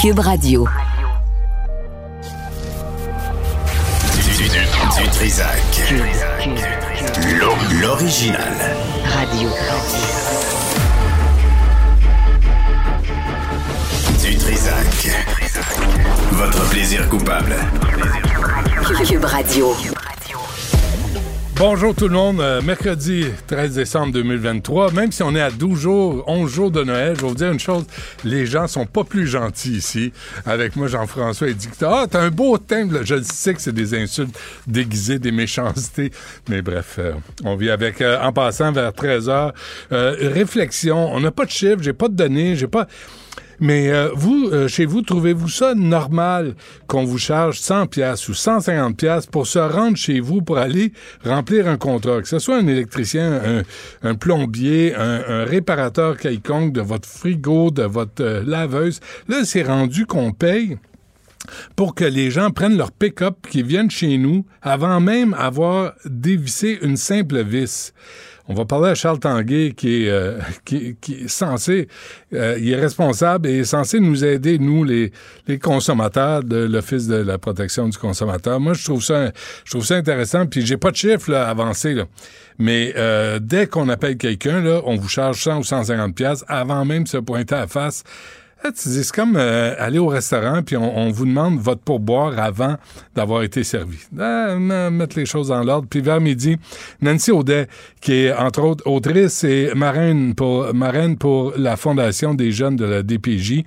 [0.00, 0.66] Cube Radio.
[4.96, 5.94] Du, Trisac.
[7.82, 8.54] L'original.
[9.04, 9.50] Radio.
[14.22, 15.10] Du Trisac.
[16.32, 17.56] Votre plaisir coupable.
[19.06, 19.74] Cube Radio.
[21.60, 22.40] Bonjour tout le monde.
[22.40, 24.92] Euh, mercredi 13 décembre 2023.
[24.92, 27.52] Même si on est à 12 jours, 11 jours de Noël, je vais vous dire
[27.52, 27.84] une chose.
[28.24, 30.10] Les gens sont pas plus gentils ici.
[30.46, 32.88] Avec moi, Jean-François, dit que ah, t'as un beau teint.
[33.04, 34.34] Je sais que c'est des insultes
[34.66, 36.12] déguisées, des méchancetés.
[36.48, 37.12] Mais bref, euh,
[37.44, 38.00] on vit avec.
[38.00, 39.52] Euh, en passant vers 13 heures,
[39.90, 41.12] réflexion.
[41.12, 42.86] On n'a pas de chiffres, j'ai pas de données, j'ai pas.
[43.60, 46.54] Mais euh, vous, euh, chez vous, trouvez-vous ça normal
[46.86, 50.92] qu'on vous charge 100 pièces ou 150 pièces pour se rendre chez vous pour aller
[51.24, 53.62] remplir un contrat, que ce soit un électricien,
[54.02, 59.00] un, plombier, un, réparateur quelconque de votre frigo, de votre euh, laveuse.
[59.28, 60.78] Là, c'est rendu qu'on paye
[61.76, 66.78] pour que les gens prennent leur pick-up qui viennent chez nous avant même avoir dévissé
[66.82, 67.92] une simple vis.
[68.48, 71.88] On va parler à Charles Tanguay, qui est, euh, qui, est censé,
[72.34, 75.12] euh, il est responsable et est censé nous aider, nous, les,
[75.46, 78.60] les consommateurs de l'Office de la protection du consommateur.
[78.60, 79.32] Moi, je trouve ça,
[79.64, 82.04] je trouve ça intéressant, puis j'ai pas de chiffres là, avancés, là.
[82.58, 86.84] mais euh, dès qu'on appelle quelqu'un, là, on vous charge 100 ou 150 pièces avant
[86.84, 88.04] même de se pointer à face.
[88.62, 92.76] Ah, c'est comme euh, aller au restaurant puis on, vous demande votre pourboire avant
[93.14, 93.96] d'avoir été servi.
[94.18, 95.88] Ah, mettre les choses en l'ordre.
[95.88, 96.58] Puis vers midi,
[97.00, 97.68] Nancy Audet,
[98.02, 103.64] qui est entre autres autrice et marraine pour, la Fondation des jeunes de la DPJ.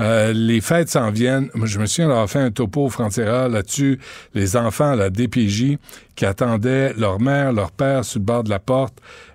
[0.00, 1.48] Euh, les fêtes s'en viennent.
[1.62, 3.98] Je me souviens d'avoir fait un topo frontière là-dessus.
[4.34, 5.78] Les enfants à la DPJ
[6.16, 8.94] qui attendaient leur mère, leur père sur le bord de la porte.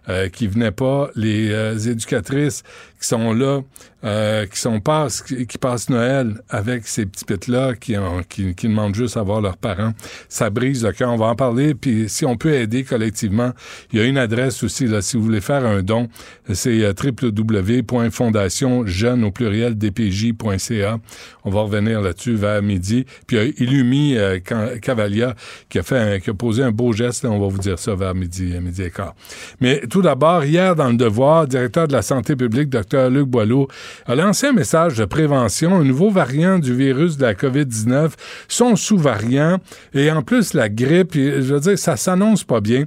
[0.10, 2.64] Euh, qui venaient pas, les euh, éducatrices
[3.00, 3.62] qui sont là,
[4.04, 7.96] euh, qui sont passe, qui, passent Noël avec ces petits pets-là, qui,
[8.28, 9.94] qui, qui, demandent juste à voir leurs parents.
[10.28, 11.12] Ça brise le cœur.
[11.12, 11.76] On va en parler.
[11.76, 13.52] Puis si on peut aider collectivement,
[13.94, 15.04] il y a une adresse aussi là.
[15.04, 16.10] Si vous voulez faire un don,
[16.52, 20.98] c'est www.fondationjeune au pluriel dpj.ca.
[21.44, 23.06] On va revenir là-dessus vers midi.
[23.28, 24.18] Puis il y a Illumi
[24.82, 25.36] Cavalia
[25.70, 27.26] qui a fait, qui a posé un beau geste.
[27.26, 29.16] on va vous dire ça vers midi, midi et quart.
[29.62, 33.10] Mais d'abord, hier, dans le Devoir, directeur de la santé publique, Dr.
[33.10, 33.68] Luc Boileau,
[34.06, 35.76] a lancé un message de prévention.
[35.76, 38.12] Un nouveau variant du virus de la COVID-19,
[38.48, 39.60] son sous-variant,
[39.94, 42.86] et en plus la grippe, je veux dire, ça s'annonce pas bien.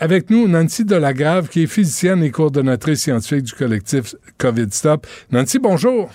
[0.00, 5.06] Avec nous, Nancy Delagrave, qui est physicienne et coordonnatrice scientifique du collectif COVID Stop.
[5.30, 6.10] Nancy, bonjour.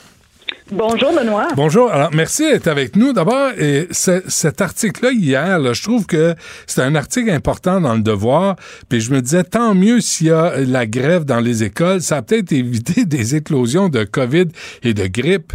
[0.72, 1.48] Bonjour, Benoît.
[1.56, 1.92] Bonjour.
[1.92, 3.14] Alors, merci d'être avec nous.
[3.14, 3.52] D'abord,
[3.92, 6.36] cet article-là, hier, je trouve que
[6.66, 8.56] c'est un article important dans le devoir.
[8.90, 12.02] Puis je me disais, tant mieux s'il y a la grève dans les écoles.
[12.02, 14.48] Ça a peut-être évité des éclosions de COVID
[14.84, 15.54] et de grippe.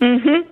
[0.00, 0.42] Mm-hmm.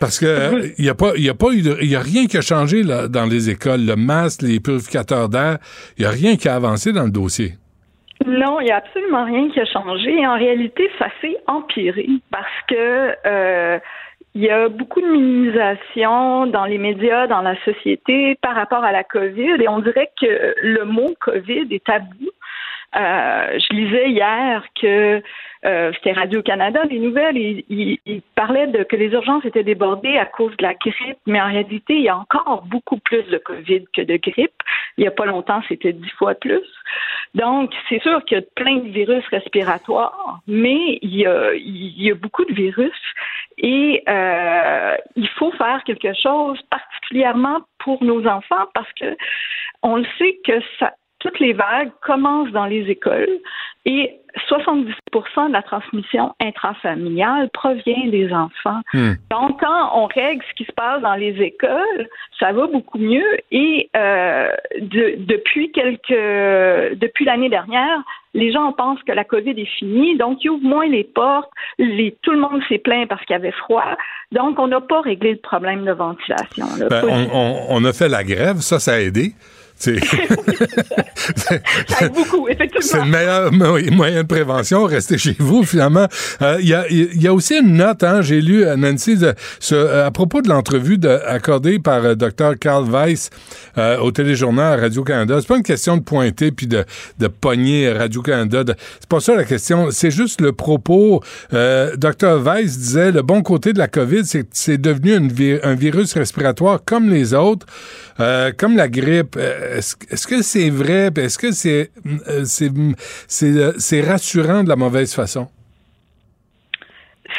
[0.00, 2.38] Parce que il a pas il y a pas eu il y a rien qui
[2.38, 5.58] a changé là, dans les écoles, le masque, les purificateurs d'air,
[5.98, 7.58] il y a rien qui a avancé dans le dossier.
[8.26, 10.26] Non, il n'y a absolument rien qui a changé.
[10.26, 13.78] En réalité, ça s'est empiré parce que euh,
[14.34, 18.92] il y a beaucoup de minimisation dans les médias, dans la société par rapport à
[18.92, 22.30] la COVID et on dirait que le mot COVID est tabou.
[22.96, 25.22] Euh, je lisais hier que
[25.64, 30.56] euh, c'était Radio-Canada, les nouvelles, ils, parlaient de que les urgences étaient débordées à cause
[30.56, 34.02] de la grippe, mais en réalité, il y a encore beaucoup plus de COVID que
[34.02, 34.62] de grippe.
[34.96, 36.66] Il n'y a pas longtemps, c'était dix fois plus.
[37.34, 42.02] Donc, c'est sûr qu'il y a plein de virus respiratoires, mais il y a, il
[42.02, 43.00] y a beaucoup de virus
[43.58, 49.16] et euh, il faut faire quelque chose, particulièrement pour nos enfants, parce que
[49.82, 53.38] on le sait que ça, toutes les vagues commencent dans les écoles
[53.84, 58.80] et 70% de la transmission intrafamiliale provient des enfants.
[58.92, 59.12] Hmm.
[59.30, 62.08] Donc, quand on règle ce qui se passe dans les écoles,
[62.38, 63.26] ça va beaucoup mieux.
[63.50, 64.50] Et euh,
[64.80, 66.10] depuis quelques,
[66.98, 68.02] depuis l'année dernière,
[68.34, 71.50] les gens pensent que la COVID est finie, donc ils ouvrent moins les portes.
[71.78, 73.96] Les, tout le monde s'est plaint parce qu'il y avait froid.
[74.30, 76.66] Donc, on n'a pas réglé le problème de ventilation.
[76.88, 79.32] Ben, on, a fait la grève, ça, ça a aidé.
[79.80, 79.96] C'est
[82.12, 82.82] beaucoup, effectivement.
[82.82, 86.06] C'est le meilleur moyen de prévention, rester chez vous, finalement.
[86.42, 89.16] Euh, il y, a, aussi une note, hein, j'ai lu, euh, Nancy,
[89.72, 92.58] euh, à propos de l'entrevue accordée par euh, Dr.
[92.60, 93.30] Carl Weiss
[94.02, 95.38] au téléjournal Radio-Canada.
[95.40, 96.84] C'est pas une question de pointer puis de,
[97.18, 98.64] de pogner Radio-Canada.
[99.00, 99.90] C'est pas ça la question.
[99.90, 101.22] C'est juste le propos.
[101.52, 102.42] Dr.
[102.42, 106.80] Weiss disait, le bon côté de la COVID, c'est que c'est devenu un virus respiratoire
[106.84, 107.66] comme les autres,
[108.58, 109.38] comme la grippe
[109.78, 111.10] est-ce que c'est vrai?
[111.16, 115.48] Est-ce que c'est euh, c'est rassurant de la mauvaise façon?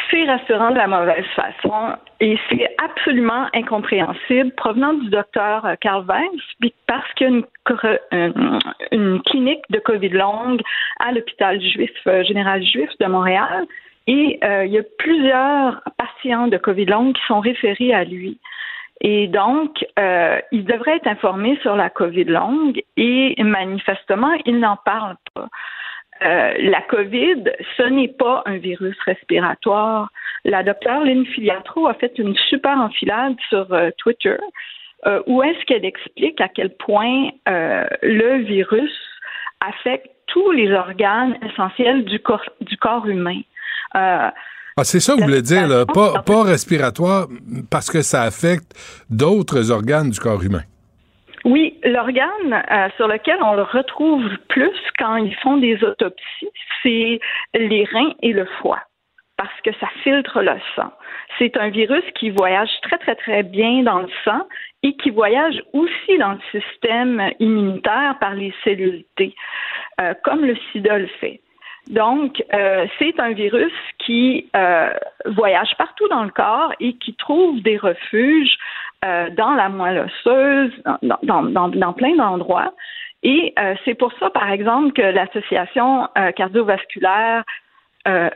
[0.09, 6.71] c'est rassurant de la mauvaise façon et c'est absolument incompréhensible provenant du docteur Carl Weiss
[6.87, 8.29] parce qu'il y a
[8.91, 10.61] une, clinique de COVID longue
[10.99, 11.91] à l'hôpital juif
[12.27, 13.65] général juif de Montréal
[14.07, 18.39] et euh, il y a plusieurs patients de COVID longue qui sont référés à lui.
[19.03, 24.77] Et donc, euh, il devrait être informé sur la COVID longue et manifestement, il n'en
[24.77, 25.47] parle pas.
[26.23, 30.09] Euh, la COVID, ce n'est pas un virus respiratoire.
[30.45, 34.37] La docteure Lynn Filiatro a fait une super enfilade sur euh, Twitter
[35.07, 38.95] euh, où est-ce qu'elle explique à quel point le virus
[39.61, 43.41] affecte tous les organes essentiels du corps, du corps humain.
[44.81, 47.27] Ah, c'est ça que vous voulez dire, Pas, pas respiratoire,
[47.69, 48.73] parce que ça affecte
[49.09, 50.63] d'autres organes du corps humain.
[51.43, 56.49] Oui, l'organe euh, sur lequel on le retrouve plus quand ils font des autopsies,
[56.83, 57.19] c'est
[57.55, 58.79] les reins et le foie,
[59.37, 60.91] parce que ça filtre le sang.
[61.39, 64.47] C'est un virus qui voyage très, très, très bien dans le sang
[64.83, 69.33] et qui voyage aussi dans le système immunitaire par les cellules T,
[69.99, 71.41] euh, comme le sida le fait.
[71.89, 74.49] Donc, euh, c'est un virus qui
[75.25, 78.57] voyage partout dans le corps et qui trouve des refuges
[79.03, 82.71] euh, dans la moelle osseuse, dans, dans, dans plein d'endroits.
[83.23, 87.43] Et euh, c'est pour ça, par exemple, que l'Association euh, cardiovasculaire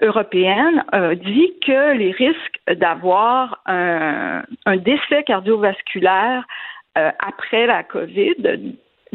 [0.01, 0.83] européenne
[1.24, 6.45] dit que les risques d'avoir un, un, décès cardiovasculaire
[6.94, 8.36] après la COVID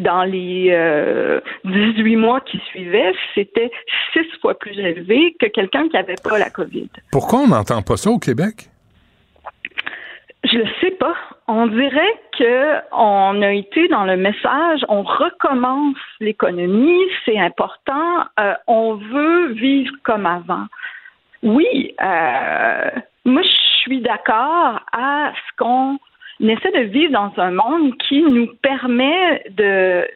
[0.01, 0.71] dans les
[1.65, 3.71] 18 mois qui suivaient, c'était
[4.13, 6.89] six fois plus élevé que quelqu'un qui n'avait pas la COVID.
[7.13, 8.71] Pourquoi on n'entend pas ça au Québec?
[10.45, 11.15] Je ne sais pas.
[11.49, 18.55] On dirait que on a été dans le message, on recommence l'économie, c'est important, euh,
[18.67, 20.67] on veut vivre comme avant.
[21.43, 22.91] Oui, euh,
[23.25, 25.99] moi je suis d'accord à ce qu'on
[26.49, 30.07] essaie de vivre dans un monde qui nous permet de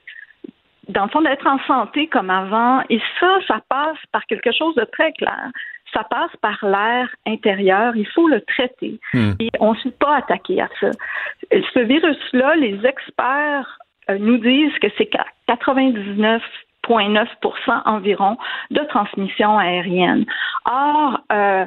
[0.89, 4.75] dans le fond d'être en santé comme avant et ça ça passe par quelque chose
[4.75, 5.51] de très clair
[5.95, 7.97] ça passe par l'air intérieur.
[7.97, 8.99] Il faut le traiter.
[9.13, 9.33] Hmm.
[9.39, 10.91] Et on ne s'est pas attaqué à ça.
[11.51, 13.79] Ce virus-là, les experts
[14.11, 15.09] euh, nous disent que c'est
[15.47, 16.43] 99
[16.89, 18.37] 0,9% environ
[18.71, 20.25] de transmission aérienne.
[20.67, 21.67] Or, euh,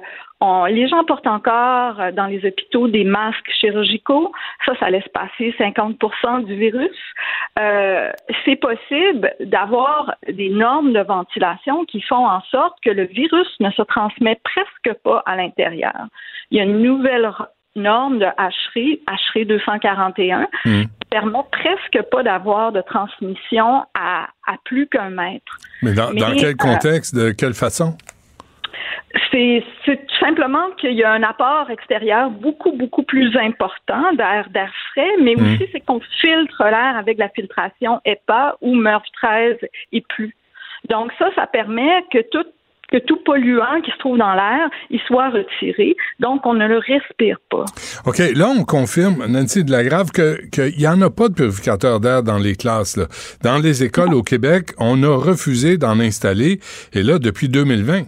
[0.69, 4.31] les gens portent encore euh, dans les hôpitaux des masques chirurgicaux.
[4.65, 6.97] Ça, ça laisse passer 50% du virus.
[7.59, 8.11] Euh,
[8.45, 13.71] c'est possible d'avoir des normes de ventilation qui font en sorte que le virus ne
[13.71, 16.07] se transmet presque pas à l'intérieur.
[16.51, 17.31] Il y a une nouvelle
[17.75, 20.47] norme de HRI, HRI 241, mmh.
[20.65, 24.27] qui permet presque pas d'avoir de transmission à,
[24.63, 25.59] plus qu'un mètre.
[25.81, 27.97] Mais dans, quel euh, contexte, de quelle façon?
[29.31, 34.71] C'est tout simplement qu'il y a un apport extérieur beaucoup, beaucoup plus important d'air d'air
[34.91, 35.41] frais, mais mmh.
[35.41, 39.57] aussi c'est qu'on filtre l'air avec la filtration EPA ou MERV 13
[39.91, 40.35] et plus.
[40.89, 42.51] Donc ça, ça permet que toute
[42.92, 45.95] que tout polluant qui se trouve dans l'air, il soit retiré.
[46.19, 47.66] Donc, on ne le respire pas.
[48.06, 48.19] OK.
[48.36, 52.24] Là, on confirme, Nancy de la Grave, qu'il n'y en a pas de purificateur d'air
[52.24, 52.98] dans les classes.
[52.98, 53.06] Là.
[53.44, 56.60] Dans les écoles au Québec, on a refusé d'en installer.
[56.94, 58.04] Et là, depuis 2020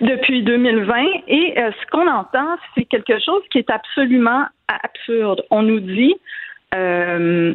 [0.00, 5.42] depuis 2020 et euh, ce qu'on entend, c'est quelque chose qui est absolument absurde.
[5.50, 6.14] On nous dit
[6.74, 7.54] euh,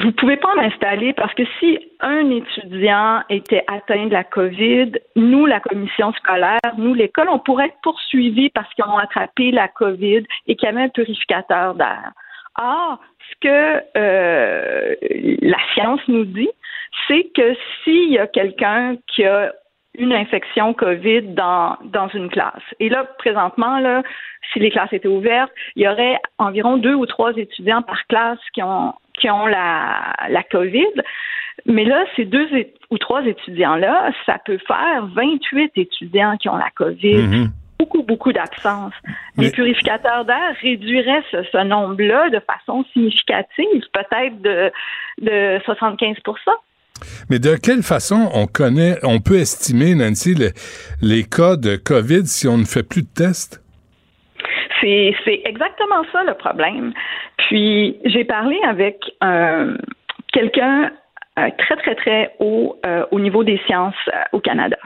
[0.00, 4.92] vous pouvez pas en installer parce que si un étudiant était atteint de la COVID,
[5.16, 9.66] nous, la commission scolaire, nous, l'école, on pourrait être poursuivis parce qu'ils ont attrapé la
[9.66, 12.12] COVID et qu'il y avait un purificateur d'air.
[12.56, 14.94] Or, ce que euh,
[15.42, 16.50] la science nous dit,
[17.08, 19.52] c'est que s'il y a quelqu'un qui a
[19.98, 22.62] une infection COVID dans, dans une classe.
[22.78, 24.02] Et là, présentement, là,
[24.52, 28.38] si les classes étaient ouvertes, il y aurait environ deux ou trois étudiants par classe
[28.54, 31.02] qui ont qui ont la, la COVID.
[31.66, 32.48] Mais là, ces deux
[32.90, 37.26] ou trois étudiants-là, ça peut faire 28 étudiants qui ont la COVID.
[37.26, 37.48] Mm-hmm.
[37.78, 38.92] Beaucoup, beaucoup d'absence.
[39.36, 44.72] Les purificateurs d'air réduiraient ce, nombre-là de façon significative, peut-être de,
[45.22, 46.16] de 75%
[47.30, 50.34] mais de quelle façon on connaît, on peut estimer, Nancy,
[51.00, 53.62] les cas de COVID si on ne fait plus de tests?
[54.80, 56.92] C'est exactement ça le problème.
[57.36, 59.76] Puis j'ai parlé avec euh,
[60.32, 60.92] quelqu'un
[61.38, 63.94] euh, très très très haut euh, au niveau des sciences
[64.32, 64.78] au Canada.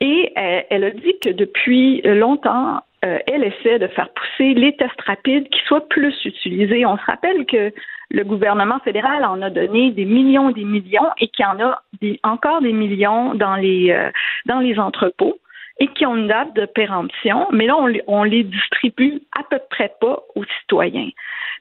[0.00, 5.48] Et elle a dit que depuis longtemps, elle essaie de faire pousser les tests rapides
[5.48, 6.84] qui soient plus utilisés.
[6.84, 7.72] On se rappelle que
[8.10, 11.80] le gouvernement fédéral en a donné des millions des millions et qu'il y en a
[12.24, 15.38] encore des millions dans les entrepôts
[15.78, 19.58] et qui ont une date de péremption, mais là, on, on les distribue à peu
[19.70, 21.10] près pas aux citoyens.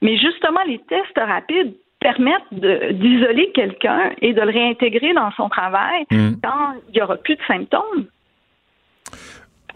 [0.01, 6.05] Mais justement, les tests rapides permettent d'isoler quelqu'un et de le réintégrer dans son travail
[6.11, 6.33] hmm.
[6.43, 8.05] quand il n'y aura plus de symptômes.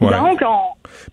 [0.01, 0.57] Donc, on,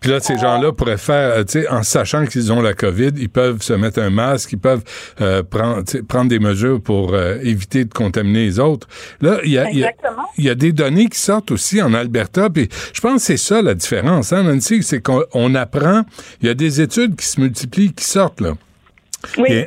[0.00, 3.10] Puis là, ces gens-là pourraient faire, euh, tu sais, en sachant qu'ils ont la COVID,
[3.16, 4.84] ils peuvent se mettre un masque, ils peuvent
[5.20, 8.86] euh, prendre, prendre des mesures pour euh, éviter de contaminer les autres.
[9.20, 12.68] Là, il y a, il y a des données qui sortent aussi en Alberta, puis
[12.92, 16.02] je pense que c'est ça la différence, hein, Nancy, c'est qu'on apprend,
[16.40, 18.52] il y a des études qui se multiplient, qui sortent, là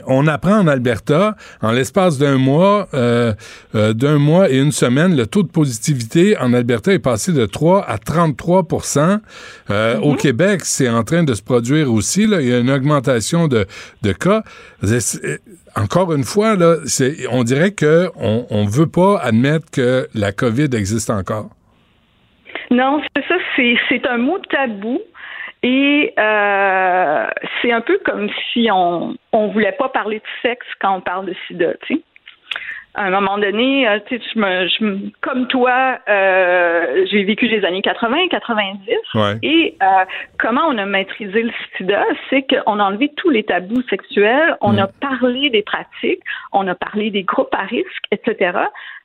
[0.08, 3.34] on apprend en Alberta, en l'espace d'un mois, euh,
[3.75, 7.46] euh, d'un mois et une semaine, le taux de positivité en Alberta est passé de
[7.46, 9.20] 3 à 33%
[9.70, 10.18] euh, Au mhm.
[10.18, 12.25] Québec, c'est en train de se produire aussi.
[12.25, 13.65] Là, il y a une augmentation de,
[14.01, 14.44] de cas.
[15.75, 16.77] Encore une fois, là,
[17.32, 21.50] on dirait qu'on on veut pas admettre que la COVID existe encore.
[22.72, 23.36] Non, c'est ça,
[23.89, 25.00] c'est un mot tabou.
[25.62, 27.28] Et euh,
[27.62, 31.25] c'est un peu comme si on on voulait pas parler de sexe quand on parle
[31.25, 32.01] de sida, tu sais.
[32.96, 37.48] À un moment donné, euh, tu sais, je me, je, comme toi, euh, j'ai vécu
[37.48, 38.89] les années 80 90.
[39.44, 39.86] Et euh,
[40.39, 44.74] comment on a maîtrisé le sida, c'est qu'on a enlevé tous les tabous sexuels, on
[44.74, 44.80] mm.
[44.80, 48.58] a parlé des pratiques, on a parlé des groupes à risque, etc.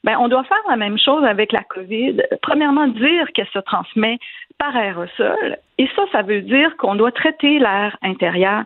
[0.02, 2.22] Ben, on doit faire la même chose avec la COVID.
[2.40, 4.18] Premièrement, dire qu'elle se transmet
[4.58, 5.58] par aérosol.
[5.78, 8.64] Et ça, ça veut dire qu'on doit traiter l'air intérieur.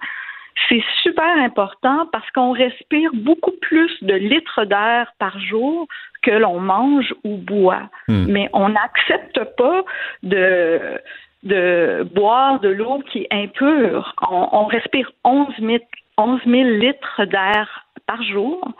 [0.68, 5.87] C'est super important parce qu'on respire beaucoup plus de litres d'air par jour
[6.23, 7.88] que l'on mange ou boit.
[8.09, 8.26] Hmm.
[8.28, 9.85] Mais on n'accepte pas
[10.23, 11.00] de,
[11.45, 14.14] de boire de l'eau qui est impure.
[14.30, 15.78] On, respire 11 000,
[16.16, 18.73] 11 000 litres d'air par jour.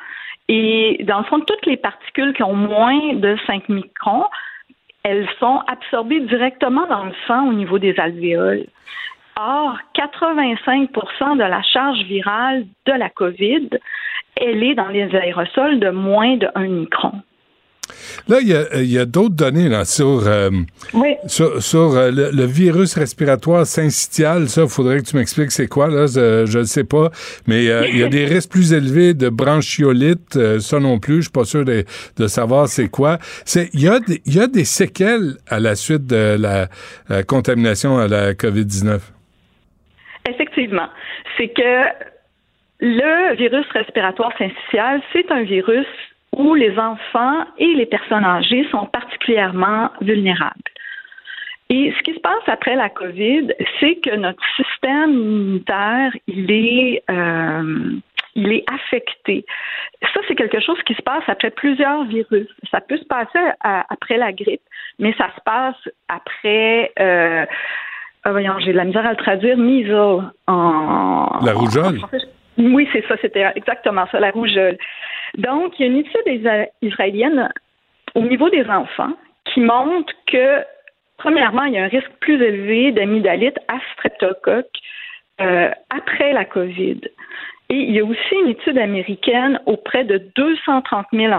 [0.49, 4.25] Et dans le fond, toutes les particules qui ont moins de 5 microns,
[5.09, 8.67] elles sont absorbées directement dans le sang au niveau des alvéoles.
[9.41, 13.71] Or, 85% de la charge virale de la COVID,
[14.37, 17.13] elle est dans les aérosols de moins de 1 micron.
[18.29, 20.51] Là, il y a, d'autres données là, sur, euh,
[21.27, 24.49] sur, euh, le, virus respiratoire syncytial.
[24.49, 25.89] Ça, il faudrait que tu m'expliques c'est quoi.
[25.89, 27.11] Là, je ne sais pas.
[27.47, 30.59] Mais euh, il y a des risques plus élevés de bronchiolite.
[30.61, 31.85] ça non plus, je suis pas sûr de,
[32.27, 33.19] savoir c'est quoi.
[33.73, 36.69] Il y, a des, y a des séquelles à la suite de la,
[37.25, 39.01] contamination à la COVID-19.
[40.29, 40.89] Effectivement.
[41.37, 42.07] C'est que
[42.81, 45.87] le virus respiratoire syncytial, c'est un virus
[46.37, 50.71] où les enfants et les personnes âgées sont particulièrement vulnérables.
[51.71, 57.03] Et ce qui se passe après la COVID, c'est que notre système immunitaire, il est,
[57.11, 57.91] euh,
[58.35, 59.45] il est affecté.
[60.15, 62.49] Ça, c'est quelque chose qui se passe après plusieurs virus.
[62.71, 64.63] Ça peut se passer après la grippe,
[64.99, 65.77] mais ça se passe
[66.09, 66.91] après.
[67.01, 67.45] Euh,
[68.25, 69.59] ah, voyons, j'ai de la misère à le traduire.
[69.59, 71.39] Mise en.
[71.43, 72.01] La rougeole.
[72.57, 74.79] oui, c'est ça, c'était exactement ça, la rougeole.
[75.37, 77.51] Donc, il y a une étude israélienne
[78.15, 79.13] au niveau des enfants
[79.45, 80.65] qui montre que,
[81.19, 84.67] premièrement, il y a un risque plus élevé d'amygdalite à streptocoque
[85.41, 87.01] euh, après la COVID.
[87.71, 91.33] Et il y a aussi une étude américaine auprès de 230 000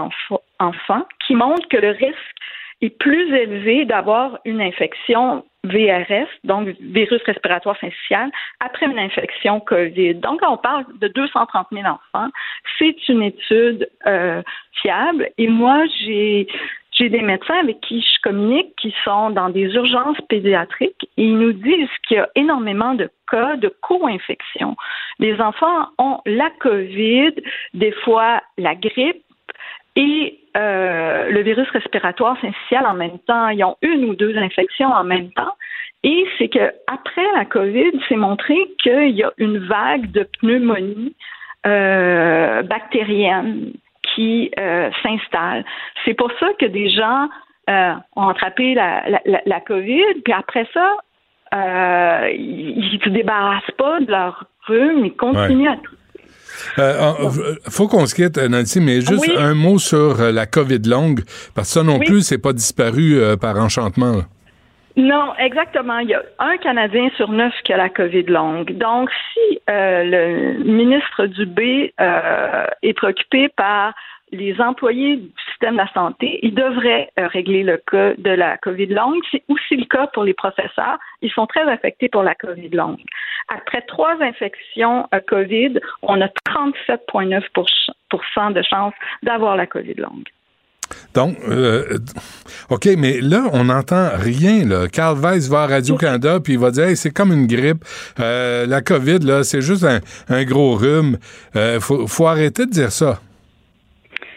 [0.60, 2.16] enfants qui montre que le risque
[2.82, 10.14] est plus élevé d'avoir une infection VRS, donc virus respiratoire syncytial, après une infection COVID.
[10.14, 12.30] Donc, on parle de 230 000 enfants,
[12.78, 14.42] c'est une étude euh,
[14.80, 15.28] fiable.
[15.38, 16.46] Et moi, j'ai
[16.92, 21.38] j'ai des médecins avec qui je communique qui sont dans des urgences pédiatriques et ils
[21.38, 24.76] nous disent qu'il y a énormément de cas de co-infection.
[25.18, 27.32] Les enfants ont la COVID,
[27.72, 29.22] des fois la grippe,
[29.96, 33.48] et euh, le virus respiratoire syncytial en même temps.
[33.48, 35.54] Ils ont une ou deux infections en même temps.
[36.02, 41.14] Et c'est que après la COVID, c'est montré qu'il y a une vague de pneumonie
[41.66, 45.64] euh, bactérienne qui euh, s'installe.
[46.04, 47.28] C'est pour ça que des gens
[48.16, 50.96] ont attrapé la, la, la, COVID, puis après ça,
[52.32, 55.94] ils ne se débarrassent pas de leur rhume, ils continuent à tout
[56.78, 57.12] euh,
[57.68, 61.20] faut qu'on se quitte, Nancy, mais juste un mot sur euh, la COVID longue,
[61.54, 64.22] parce que ça non plus, c'est pas disparu euh, par enchantement.
[64.96, 65.98] Non, exactement.
[65.98, 68.76] Il y a un Canadien sur neuf qui a la COVID longue.
[68.76, 71.94] Donc, si le ministre Dubé
[72.82, 73.94] est préoccupé par
[74.32, 78.58] les employés du système de la santé, ils devraient euh, régler le cas de la
[78.58, 79.20] COVID longue.
[79.30, 80.98] C'est aussi le cas pour les professeurs.
[81.22, 83.00] Ils sont très affectés pour la COVID longue.
[83.48, 90.28] Après trois infections à COVID, on a 37,9% de chances d'avoir la COVID longue.
[91.14, 91.98] Donc, euh,
[92.68, 94.64] OK, mais là, on n'entend rien.
[94.64, 94.88] Là.
[94.88, 97.84] Carl Weiss va à Radio-Canada, puis il va dire c'est comme une grippe.
[98.20, 99.86] Euh, la COVID, c'est juste
[100.28, 101.18] un, gros rhume.
[101.54, 103.20] Il euh, faut, arrêter de dire ça.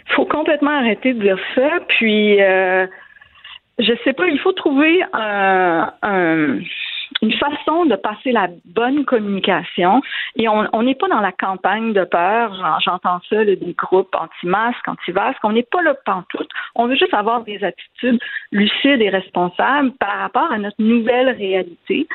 [0.09, 1.79] Faut complètement arrêter de dire ça.
[1.87, 5.93] Puis, je sais pas, il faut trouver un
[7.21, 10.01] une façon de passer la bonne communication.
[10.35, 12.79] Et on n'est pas dans la campagne de peur.
[12.83, 15.43] J'entends ça, des groupes anti-masques, anti-vasques.
[15.43, 16.49] On n'est pas là pantoute.
[16.75, 18.19] On veut juste avoir des attitudes
[18.51, 22.07] lucides et responsables par rapport à notre nouvelle réalité.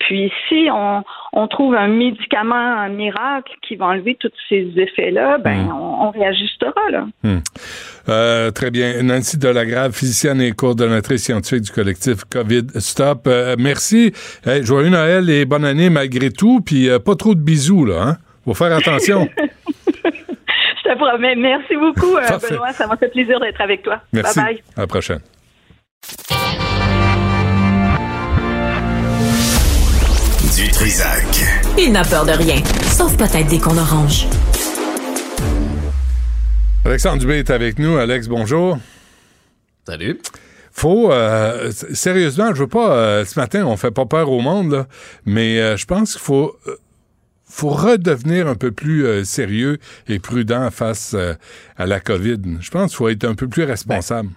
[0.00, 1.02] Puis si on,
[1.48, 5.72] trouve un médicament un miracle qui va enlever tous ces effets-là, ben hmm.
[5.72, 7.06] on, réajustera là.
[7.22, 7.38] Hmm.
[8.08, 9.02] Euh, très bien.
[9.02, 13.26] Nancy Delagrave, physicienne et coordonnatrice scientifique du collectif COVID Stop.
[13.26, 14.12] Euh, merci.
[14.62, 16.60] joyeux Noël et bonne année malgré tout.
[16.60, 18.02] Puis euh, pas trop de bisous là.
[18.02, 18.16] Hein?
[18.44, 19.28] Faut faire attention.
[19.38, 21.34] Je te promets.
[21.36, 22.72] Merci beaucoup, Benoît.
[22.72, 24.00] Ça m'a fait plaisir d'être avec toi.
[24.12, 24.38] Merci.
[24.38, 24.62] Bye bye.
[24.76, 25.20] À la prochaine.
[31.76, 34.28] Il n'a peur de rien, sauf peut-être des qu'on orange.
[36.84, 37.96] Alexandre Dubé est avec nous.
[37.96, 38.78] Alex, bonjour.
[39.84, 40.20] Salut.
[40.70, 42.94] Faut euh, sérieusement, je veux pas.
[42.94, 44.86] Euh, ce matin, on fait pas peur au monde,
[45.26, 46.56] mais euh, je pense qu'il faut
[47.48, 51.16] faut redevenir un peu plus sérieux et prudent face
[51.76, 52.58] à la COVID.
[52.60, 54.28] Je pense qu'il faut être un peu plus responsable.
[54.28, 54.34] Ben,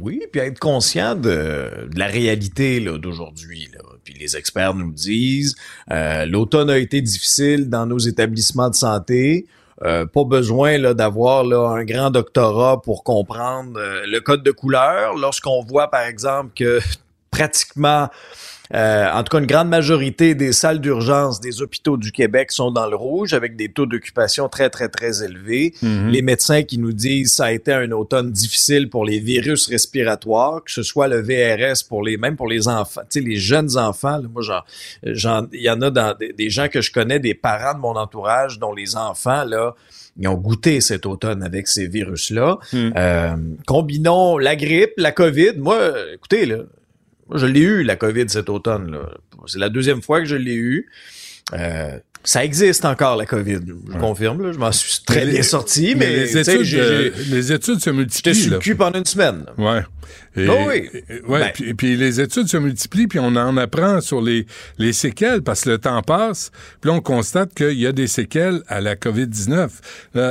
[0.00, 3.68] oui, puis être conscient de, de la réalité d'aujourd'hui
[4.06, 5.56] puis les experts nous disent,
[5.90, 9.46] euh, l'automne a été difficile dans nos établissements de santé.
[9.82, 15.14] Euh, pas besoin d'avoir un grand doctorat pour comprendre euh, le code de couleur.
[15.16, 16.80] Lorsqu'on voit, par exemple, que
[17.30, 18.08] pratiquement
[18.74, 22.70] euh, en tout cas, une grande majorité des salles d'urgence des hôpitaux du Québec sont
[22.70, 25.74] dans le rouge avec des taux d'occupation très, très, très élevés.
[25.82, 26.08] Mhm.
[26.08, 30.64] Les médecins qui nous disent ça a été un automne difficile pour les virus respiratoires,
[30.64, 33.76] que ce soit le VRS pour les, même pour les enfants, tu sais, les jeunes
[33.76, 34.20] enfants.
[34.32, 34.42] moi,
[35.02, 37.96] j'en, il y en a dans des, gens que je connais, des parents de mon
[37.96, 39.74] entourage dont les enfants, là,
[40.18, 42.58] ils ont goûté cet automne avec ces virus-là.
[42.72, 42.92] Mhm.
[42.96, 43.36] Euh,
[43.66, 45.54] combinons la grippe, la COVID.
[45.58, 45.78] Moi,
[46.14, 46.58] écoutez, là,
[47.28, 48.98] moi, je l'ai eu, la COVID, cet automne.
[49.46, 50.86] C'est la deuxième fois que je l'ai eu.
[51.52, 53.60] Euh, ça existe encore, la COVID.
[53.92, 57.80] Je confirme, là, je m'en suis très bien sorti, mais, les, études, euh, les études
[57.80, 58.34] se multiplient.
[58.34, 59.46] J'étais sur le cul pendant une semaine.
[59.58, 59.82] Ouais.
[60.36, 60.88] Et, oh oui.
[61.28, 61.50] ouais, ben.
[61.52, 64.46] puis, puis, les études se multiplient, puis on en apprend sur les,
[64.78, 68.06] les séquelles, parce que le temps passe, puis là, on constate qu'il y a des
[68.06, 69.68] séquelles à la COVID-19.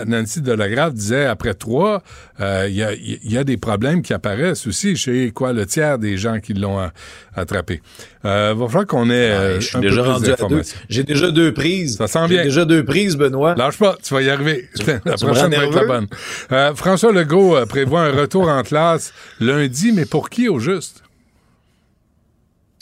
[0.06, 2.04] Nancy Delagrave disait, après trois,
[2.40, 5.98] euh, il y, a, y, a, des problèmes qui apparaissent aussi chez quoi le tiers
[5.98, 6.90] des gens qui l'ont
[7.36, 7.82] attrapé.
[8.26, 10.78] Euh, va falloir qu'on ait euh, un déjà peu plus d'informations.
[10.90, 11.98] J'ai déjà deux prises.
[11.98, 12.40] Ça sent bien.
[12.40, 13.54] J'ai déjà deux prises, Benoît.
[13.56, 14.68] Lâche pas, tu vas y arriver.
[15.06, 16.08] la prochaine va être la bonne.
[16.52, 21.04] Euh, François Legault prévoit un retour en classe lundi, mais pour qui au juste?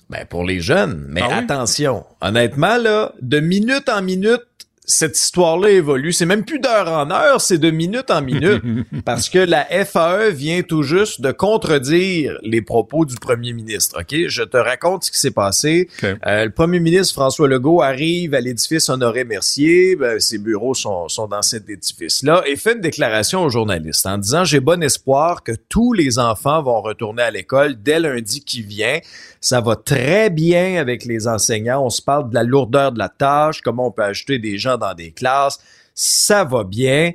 [0.10, 1.06] Ben pour les jeunes.
[1.10, 4.42] Mais ah attention, honnêtement, là, de minute en minute,
[4.86, 6.12] cette histoire-là évolue.
[6.12, 8.62] C'est même plus d'heure en heure, c'est de minute en minute.
[9.06, 14.02] parce que la FAE vient tout juste de contredire les propos du premier ministre.
[14.02, 14.28] OK?
[14.28, 15.88] Je te raconte ce qui s'est passé.
[16.04, 19.96] Euh, le premier ministre François Legault arrive à l'édifice Honoré-Mercier.
[19.96, 24.18] Ben, ses bureaux sont, sont dans cet édifice-là et fait une déclaration aux journalistes en
[24.18, 28.62] disant J'ai bon espoir que tous les enfants vont retourner à l'école dès lundi qui
[28.62, 29.00] vient.
[29.40, 31.86] Ça va très bien avec les enseignants.
[31.86, 34.73] On se parle de la lourdeur de la tâche, comment on peut ajouter des gens
[34.78, 35.60] dans des classes.
[35.96, 37.12] Ça va bien.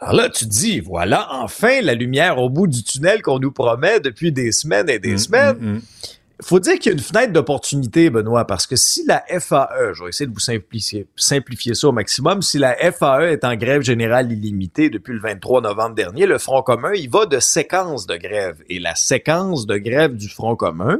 [0.00, 3.52] Alors là, tu te dis, voilà, enfin la lumière au bout du tunnel qu'on nous
[3.52, 5.56] promet depuis des semaines et des mm, semaines.
[5.58, 5.82] Il mm, mm.
[6.42, 10.02] faut dire qu'il y a une fenêtre d'opportunité, Benoît, parce que si la FAE, je
[10.02, 13.80] vais essayer de vous simplifier, simplifier ça au maximum, si la FAE est en grève
[13.80, 18.16] générale illimitée depuis le 23 novembre dernier, le Front commun, il va de séquence de
[18.16, 18.58] grève.
[18.68, 20.98] Et la séquence de grève du Front commun,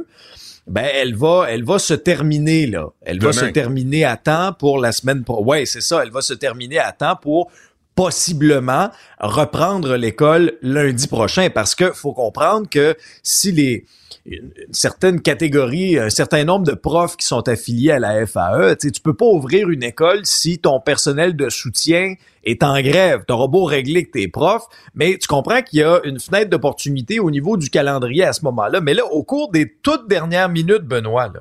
[0.67, 2.89] ben elle va elle va se terminer là.
[3.01, 5.43] Elle va se terminer à temps pour la semaine pro.
[5.43, 7.51] Ouais, c'est ça, elle va se terminer à temps pour
[7.97, 13.85] possiblement reprendre l'école lundi prochain parce que faut comprendre que si les
[14.27, 18.75] une, certaine catégorie, un certain nombre de profs qui sont affiliés à la FAE.
[18.75, 23.23] Tu peux pas ouvrir une école si ton personnel de soutien est en grève.
[23.27, 26.49] Tu auras beau régler que tes profs, mais tu comprends qu'il y a une fenêtre
[26.49, 28.81] d'opportunité au niveau du calendrier à ce moment-là.
[28.81, 31.31] Mais là, au cours des toutes dernières minutes, Benoît,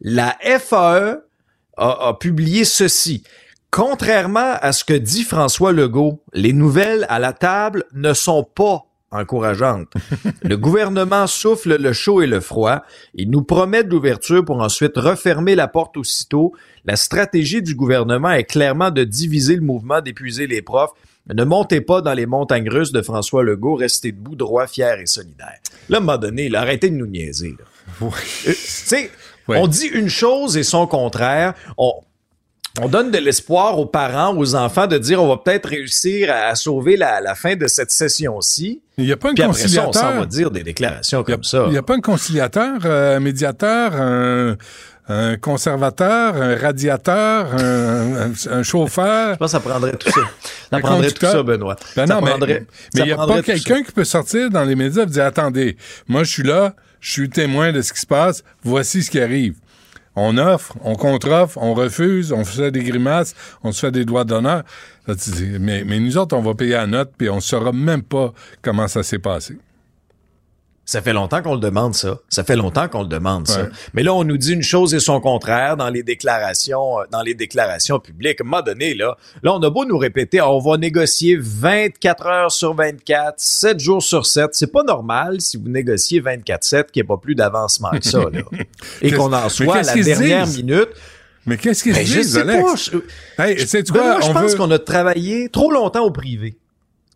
[0.00, 1.20] la FAE
[1.76, 3.22] a, a publié ceci.
[3.70, 8.86] Contrairement à ce que dit François Legault, les nouvelles à la table ne sont pas
[9.10, 9.88] encourageante.
[10.42, 12.82] le gouvernement souffle le chaud et le froid.
[13.14, 16.54] Il nous promet de l'ouverture pour ensuite refermer la porte aussitôt.
[16.84, 20.92] La stratégie du gouvernement est clairement de diviser le mouvement, d'épuiser les profs.
[21.32, 25.06] Ne montez pas dans les montagnes russes de François Legault, restez debout, droit, fier et
[25.06, 25.58] solidaire.
[25.90, 27.54] Là, à un moment donné, arrêtez de nous niaiser.
[28.00, 28.08] Euh,
[28.46, 29.10] tu sais,
[29.46, 31.52] on dit une chose et son contraire.
[31.76, 31.92] On,
[32.82, 36.54] on donne de l'espoir aux parents, aux enfants de dire on va peut-être réussir à,
[36.54, 38.80] sauver la, fin de cette session-ci.
[38.96, 39.88] Il n'y a pas un Puis conciliateur.
[39.88, 41.64] Après ça, on va dire des déclarations comme ça.
[41.66, 44.56] Il n'y a pas un conciliateur, euh, un médiateur, un,
[45.40, 49.32] conservateur, un radiateur, un, chauffeur?
[49.32, 50.20] Je pense que ça prendrait tout ça.
[50.70, 51.76] Ça prendrait tout ça, Benoît.
[51.96, 52.64] Ben non, mais
[52.94, 55.76] il n'y a pas quelqu'un qui peut sortir dans les médias et dire attendez,
[56.08, 59.20] moi je suis là, je suis témoin de ce qui se passe, voici ce qui
[59.20, 59.54] arrive.
[60.20, 64.24] On offre, on contre-offre, on refuse, on fait des grimaces, on se fait des doigts
[64.24, 64.64] d'honneur.
[65.60, 68.88] Mais, nous autres, on va payer la note, puis on ne saura même pas comment
[68.88, 69.56] ça s'est passé.
[70.88, 72.18] Ça fait longtemps qu'on le demande, ça.
[72.30, 73.68] Ça fait longtemps qu'on le demande, ça.
[73.92, 77.20] Mais là, on nous dit une chose et son contraire dans les déclarations, euh, dans
[77.20, 78.40] les déclarations publiques.
[78.40, 82.26] À un moment donné, là, là, on a beau nous répéter, on va négocier 24
[82.26, 84.52] heures sur 24, 7 jours sur 7.
[84.52, 88.20] C'est pas normal si vous négociez 24-7 qu'il n'y ait pas plus d'avancement que ça,
[88.20, 88.40] là.
[89.02, 90.88] et qu'on en soit à la dernière minute.
[91.44, 92.62] Mais qu'est-ce qu'ils ben, disent, je sais Alex?
[92.62, 92.76] Pas,
[93.36, 93.76] je...
[93.76, 96.56] Hey, quoi, moi, je pense qu'on a travaillé trop longtemps au privé.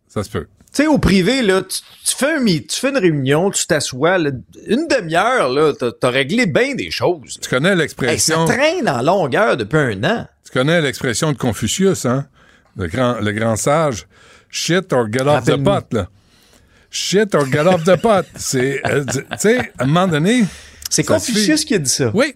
[0.09, 0.47] Ça se peut.
[0.73, 1.83] Tu sais, au privé, là, tu,
[2.17, 6.75] fais un, tu fais une réunion, tu t'assois, une demi-heure, là, t'as, as réglé bien
[6.75, 7.39] des choses.
[7.43, 8.47] Tu connais l'expression...
[8.47, 10.27] ça traîne en longueur depuis un an.
[10.45, 12.27] Tu connais l'expression de Confucius, hein?
[12.77, 14.07] Le grand, le grand sage.
[14.49, 16.09] Shit or get off the pot, là.
[16.91, 18.25] Shit or get off the pot.
[18.37, 20.45] C'est, euh, tu sais, à un moment donné...
[20.89, 22.11] C'est Confucius qui a dit ça.
[22.15, 22.35] Oui,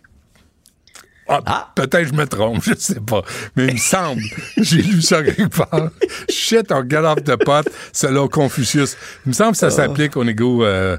[1.28, 1.72] ah, ah.
[1.74, 3.22] Peut-être je me trompe, je sais pas.
[3.56, 4.22] Mais il me semble,
[4.58, 5.90] j'ai lu ça quelque part.
[6.28, 8.96] Shit, on get off the pot, selon Confucius.
[9.24, 9.70] Il me semble que ça ah.
[9.70, 10.96] s'applique au négo euh,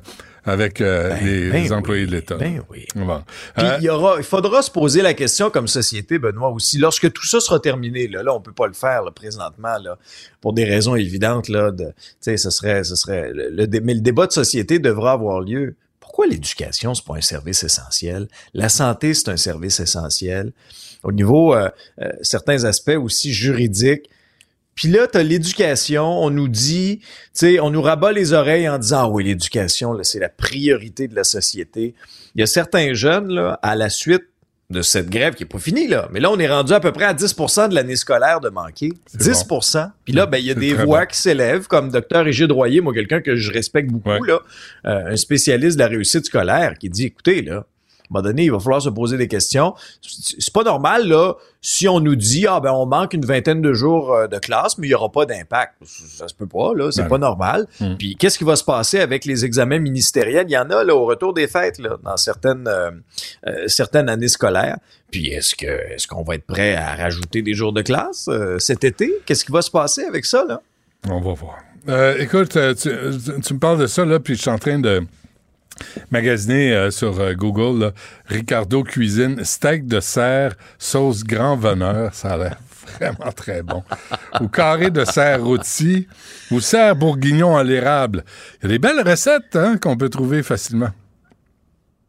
[0.47, 2.35] avec euh, ben, les, ben employés de l'État.
[2.35, 2.85] Ben oui.
[2.95, 6.77] Euh, il, y aura, il faudra se poser la question comme société, Benoît, aussi.
[6.77, 9.97] Lorsque tout ça sera terminé, là, là on peut pas le faire là, présentement, là,
[10.41, 11.49] pour des raisons évidentes.
[11.49, 15.75] Là, de, ce serait, ce serait le, mais le débat de société devra avoir lieu
[16.17, 18.27] pourquoi l'éducation, c'est pas un service essentiel?
[18.55, 20.51] La santé, c'est un service essentiel.
[21.03, 21.69] Au niveau, euh,
[22.01, 24.09] euh, certains aspects aussi juridiques,
[24.73, 28.79] puis là, tu l'éducation, on nous dit, tu sais, on nous rabat les oreilles en
[28.79, 31.93] disant, ah oui, l'éducation, c'est la priorité de la société.
[32.33, 34.25] Il y a certains jeunes, là, à la suite
[34.69, 36.09] de cette grève qui est pas finie, là.
[36.11, 38.91] Mais là, on est rendu à peu près à 10% de l'année scolaire de manquer.
[39.17, 42.81] 10% Puis là, ben, il y a des voix qui s'élèvent, comme docteur Régis Royer,
[42.81, 44.39] moi, quelqu'un que je respecte beaucoup, là,
[44.85, 47.65] euh, un spécialiste de la réussite scolaire, qui dit, écoutez, là,
[48.09, 49.73] un moment donné, il va falloir se poser des questions.
[50.01, 53.73] C'est pas normal, là, si on nous dit, ah ben on manque une vingtaine de
[53.73, 55.73] jours euh, de classe, mais il y aura pas d'impact.
[55.85, 57.67] Ça se peut pas, là, c'est pas normal.
[57.81, 57.95] Hmm.
[57.97, 60.45] Puis qu'est-ce qui va se passer avec les examens ministériels?
[60.47, 62.91] Il y en a, là, au retour des fêtes, là, dans certaines, euh,
[63.47, 64.77] euh, certaines années scolaires.
[65.11, 68.85] Puis est-ce que est-ce qu'on va être prêt à rajouter des jours de classe cet
[68.85, 69.13] été?
[69.25, 70.61] Qu'est-ce qui va se passer avec ça, là?
[71.09, 71.57] On va voir.
[72.17, 72.89] écoute, tu,
[73.41, 75.03] tu, me parles de ça, là, puis je suis en train de
[76.11, 77.93] Magasiné euh, sur euh, Google,
[78.25, 82.57] Ricardo Cuisine, steak de serre, sauce grand veneur, ça a l'air
[82.99, 83.83] vraiment très bon.
[84.41, 86.07] ou carré de serre rôti,
[86.51, 88.23] ou serre bourguignon à l'érable.
[88.59, 90.91] Il y a des belles recettes hein, qu'on peut trouver facilement.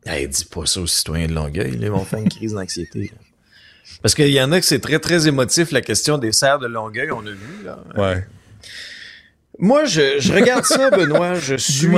[0.06, 3.12] Hey, dis pas ça aux citoyens de Longueuil, ils vont faire une crise d'anxiété.
[4.02, 6.66] Parce qu'il y en a que c'est très, très émotif, la question des serres de
[6.66, 7.64] Longueuil, on a vu.
[7.64, 7.78] Là.
[7.96, 8.24] Ouais.
[9.58, 11.88] Moi, je, je regarde ça, Benoît, je suis...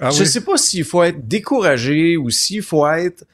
[0.00, 3.24] Ah je sais pas s'il faut être découragé ou s'il faut être.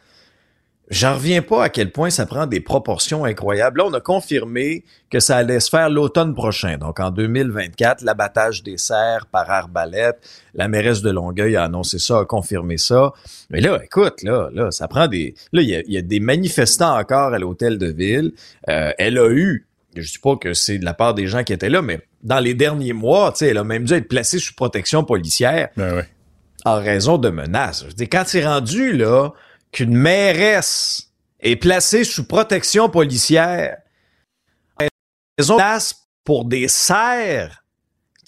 [0.93, 3.79] J'en reviens pas à quel point ça prend des proportions incroyables.
[3.79, 6.77] Là, on a confirmé que ça allait se faire l'automne prochain.
[6.77, 10.19] Donc, en 2024, l'abattage des cerfs par arbalète.
[10.53, 13.15] La mairesse de Longueuil a annoncé ça, a confirmé ça.
[13.49, 15.35] Mais là, écoute, là, là, ça prend des...
[15.53, 18.33] Là, il y a, des manifestants encore à l'hôtel de ville.
[18.69, 21.53] Euh, elle a eu je dis pas que c'est de la part des gens qui
[21.53, 24.39] étaient là, mais dans les derniers mois, tu sais, elle a même dû être placée
[24.39, 25.69] sous protection policière.
[25.77, 26.09] Ben ouais
[26.65, 27.85] en raison de menaces.
[27.89, 29.31] Je dis, quand c'est rendu là
[29.73, 33.79] qu'une mairesse est placée sous protection policière,
[35.39, 35.95] raison de
[36.25, 37.63] pour des serres,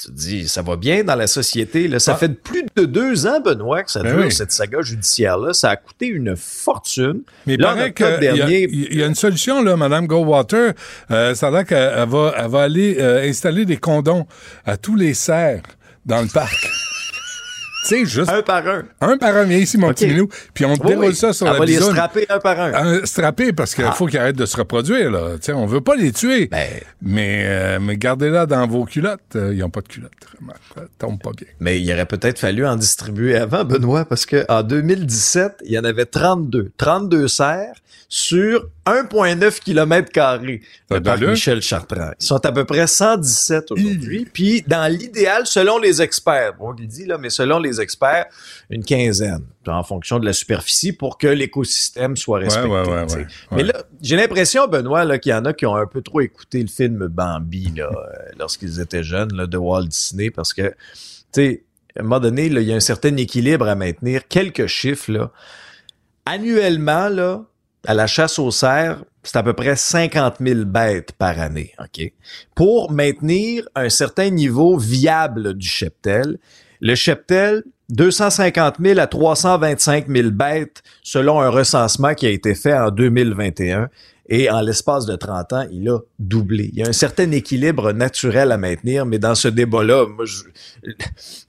[0.02, 1.86] tu dis, ça va bien dans la société.
[1.86, 2.00] Là.
[2.00, 2.16] Ça ah.
[2.16, 5.52] fait plus de deux ans, Benoît, que ça ben dure, cette saga judiciaire-là.
[5.52, 7.22] Ça a coûté une fortune.
[7.46, 10.72] Mais là, il y, a une solution, là, Mme Goldwater.
[11.12, 14.26] Euh, ça a l'air qu'elle va, elle va aller euh, installer des condons
[14.64, 15.62] à tous les serres
[16.04, 16.68] dans le parc.
[17.88, 18.30] sais, juste.
[18.30, 18.84] Un par un.
[19.00, 20.28] Un par un, viens ici, mon petit minou.
[20.52, 22.72] Puis on déroule ça sur on la va les strapper un par un.
[22.72, 25.34] Un strapper parce qu'il faut qu'ils arrêtent de se reproduire, là.
[25.34, 26.48] Tu sais, on veut pas les tuer.
[26.48, 26.68] Ben.
[27.02, 29.20] Mais, euh, mais gardez-la dans vos culottes.
[29.36, 30.12] Euh, ils ont pas de culottes.
[30.34, 30.54] Vraiment.
[30.74, 31.48] Ça tombe pas bien.
[31.60, 35.78] Mais il aurait peut-être fallu en distribuer avant, Benoît, parce que en 2017, il y
[35.78, 36.72] en avait 32.
[36.76, 37.74] 32 serres
[38.08, 40.60] sur 1,9 km carrés.
[40.90, 41.22] Le parc.
[41.22, 42.10] Michel Chartrand.
[42.20, 44.28] Ils sont à peu près 117 aujourd'hui.
[44.32, 48.26] Puis, dans l'idéal, selon les experts, bon, il dit là, mais selon les experts,
[48.68, 52.68] une quinzaine, en fonction de la superficie, pour que l'écosystème soit respecté.
[52.68, 55.76] ouais, ouais, ouais, Mais là, j'ai l'impression, Benoît, là, qu'il y en a qui ont
[55.76, 59.86] un peu trop écouté le film Bambi là, euh, lorsqu'ils étaient jeunes là, de Walt
[59.86, 60.74] Disney, parce que, tu
[61.32, 61.64] sais,
[61.96, 64.26] à un moment donné, là, il y a un certain équilibre à maintenir.
[64.28, 65.30] Quelques chiffres, là.
[66.26, 67.44] Annuellement, là,
[67.86, 72.12] à la chasse aux cerfs, c'est à peu près 50 000 bêtes par année, OK?
[72.54, 76.38] Pour maintenir un certain niveau viable du cheptel,
[76.80, 82.74] le cheptel, 250 000 à 325 000 bêtes selon un recensement qui a été fait
[82.74, 83.88] en 2021.
[84.26, 86.70] Et en l'espace de 30 ans, il a doublé.
[86.72, 90.06] Il y a un certain équilibre naturel à maintenir, mais dans ce débat-là,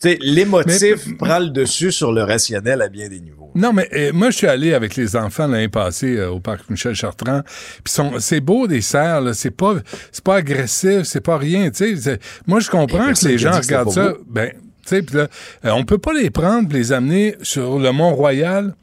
[0.04, 3.44] l'émotif prend le dessus sur le rationnel à bien des niveaux.
[3.55, 6.69] Non, mais euh, moi, je suis allé avec les enfants l'année passée euh, au parc
[6.69, 7.41] Michel Chartrand.
[7.83, 9.33] Puis c'est beau des cerfs, là.
[9.33, 9.75] C'est pas,
[10.11, 11.71] c'est pas agressif, c'est pas rien.
[11.71, 14.13] Tu sais, moi, je comprends Et que les gens que regardent ça.
[14.27, 14.51] Ben,
[14.85, 15.27] tu sais, là,
[15.63, 18.75] euh, on peut pas les prendre, les amener sur le Mont Royal.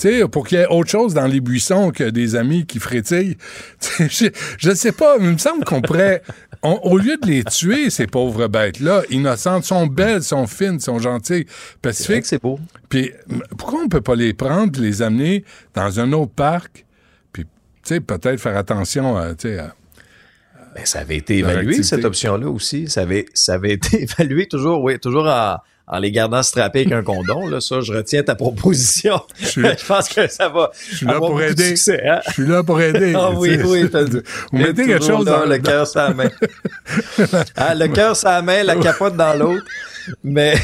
[0.00, 3.36] Sais, pour qu'il y ait autre chose dans les buissons que des amis qui frétillent.
[3.98, 4.26] Je,
[4.58, 6.22] je sais pas, il me semble qu'on pourrait,
[6.62, 11.00] on- au lieu de les tuer, ces pauvres bêtes-là, innocentes, sont belles, sont fines, sont
[11.00, 11.46] gentilles,
[11.82, 12.60] pacifiques, que c'est beau.
[12.88, 13.10] puis
[13.58, 16.86] pourquoi on peut pas les prendre les amener dans un autre parc?
[17.32, 17.50] Puis, tu
[17.82, 19.34] sais, peut-être faire attention à, à-
[20.76, 22.88] Ben, ça avait été évalué, cette option-là aussi.
[22.88, 25.56] Ça avait, ça avait été évalué toujours, oui, toujours en,
[25.90, 27.48] en les gardant strappés avec un condom.
[27.48, 29.20] Là, ça, je retiens ta proposition.
[29.40, 31.68] Je, suis- pense que ça va je suis là avoir pour aider.
[31.68, 32.20] succès, hein?
[32.28, 33.12] Je suis là pour aider.
[33.16, 33.88] Ah oui, oui,
[34.52, 36.30] Vous mettez quelque chose là, dans le cœur la main.
[37.56, 39.64] Ah, le cœur la main, la capote dans l'autre.
[40.24, 40.54] Mais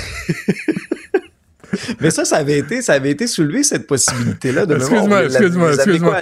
[2.01, 6.21] Mais ça, ça avait été, ça avait été soulevé, cette possibilité-là de Excuse-moi, excuse-moi, excuse-moi.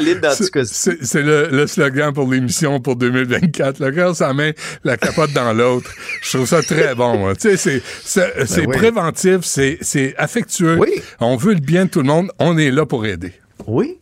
[0.65, 3.81] C'est- le, le slogan pour l'émission pour 2024.
[3.81, 4.51] Le cœur sa main,
[4.85, 5.91] la capote dans l'autre.
[6.23, 7.19] Je trouve ça très bon.
[7.19, 7.35] moi.
[7.35, 8.23] Tu sais, c'est
[8.62, 8.77] Ben oui.
[8.77, 10.77] préventif, c'est c'est affectueux.
[10.79, 11.03] Oui.
[11.21, 12.31] On veut le bien de tout le monde.
[12.38, 13.33] On est là pour aider.
[13.67, 13.99] Oui.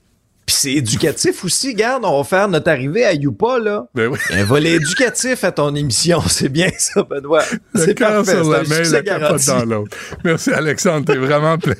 [0.50, 1.68] Puis c'est éducatif aussi.
[1.68, 3.86] Regarde, on va faire notre arrivée à Youpa, là.
[3.94, 4.18] Ben oui.
[4.32, 6.20] Un volet éducatif à ton émission.
[6.26, 7.44] C'est bien ça, Benoît.
[7.72, 8.32] Le C'est parfait.
[8.32, 9.46] sur la main, garanti.
[9.46, 9.96] dans l'autre.
[10.24, 11.06] Merci, Alexandre.
[11.06, 11.76] T'es vraiment plein.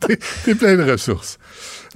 [0.44, 1.38] T'es plein de ressources.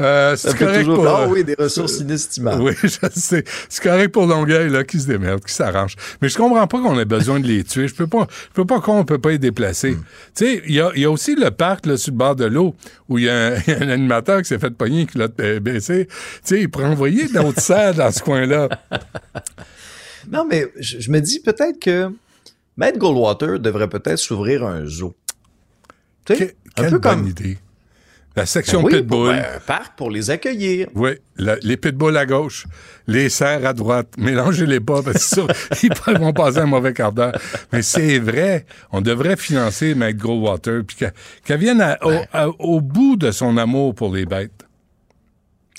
[0.03, 1.07] Euh, c'est correct toujours pour...
[1.07, 2.61] Ah euh, oui, des ressources inestimables.
[2.63, 3.45] Oui, je sais.
[3.69, 5.97] C'est correct pour Longueuil, là, qui se démerde, qui s'arrange.
[6.21, 7.89] Mais je comprends pas qu'on ait besoin de les tuer.
[7.89, 9.93] Je peux pas, je peux pas qu'on peut pas les déplacer.
[9.93, 10.05] Hmm.
[10.35, 12.37] Tu sais, il y a, il y a aussi le parc, là, sur le bord
[12.37, 12.75] de l'eau,
[13.09, 15.19] où il y, a un il y a un animateur qui s'est fait pogner, qui
[15.19, 16.07] l'a euh, baissé.
[16.07, 16.13] Tu
[16.45, 18.69] sais, il pourrait envoyer d'autres serres dans ce coin-là.
[20.31, 22.09] Non, mais je, je me dis peut-être que
[22.77, 25.15] Matt Goldwater devrait peut-être s'ouvrir un zoo.
[26.25, 27.59] Tu sais, Que- un quelle peu bonne comme idée.
[28.35, 29.37] La section Ben oui, pitbull.
[29.43, 30.89] pour parc pour les accueillir.
[30.95, 32.67] Oui, la- les pitbulls à gauche,
[33.07, 34.09] les cerfs à droite.
[34.17, 35.47] Mélangez-les pas, parce que ça,
[36.09, 37.37] ils vont passer un mauvais quart d'heure.
[37.73, 40.97] Mais c'est vrai, on devrait financer Mike Goldwater, puis
[41.45, 44.67] qu'elle vienne à- au, à- au bout de son amour pour les bêtes.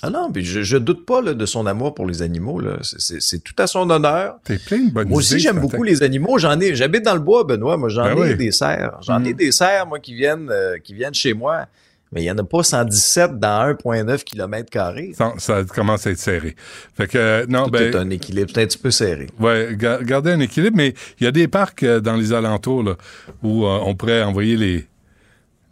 [0.05, 2.61] Ah non, puis je, doute pas là, de son amour pour les animaux.
[2.81, 4.35] C'est- tout à son honneur.
[4.43, 6.37] T'es plein de bonnes Moi aussi, j'aime beaucoup les animaux.
[6.37, 7.77] J'en ai, j'habite dans le bois, Benoît.
[7.77, 8.35] Moi, j'en Ben ai oui.
[8.37, 8.97] des cerfs.
[9.01, 9.37] J'en ai Mm.
[9.37, 11.67] des cerfs, moi, qui viennent, euh, qui viennent chez moi.
[12.13, 15.13] Mais il y en a pas 117 dans 1,9 km carrés.
[15.37, 16.55] Ça, commence à être serré.
[16.95, 19.27] Fait que, euh, non, Tout ben, est un équilibre, c'est un petit peu serré.
[19.39, 22.83] Ouais, ga- garder un équilibre, mais il y a des parcs euh, dans les alentours
[22.83, 22.95] là,
[23.41, 24.85] où euh, on pourrait envoyer les,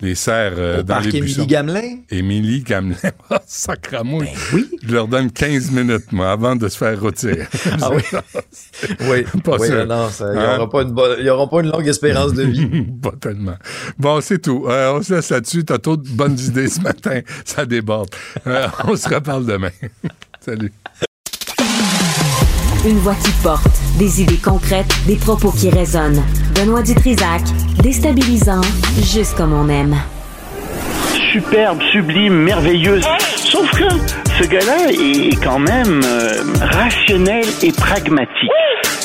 [0.01, 1.45] les cerfs euh, dans les Émilie.
[1.47, 1.97] Gamelin?
[2.09, 2.97] Émilie Gamelin.
[3.29, 4.25] Ah, Sacramouille.
[4.25, 4.69] Ben oui.
[4.85, 7.47] Je leur donne 15 minutes, moi, avant de se faire retirer.
[7.81, 8.01] Ah oui.
[9.01, 9.23] oui.
[9.43, 9.85] Pas oui, sûr.
[9.85, 10.57] non, ça- il n'y Hein?
[10.57, 12.83] aura, pas pas une longue espérance de vie.
[13.01, 13.55] pas tellement.
[13.97, 14.65] Bon, c'est tout.
[14.67, 15.63] Euh, on se laisse là-dessus.
[15.65, 17.21] T'as trop de bonnes idées ce matin.
[17.45, 18.09] Ça déborde.
[18.47, 19.71] Euh, on se reparle demain.
[20.39, 20.71] Salut.
[22.85, 23.67] Une voix qui porte,
[23.99, 26.23] des idées concrètes, des propos qui résonnent.
[26.55, 27.41] Benoît Dutrisac,
[27.83, 28.61] déstabilisant,
[28.97, 29.95] juste comme on aime.
[31.31, 33.05] superbe, sublime, merveilleuse.
[33.35, 33.87] Sauf que
[34.41, 38.49] ce gars-là est quand même euh, rationnel et pragmatique.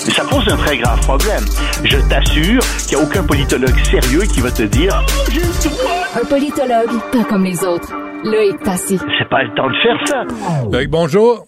[0.06, 1.44] Mais ça pose un très grave problème.
[1.84, 6.20] Je t'assure qu'il n'y a aucun politologue sérieux qui va te dire Oh.
[6.20, 7.92] Un politologue, pas comme les autres.
[8.24, 8.98] Loïc Passy.
[9.18, 10.24] C'est pas le temps de faire ça.
[10.72, 11.44] Loïc, bonjour.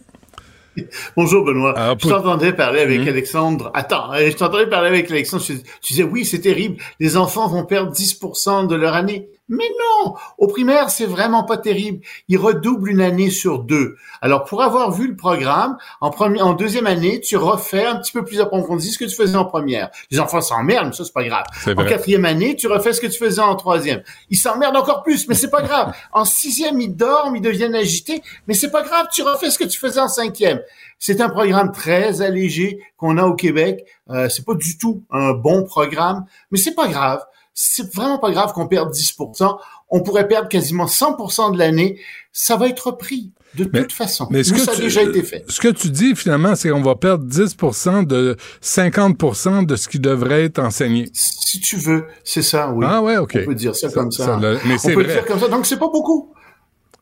[1.16, 1.74] Bonjour Benoît.
[1.76, 3.08] Ah, je pour- t'entendais parler avec Mhm.
[3.08, 3.70] Alexandre.
[3.74, 5.42] Attends, euh, je t'entendais parler avec Alexandre.
[5.44, 6.76] Tu tu disais oui, c'est terrible.
[7.00, 9.28] Les enfants vont perdre 10% de leur année.
[9.48, 9.68] Mais
[10.04, 12.04] non, au primaire, c'est vraiment pas terrible.
[12.28, 13.96] Il redouble une année sur deux.
[14.20, 18.12] Alors, pour avoir vu le programme, en, première, en deuxième année, tu refais un petit
[18.12, 19.90] peu plus approfondi ce que tu faisais en première.
[20.11, 21.44] Les enfants s'emmerdent, mais ça, c'est pas grave.
[21.66, 24.02] En quatrième année, tu refais ce que tu faisais en troisième.
[24.28, 25.94] Ils s'emmerdent encore plus, mais c'est pas grave.
[26.12, 29.64] En sixième, ils dorment, ils deviennent agités, mais c'est pas grave, tu refais ce que
[29.64, 30.61] tu faisais en cinquième.
[30.98, 33.87] C'est un programme très allégé qu'on a au Québec.
[34.11, 37.24] Euh, c'est pas du tout un bon programme, mais c'est pas grave
[37.60, 39.58] c'est vraiment pas grave qu'on perde 10%
[39.90, 41.98] On pourrait perdre quasiment 100% de l'année.
[42.32, 44.28] Ça va être repris de toute façon.
[44.30, 45.44] Mais ce que ça tu, a déjà été fait.
[45.48, 49.98] Ce que tu dis finalement, c'est qu'on va perdre 10% de 50 de ce qui
[49.98, 51.08] devrait être enseigné.
[51.12, 52.86] Si tu veux, c'est ça, oui.
[52.88, 53.36] Ah ouais, OK.
[53.42, 54.24] On peut dire ça, comme ça.
[54.24, 55.48] ça mais On peut le dire comme ça.
[55.48, 56.32] Donc, c'est pas beaucoup.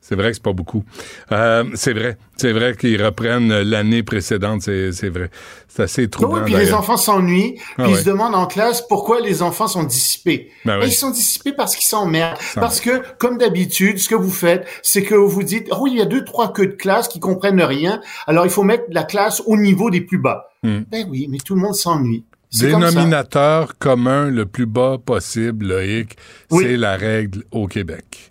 [0.08, 0.84] C'est vrai que c'est pas beaucoup.
[1.32, 2.16] Euh, c'est vrai.
[2.36, 4.62] C'est vrai qu'ils reprennent l'année précédente.
[4.62, 5.30] C'est vrai.
[5.66, 6.36] C'est assez troublant.
[6.36, 7.56] Oui, puis les enfants s'ennuient.
[7.76, 10.52] Ah puis ils se demandent en classe pourquoi les enfants sont dissipés.
[10.64, 12.38] Ben Ils sont dissipés parce qu'ils s'emmerdent.
[12.54, 16.00] Parce que, comme d'habitude, ce que vous faites, c'est que vous dites, oh, il y
[16.00, 18.00] a deux, trois queues de classe qui comprennent rien.
[18.28, 20.50] Alors, il faut mettre la classe au niveau des plus bas.
[20.62, 20.82] Hmm.
[20.88, 22.24] Ben oui, mais tout le monde s'ennuie.
[22.60, 26.16] Dénominateur commun le plus bas possible, Loïc,
[26.50, 28.30] c'est la règle au Québec.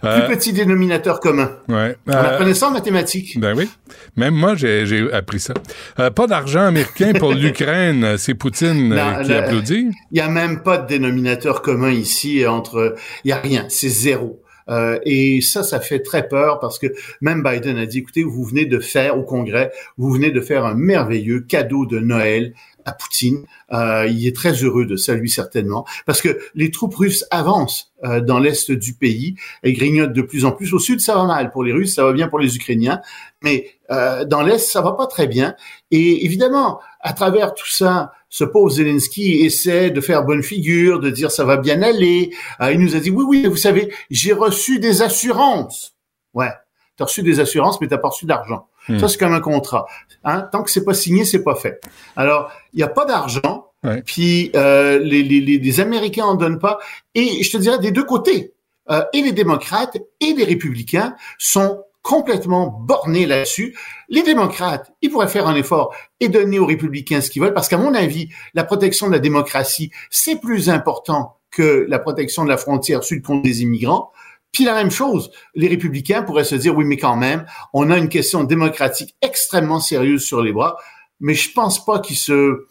[0.00, 1.50] Plus euh, petit dénominateur commun.
[1.68, 1.96] Ouais.
[2.06, 3.38] Apprenait ça en mathématiques.
[3.38, 3.68] Ben oui.
[4.16, 5.54] Même moi, j'ai appris ça.
[5.98, 9.90] Euh, pas d'argent américain pour l'Ukraine, c'est Poutine euh, qui applaudit.
[10.12, 12.94] Il n'y a même pas de dénominateur commun ici entre...
[13.24, 14.40] Il n'y a rien, c'est zéro.
[14.68, 16.88] Euh, et ça, ça fait très peur parce que
[17.20, 20.64] même Biden a dit, écoutez, vous venez de faire au Congrès, vous venez de faire
[20.64, 22.54] un merveilleux cadeau de Noël
[22.88, 23.44] à Poutine.
[23.72, 27.92] Euh, il est très heureux de ça, lui, certainement, parce que les troupes russes avancent
[28.04, 30.72] euh, dans l'est du pays et grignotent de plus en plus.
[30.72, 33.00] Au sud, ça va mal pour les Russes, ça va bien pour les Ukrainiens,
[33.42, 35.54] mais euh, dans l'est, ça va pas très bien.
[35.90, 41.10] Et évidemment, à travers tout ça, ce pauvre Zelensky essaie de faire bonne figure, de
[41.10, 42.30] dire ça va bien aller.
[42.60, 45.94] Il nous a dit oui, oui, vous savez, j'ai reçu des assurances.
[46.34, 46.52] Ouais,
[46.96, 48.66] tu as reçu des assurances, mais tu pas reçu d'argent.
[48.88, 48.98] Hmm.
[48.98, 49.86] Ça, c'est comme un contrat.
[50.24, 50.48] Hein?
[50.52, 51.80] Tant que c'est pas signé, c'est pas fait.
[52.16, 53.66] Alors, il n'y a pas d'argent,
[54.04, 56.78] puis euh, les, les, les, Américains en donnent pas.
[57.14, 58.54] Et je te dirais, des deux côtés,
[58.90, 63.76] euh, et les démocrates et les républicains sont complètement bornés là-dessus.
[64.08, 67.68] Les démocrates, ils pourraient faire un effort et donner aux républicains ce qu'ils veulent, parce
[67.68, 72.48] qu'à mon avis, la protection de la démocratie, c'est plus important que la protection de
[72.48, 74.10] la frontière sud contre les immigrants.
[74.58, 77.96] Puis la même chose, les républicains pourraient se dire, oui, mais quand même, on a
[77.96, 80.76] une question démocratique extrêmement sérieuse sur les bras,
[81.20, 82.66] mais je pense pas qu'ils se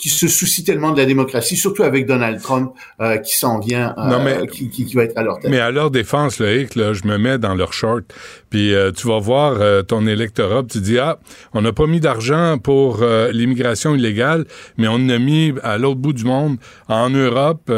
[0.00, 3.94] qui se soucie tellement de la démocratie, surtout avec Donald Trump euh, qui s'en vient,
[3.98, 5.50] euh, qui, qui, qui, va être à leur tête.
[5.50, 8.04] Mais à leur défense, Loïc, là, je me mets dans leur short,
[8.48, 11.18] puis euh, tu vas voir ton électorat, tu dis ah,
[11.52, 14.46] on n'a pas mis d'argent pour l'immigration illégale,
[14.78, 16.56] mais on a mis à l'autre bout du monde,
[16.88, 17.62] en Europe.
[17.66, 17.72] tu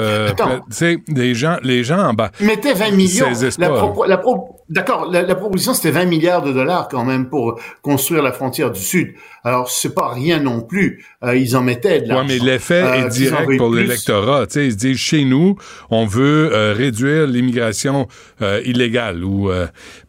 [0.71, 2.31] sais, les gens, les gens en bas.
[2.41, 3.27] Mettez 20 millions.
[3.59, 7.29] La, pro, la pro, D'accord, la, la, proposition c'était 20 milliards de dollars quand même
[7.29, 9.15] pour construire la frontière du Sud.
[9.45, 11.05] Alors c'est pas rien non plus.
[11.23, 14.47] ils en mettaient oui, mais l'effet est euh, direct pour l'électorat.
[14.57, 15.57] Ils se disent, chez nous,
[15.91, 18.09] on veut euh, réduire l'immigration
[18.43, 19.23] euh, illégale.
[19.25, 19.51] Ou,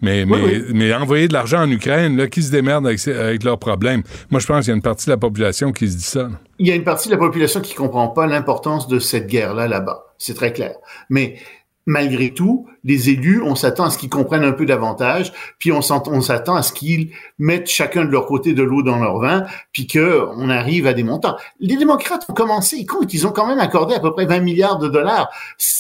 [0.01, 3.59] mais, mais, mais envoyer de l'argent en Ukraine, là, qui se démerde avec, avec leurs
[3.59, 4.03] problèmes?
[4.29, 6.29] Moi, je pense qu'il y a une partie de la population qui se dit ça.
[6.57, 9.67] Il y a une partie de la population qui comprend pas l'importance de cette guerre-là
[9.67, 10.05] là-bas.
[10.17, 10.75] C'est très clair.
[11.09, 11.37] Mais
[11.85, 15.81] malgré tout, les élus, on s'attend à ce qu'ils comprennent un peu davantage, puis on
[15.81, 19.87] s'attend à ce qu'ils mettent chacun de leur côté de l'eau dans leur vin, puis
[19.87, 21.35] qu'on arrive à des montants.
[21.59, 24.87] Les démocrates ont commencé, ils ont quand même accordé à peu près 20 milliards de
[24.87, 25.29] dollars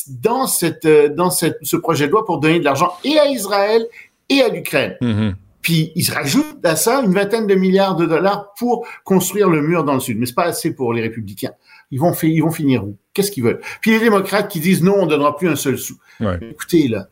[0.07, 3.85] dans cette dans cette, ce projet de loi pour donner de l'argent et à Israël
[4.29, 4.95] et à l'Ukraine.
[5.01, 5.33] Mm-hmm.
[5.61, 9.83] Puis ils rajoutent à ça une vingtaine de milliards de dollars pour construire le mur
[9.83, 10.19] dans le sud.
[10.19, 11.53] Mais c'est pas assez pour les républicains.
[11.91, 12.97] Ils vont, ils vont finir où?
[13.13, 13.61] Qu'est-ce qu'ils veulent?
[13.81, 15.95] Puis les démocrates qui disent non, on donnera plus un seul sou.
[16.41, 17.07] Écoutez là,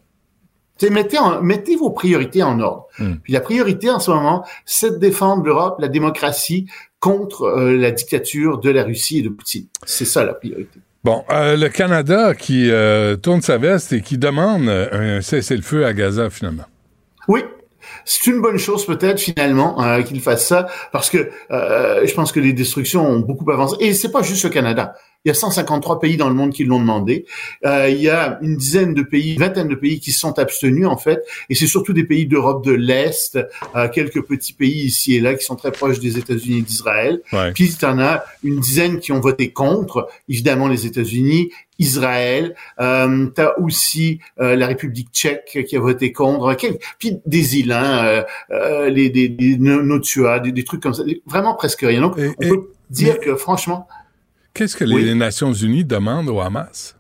[0.90, 2.88] mettez, mettez vos priorités en ordre.
[3.00, 3.16] Hmm.
[3.24, 6.68] Puis la priorité en ce moment, c'est de défendre l'Europe, la démocratie
[7.00, 9.68] contre euh, la dictature de la Russie et de Poutine.
[9.86, 10.80] C'est ça la priorité.
[11.04, 15.94] Bon, euh, le Canada qui euh, tourne sa veste et qui demande un cessez-le-feu à
[15.94, 16.64] Gaza finalement.
[17.28, 17.44] Oui,
[18.06, 22.32] c'est une bonne chose peut-être finalement euh, qu'il fasse ça parce que euh, je pense
[22.32, 24.96] que les destructions ont beaucoup avancé et c'est pas juste le Canada.
[25.26, 27.26] Il y a 153 pays dans le monde qui l'ont demandé.
[27.66, 30.38] Euh, il y a une dizaine de pays, une vingtaine de pays qui se sont
[30.38, 33.40] abstenus en fait, et c'est surtout des pays d'Europe de l'Est,
[33.76, 37.22] euh, quelques petits pays ici et là qui sont très proches des États-Unis et d'Israël.
[37.54, 42.56] Puis il y en a une dizaine qui ont voté contre, évidemment les États-Unis, Israël.
[42.80, 46.56] Euh, tu as aussi euh, la République tchèque qui a voté contre.
[47.00, 51.04] Puis des îles, hein, euh, euh, les, des, des Notua, des, des, trucs comme ça.
[51.26, 52.02] Vraiment presque rien.
[52.02, 53.88] Donc, on peut dire que franchement...
[54.54, 56.96] Qu'est-ce que les Nations Unies demandent au Hamas?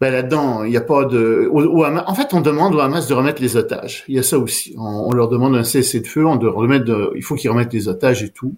[0.00, 1.48] ben là-dedans, il n'y a pas de.
[1.52, 4.04] en fait, on demande au Hamas de remettre les otages.
[4.08, 4.74] Il y a ça aussi.
[4.76, 6.84] On, leur demande un cessez-le-feu, on de remettre.
[6.84, 8.54] De, il faut qu'ils remettent les otages et tout.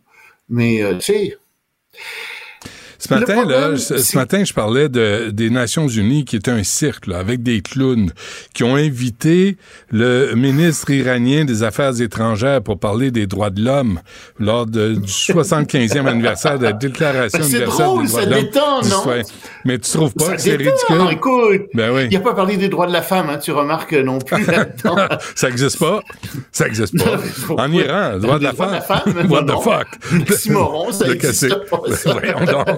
[0.49, 1.39] Mais euh, tu sais,
[2.99, 7.09] ce matin, là, ce, matin, je parlais de, des Nations Unies qui était un cirque,
[7.09, 8.11] avec des clowns,
[8.55, 9.57] qui ont invité
[9.91, 14.01] le ministre iranien des Affaires étrangères pour parler des droits de l'homme
[14.39, 18.43] lors de, du 75e anniversaire de la Déclaration universelle drôle, des droits de l'homme.
[18.45, 19.23] Détend, non?
[19.65, 21.09] Mais tu trouves pas que c'est ridicule?
[21.11, 22.03] Écoute, ben oui.
[22.05, 24.45] il n'y a pas parlé des droits de la femme, hein, tu remarques non plus
[24.47, 24.97] là-dedans.
[25.35, 26.01] ça n'existe pas?
[26.53, 27.63] Ça n'existe pas.
[27.63, 28.81] en Iran, le droit de la femme.
[29.29, 30.51] What the fuck?
[30.51, 31.81] Moron, ça n'existe pas.
[31.95, 32.15] Ça.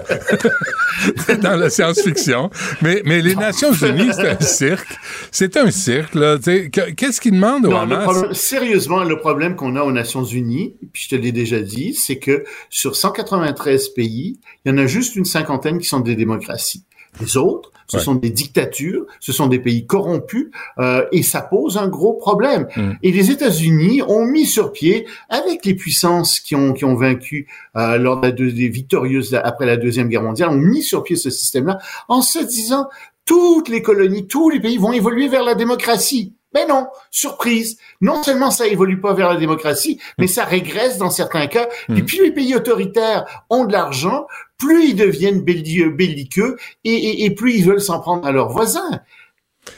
[1.41, 2.49] dans la science-fiction.
[2.81, 4.97] Mais, mais les Nations Unies, c'est un cirque.
[5.31, 6.37] C'est un cirque, là.
[6.37, 8.33] Qu'est-ce qu'ils demandent au Hamas?
[8.33, 12.19] sérieusement, le problème qu'on a aux Nations Unies, puis je te l'ai déjà dit, c'est
[12.19, 16.83] que sur 193 pays, il y en a juste une cinquantaine qui sont des démocraties.
[17.19, 21.77] Les autres, ce sont des dictatures, ce sont des pays corrompus, euh, et ça pose
[21.77, 22.67] un gros problème.
[22.75, 22.91] Mm.
[23.03, 27.47] Et les États-Unis ont mis sur pied, avec les puissances qui ont qui ont vaincu
[27.75, 31.29] euh, lors de des victorieuses après la deuxième guerre mondiale, ont mis sur pied ce
[31.29, 32.87] système-là en se disant
[33.25, 36.33] toutes les colonies, tous les pays vont évoluer vers la démocratie.
[36.53, 37.77] Mais non, surprise.
[38.01, 41.69] Non seulement ça évolue pas vers la démocratie, mais ça régresse dans certains cas.
[41.89, 42.05] Et mm.
[42.05, 44.25] puis les pays autoritaires ont de l'argent,
[44.57, 49.01] plus ils deviennent belliqueux et, et, plus ils veulent s'en prendre à leurs voisins.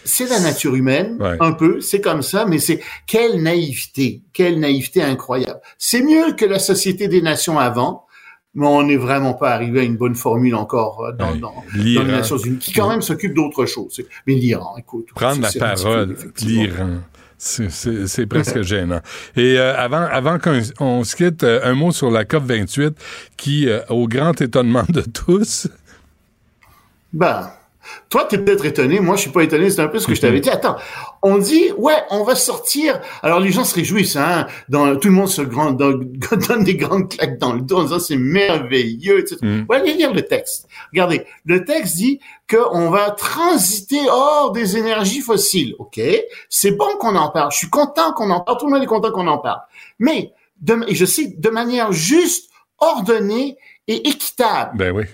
[0.05, 5.01] C'est la nature humaine, un peu, c'est comme ça, mais c'est quelle naïveté, quelle naïveté
[5.01, 5.59] incroyable.
[5.77, 8.05] C'est mieux que la société des nations avant,
[8.53, 12.03] mais on n'est vraiment pas arrivé à une bonne formule encore euh, dans, dans, les
[12.03, 14.01] Nations Unies, qui quand même s'occupe d'autres choses.
[14.27, 15.07] Mais l'Iran, écoute.
[15.15, 16.97] Prendre la parole, l'Iran.
[17.37, 19.01] C'est presque gênant.
[19.35, 22.93] Et euh, avant, avant qu'on se quitte, euh, un mot sur la COP 28
[23.37, 25.67] qui, au grand étonnement de tous...
[27.13, 27.51] Ben,
[28.09, 28.99] toi, tu es peut-être étonné.
[28.99, 29.69] Moi, je suis pas étonné.
[29.69, 30.49] C'est un peu ce que je t'avais dit.
[30.49, 30.77] Attends,
[31.23, 33.01] on dit, ouais, on va sortir.
[33.23, 34.47] Alors, les gens se réjouissent, hein.
[34.69, 37.99] Dans, tout le monde se grand, donne des grandes claques dans le dos en disant
[37.99, 39.37] c'est merveilleux, etc.
[39.41, 39.65] Mm.
[39.69, 40.67] Ouais, allez lire le texte.
[40.91, 42.19] Regardez, le texte dit
[42.49, 45.75] qu'on va transiter hors des énergies fossiles.
[45.79, 45.99] OK?
[46.49, 47.51] C'est bon qu'on en parle.
[47.51, 48.57] Je suis content qu'on en parle.
[48.57, 49.61] Tout le monde est content qu'on en parle.
[49.99, 53.57] Mais, de, et je sais, de manière juste, ordonnée
[53.87, 54.77] et équitable.
[54.77, 55.05] Ben oui.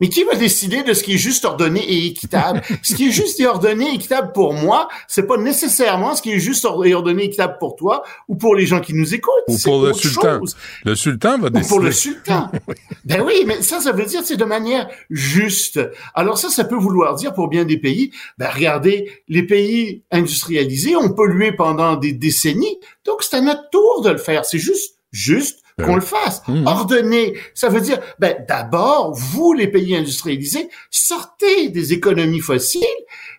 [0.00, 2.62] Mais qui va décider de ce qui est juste ordonné et équitable?
[2.82, 6.32] ce qui est juste et ordonné et équitable pour moi, c'est pas nécessairement ce qui
[6.32, 9.32] est juste et ordonné et équitable pour toi ou pour les gens qui nous écoutent.
[9.48, 10.40] Ou pour le sultan.
[10.84, 11.66] Le sultan va décider.
[11.66, 12.50] Ou pour le sultan.
[13.04, 15.80] ben oui, mais ça, ça veut dire c'est de manière juste.
[16.14, 20.96] Alors ça, ça peut vouloir dire pour bien des pays, ben regardez, les pays industrialisés
[20.96, 24.44] ont pollué pendant des décennies, donc c'est à notre tour de le faire.
[24.44, 26.42] C'est juste, juste qu'on le fasse.
[26.48, 26.66] Mmh.
[26.66, 32.82] Ordonner, ça veut dire, ben, d'abord, vous, les pays industrialisés, sortez des économies fossiles,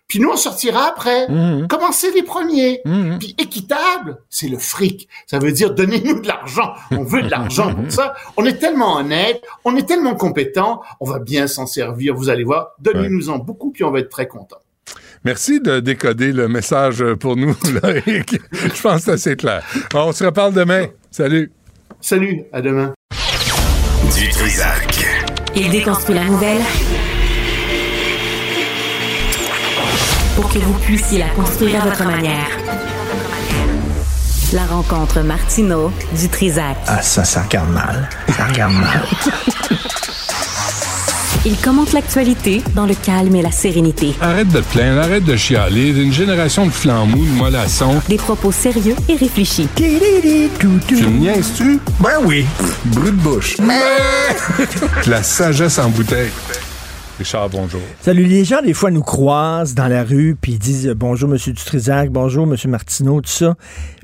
[0.08, 1.28] puis nous, on sortira après.
[1.28, 1.68] Mmh.
[1.68, 2.82] Commencez les premiers.
[2.86, 3.18] Mmh.
[3.20, 5.10] Puis équitable, c'est le fric.
[5.26, 6.74] Ça veut dire, donnez-nous de l'argent.
[6.92, 8.14] On veut de l'argent pour ça.
[8.38, 12.44] On est tellement honnête, on est tellement compétent, on va bien s'en servir, vous allez
[12.44, 12.72] voir.
[12.80, 14.58] Donnez-nous-en beaucoup, puis on va être très content.
[15.26, 19.64] Merci de décoder le message pour nous, Je pense que c'est clair.
[19.94, 20.88] On se reparle demain.
[21.12, 21.52] Salut.
[22.02, 22.94] Salut, à demain.
[24.16, 25.06] Du Trisac.
[25.56, 26.62] Il déconstruit la nouvelle
[30.36, 32.48] pour que vous puissiez la construire à votre manière.
[34.54, 36.78] La rencontre Martino du Trisac.
[36.88, 38.08] Ah, ça, ça regarde mal.
[38.30, 39.04] Ça regarde mal.
[41.50, 44.14] Il commente l'actualité dans le calme et la sérénité.
[44.20, 45.92] Arrête de te plaindre, arrête de chialer.
[45.92, 48.02] Une génération de flambous, de mollassons.
[48.10, 49.70] Des propos sérieux et réfléchis.
[49.78, 51.80] Tu me niaises-tu?
[52.02, 52.46] Ben oui.
[52.88, 53.56] Brut de bouche.
[55.08, 56.32] la sagesse en bouteille.
[57.18, 57.80] Richard, bonjour.
[58.02, 61.54] Salut, les gens, des fois, nous croisent dans la rue, puis ils disent bonjour, Monsieur
[61.54, 63.56] Dutrisac, bonjour, Monsieur Martineau, tout ça.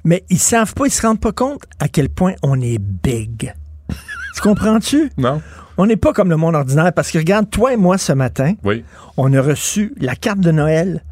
[0.06, 3.54] Mais ils savent pas, ils se rendent pas compte à quel point on est big.
[3.89, 5.12] tu comprends-tu?
[5.18, 5.41] Non.
[5.78, 8.53] On n'est pas comme le monde ordinaire parce que regarde, toi et moi ce matin,
[8.63, 8.84] oui.
[9.17, 11.03] on a reçu la carte de Noël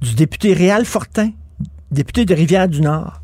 [0.00, 1.30] du député Réal Fortin,
[1.90, 3.20] député de Rivière-du-Nord.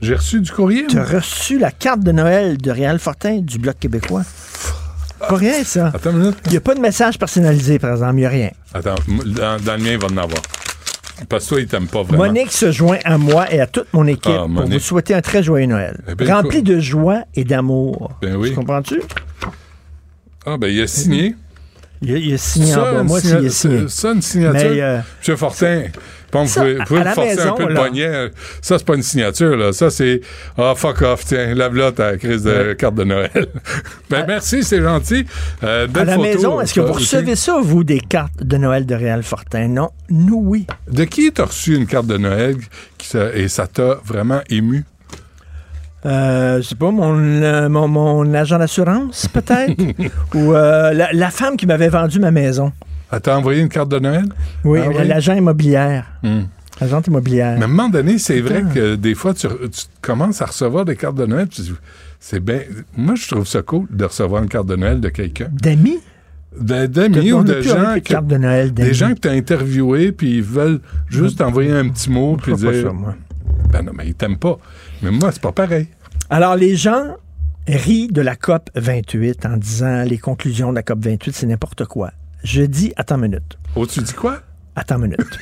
[0.00, 0.86] J'ai reçu du courrier.
[0.86, 4.22] Tu as reçu la carte de Noël de Réal Fortin du Bloc québécois.
[5.18, 5.90] Pas rien, ça.
[5.92, 6.38] Attends une minute.
[6.46, 8.14] Il n'y a pas de message personnalisé, par exemple.
[8.14, 8.50] Il n'y a rien.
[8.72, 10.40] Attends, dans, le mien, il va en avoir.
[11.28, 12.24] Parce que toi, il t'aime pas vraiment.
[12.24, 15.20] Monique se joint à moi et à toute mon équipe ah, pour vous souhaiter un
[15.20, 16.00] très joyeux Noël.
[16.08, 18.12] Eh Rempli de joie et d'amour.
[18.22, 18.54] Ben oui.
[18.54, 19.02] Comprends-tu?
[20.46, 21.34] Ah, ben, il a signé.
[22.02, 23.02] Il, a- il a signé en Ça, bas.
[23.02, 23.88] Moi, signa- il a signé.
[23.88, 24.70] ça, une signature.
[24.70, 25.82] Mais, euh, Monsieur Fortin,
[26.32, 28.30] vous ça, pouvez, vous pouvez la forcer un maison, peu le poignet.
[28.62, 29.72] Ça, c'est pas une signature, là.
[29.74, 30.22] Ça, c'est
[30.56, 32.76] Ah, fuck off, tiens, lave-la ta crise de Ouais.
[32.76, 33.48] carte de Noël.
[34.08, 35.26] ben, merci, c'est gentil.
[35.62, 38.56] Euh, belle à la photo, maison, est-ce que vous recevez ça, vous, des cartes de
[38.56, 39.68] Noël de Réal Fortin?
[39.68, 39.90] Non.
[40.08, 40.66] Nous, oui.
[40.90, 42.56] De qui t'as reçu une carte de Noël
[42.96, 44.84] qui et ça t'a vraiment ému?
[46.06, 49.74] Euh, je sais pas, mon, euh, mon, mon agent d'assurance, peut-être?
[50.34, 52.72] Ou euh, la, la femme qui m'avait vendu ma maison.
[53.12, 54.24] Elle t'a envoyé une carte de Noël?
[54.64, 55.06] Oui, Ah oui?
[55.06, 56.06] l'agent immobilière.
[56.22, 56.42] Hmm.
[56.80, 57.56] L'agente immobilière.
[57.56, 60.84] Mais à un moment donné, c'est vrai que des fois, tu, tu commences à recevoir
[60.86, 61.48] des cartes de Noël.
[61.48, 61.74] tu dis,
[62.18, 62.60] C'est bien.
[62.96, 65.48] Moi, je trouve ça cool de recevoir une carte de Noël de quelqu'un.
[65.52, 65.98] D'amis?
[66.58, 68.72] D'amis ou de gens que- de Noël.
[68.72, 72.52] Des gens que tu as interviewés, puis ils veulent juste t'envoyer un petit mot, puis
[72.52, 72.86] ferais pas dire.
[72.86, 73.14] ça, moi.
[73.70, 74.58] Ben non, mais ils t'aiment pas.
[75.02, 75.88] Mais moi, c'est pas pareil.
[76.28, 77.16] Alors, les gens
[77.66, 81.84] rient de la COP 28 en disant les conclusions de la COP 28, c'est n'importe
[81.86, 82.10] quoi.
[82.44, 83.58] Je dis, attends une minute.
[83.76, 84.40] Oh, tu dis quoi?
[84.76, 85.18] Attends une minute.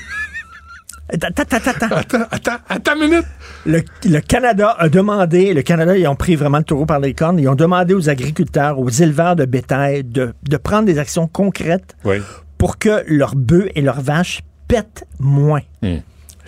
[1.11, 2.27] Attends, attends, attends, attends.
[2.31, 3.25] Attends, attends, une minute.
[3.65, 7.15] Le, le Canada a demandé, le Canada, ils ont pris vraiment le taureau par les
[7.15, 11.27] cornes, ils ont demandé aux agriculteurs, aux éleveurs de bétail de, de prendre des actions
[11.27, 12.19] concrètes Oui.
[12.59, 15.63] pour que leurs bœufs et leurs vaches pètent moins.
[15.81, 15.97] Hmm.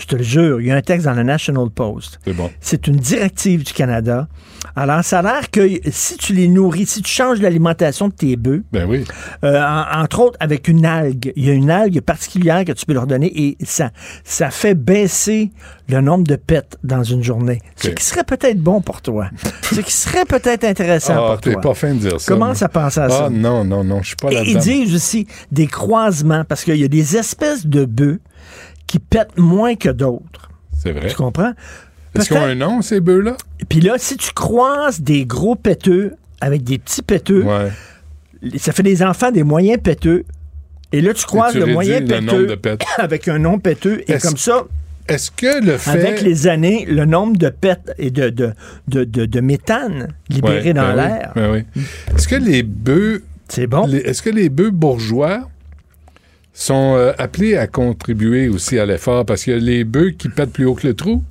[0.00, 2.18] Je te le jure, il y a un texte dans le National Post.
[2.24, 2.50] C'est bon.
[2.60, 4.28] C'est une directive du Canada.
[4.74, 8.36] Alors, ça a l'air que si tu les nourris, si tu changes l'alimentation de tes
[8.36, 9.04] bœufs, Ben oui.
[9.44, 12.86] euh, en- entre autres avec une algue, il y a une algue particulière que tu
[12.86, 13.90] peux leur donner et ça,
[14.24, 15.50] ça fait baisser
[15.88, 17.60] le nombre de pets dans une journée.
[17.76, 19.28] Ce qui serait peut-être bon pour toi.
[19.62, 21.60] Ce qui serait peut-être intéressant Ah, pour t'es toi.
[21.60, 22.32] pas fin de dire ça.
[22.32, 23.24] Commence à penser à ça?
[23.26, 24.60] Ah, non, non, non, je suis pas Et ils là-dedans.
[24.60, 28.20] disent aussi des croisements, parce qu'il y a des espèces de bœufs
[28.90, 30.50] qui pètent moins que d'autres.
[30.76, 31.08] C'est vrai.
[31.10, 31.52] Tu comprends?
[32.18, 33.36] Est-ce qu'ils ont un nom, ces bœufs-là?
[33.68, 37.68] Puis là, si tu croises des gros péteux avec des petits péteux, Ouais.
[38.58, 40.24] ça fait des enfants des moyens péteux.
[40.90, 42.82] Et là, tu croises tu le moyen le péteux de pets.
[42.98, 44.02] avec un nom péteux.
[44.08, 44.64] Et comme ça,
[45.06, 45.90] Est-ce que le fait.
[45.90, 48.52] avec les années, le nombre de pets et de, de,
[48.88, 51.82] de, de- de méthane libéré Ouais, dans ben oui, l'air, ben oui.
[52.16, 53.22] Est-ce que les bœufs.
[53.48, 53.86] c'est bon.
[53.86, 55.48] Est-ce que les bœufs bourgeois
[56.52, 59.24] sont euh, appelés à contribuer aussi à l'effort?
[59.24, 61.22] Parce que les bœufs qui pètent plus haut que le trou,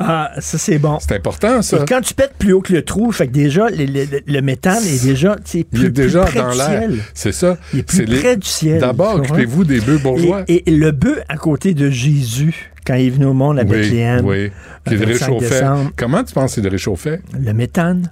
[0.00, 0.98] Ah, ça, c'est bon.
[1.00, 1.78] c'est important, ça.
[1.78, 4.40] Et quand tu pètes plus haut que le trou, fait que déjà, le, le- le
[4.42, 5.36] méthane est déjà,
[5.72, 6.88] Il est déjà plus près dans l'air.
[7.14, 7.56] C'est ça.
[7.72, 8.80] Il est plus C'est les- près du ciel.
[8.80, 10.44] D'abord, occupez-vous des bœufs bourgeois.
[10.48, 13.62] Et, et le bœuf à côté de Jésus, quand il est venu au monde à
[13.62, 14.50] oui, Bethléem, oui.
[14.86, 15.48] Qui le le 25 réchauffait.
[15.60, 15.90] décembre.
[15.96, 17.20] Comment tu penses qu'il le réchauffait?
[17.38, 18.10] le méthane,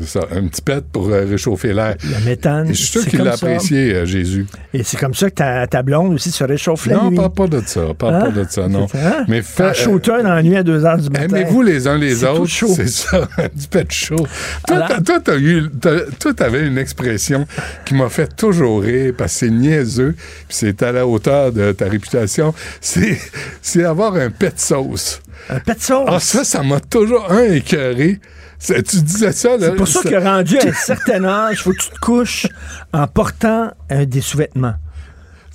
[0.00, 1.94] C'est ça, un petit pet pour euh, réchauffer l'air.
[2.02, 4.46] le méthane, Et je suis sûr qu'il l'a apprécié, euh, Jésus.
[4.72, 7.16] Et c'est comme ça que ta, ta blonde aussi se réchauffe la non, nuit.
[7.16, 7.82] parle pas de ça.
[7.96, 8.20] Parle Hein?
[8.26, 8.86] pas de ça, non.
[8.94, 9.24] Hein?
[9.28, 11.24] Mais fait, shooter dans la nuit à 2 heures du matin.
[11.24, 12.46] Aimez-vous les uns les autres?
[12.46, 12.72] chaud.
[12.74, 14.26] C'est ça, du pet chaud.
[14.66, 14.86] Toi,
[15.24, 17.46] t'as- eu, t'as- toi, t'avais une expression
[17.84, 21.72] qui m'a fait toujours rire parce que c'est niaiseux, puis c'est à la hauteur de
[21.72, 22.52] ta réputation.
[22.80, 23.18] C'est,
[23.62, 25.20] c'est avoir un pet sauce.
[25.50, 26.04] Un pet sauce?
[26.08, 28.18] Ah, ça, ça m'a toujours un écœuré.
[28.60, 29.66] Tu disais ça, là.
[29.70, 32.46] c'est pour ça que rendu à un certain âge, il faut que tu te couches
[32.92, 34.74] en portant euh, des sous-vêtements.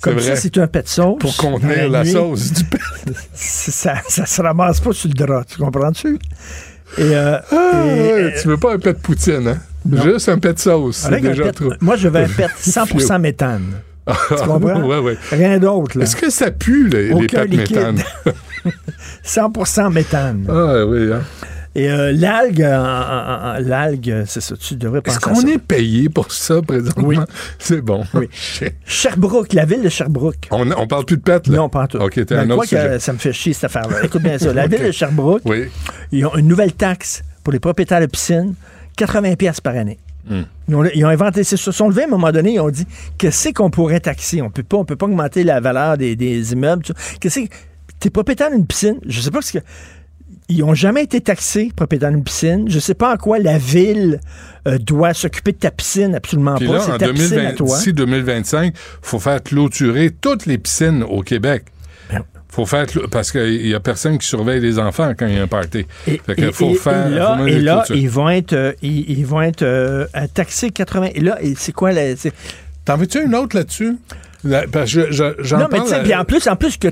[0.02, 0.22] Comme vrai.
[0.34, 1.18] ça, c'est un pet sauce.
[1.18, 2.78] Pour contenir la sauce du pet.
[3.34, 6.18] Ça, ça se ramasse pas sur le drap, tu comprends-tu?
[6.98, 9.58] Et, euh, Ah, et, ouais, tu veux pas un pet poutine, hein?
[10.04, 10.96] Juste un pet sauce.
[10.98, 11.72] C'est avec un déjà pet- trop.
[11.80, 13.74] moi, je veux un pet 100% méthane.
[14.28, 14.82] tu comprends?
[14.82, 15.18] ouais, ouais.
[15.30, 16.04] Rien d'autre, là.
[16.04, 17.76] Est-ce que ça pue, les, les pets liquide.
[17.76, 18.02] méthane?
[19.24, 20.46] 100% méthane.
[20.48, 21.20] Ah, oui, hein?
[21.76, 22.58] Et euh, l'algue,
[23.60, 27.06] l'algue, c'est ça, tu devrais penser Est-ce qu'on est payé pour ça présentement?
[27.06, 27.16] Oui.
[27.58, 28.02] C'est bon.
[28.14, 28.28] Oui.
[28.84, 30.48] Sherbrooke, la ville de Sherbrooke.
[30.50, 31.58] On, on parle plus de pète, là?
[31.58, 31.98] Non, pas en tout.
[31.98, 32.98] OK, t'as Mais un autre que sujet.
[32.98, 34.04] ça me fait chier, cette affaire-là.
[34.04, 34.52] Écoute bien ça.
[34.60, 35.68] La ville de Sherbrooke, Oui.
[36.10, 38.54] ils ont une nouvelle taxe pour les propriétaires de piscines,
[38.96, 39.98] 80 pièces par année.
[40.28, 40.42] Hmm.
[40.68, 42.68] Ils, ont, ils ont inventé, ils se sont levés à un moment donné, ils ont
[42.70, 44.42] dit qu'est-ce qu'on pourrait taxer?
[44.42, 46.82] On peut pas, on peut pas augmenter la valeur des, des immeubles.
[47.20, 47.46] Qu'est-ce que
[48.00, 49.58] t'es propriétaire d'une piscine Je sais pas ce que
[50.50, 52.64] ils ont jamais été taxés propriétaire d'une piscine.
[52.68, 54.20] Je sais pas en quoi la ville
[54.68, 56.74] euh, doit s'occuper de ta piscine, absolument Puis pas.
[56.74, 57.76] là, C'est en ta piscine à 2020, toi.
[57.78, 61.64] d'ici 2025, faut faire clôturer toutes les piscines au Québec.
[62.10, 65.38] Ben- Faut faire parce qu'il y a personne qui surveille les enfants quand il y
[65.38, 65.86] a un party.
[66.08, 67.06] Et, Fait que et- faut et- faire-
[67.46, 71.10] et là, et ils vont être, euh, ils, ils vont être euh, taxés 80.
[71.14, 72.14] Et là, c'est quoi la,
[72.84, 73.96] T'en veux-tu une autre là-dessus?
[74.42, 76.88] La- parce que je- je- j'en Non, mais tu sais, en plus, en plus que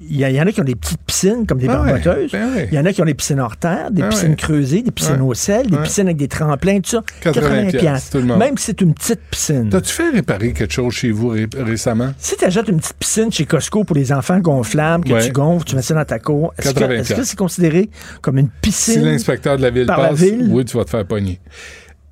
[0.00, 2.32] il y, en a qui ont des petites piscines comme des Ben ouais, barboteuses.
[2.32, 2.68] ben ouais.
[2.70, 4.36] Il y en a qui ont des piscines hors terre, des Ben piscines ouais.
[4.36, 7.02] creusées, des piscines au sel, des piscines avec des tremplins, tout ça.
[7.22, 7.78] 80 piastres.
[7.78, 8.38] piastres, tout le monde.
[8.40, 9.70] Même si c'est une petite piscine.
[9.70, 12.12] T'as-tu fait réparer quelque chose chez vous ré- récemment?
[12.18, 15.64] Si tu achètes une petite piscine chez Costco pour les enfants gonflables, que tu gonfles,
[15.66, 17.88] tu mets ça dans ta cour, est-ce que 80 est-ce que c'est considéré
[18.20, 19.04] comme une Si piscine?
[19.04, 20.48] l'inspecteur de la ville par la passe, ville?
[20.50, 21.40] oui, tu vas te faire pogner.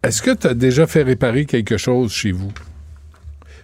[0.03, 2.53] Est-ce que tu as déjà fait réparer quelque chose chez vous?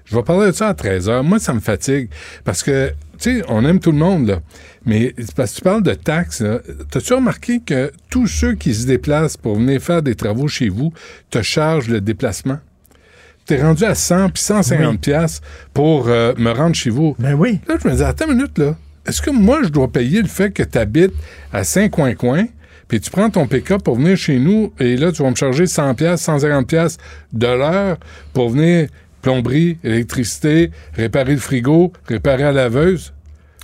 [0.05, 2.09] Je vais parler de ça à 13 h Moi, ça me fatigue
[2.45, 4.41] parce que, tu sais, on aime tout le monde, là.
[4.85, 6.43] Mais parce que tu parles de taxes,
[6.91, 10.93] t'as-tu remarqué que tous ceux qui se déplacent pour venir faire des travaux chez vous
[11.31, 12.59] te chargent le déplacement?
[13.47, 15.41] T'es rendu à 100 puis 150 pièces
[15.75, 17.15] pour euh, me rendre chez vous.
[17.19, 17.61] Ben oui.
[17.69, 18.77] Là, je me dis, attends une minute, là.
[19.07, 21.13] Est-ce que moi, je dois payer le fait que tu habites
[21.53, 22.47] à Saint-Coin-Coin,
[22.89, 25.67] puis tu prends ton pick-up pour venir chez nous, et là, tu vas me charger
[25.67, 26.97] 100 pièces, 150 pièces
[27.35, 27.99] de l'heure
[28.33, 28.89] pour venir
[29.25, 33.15] plomberie, électricité, réparer le frigo, réparer la laveuse?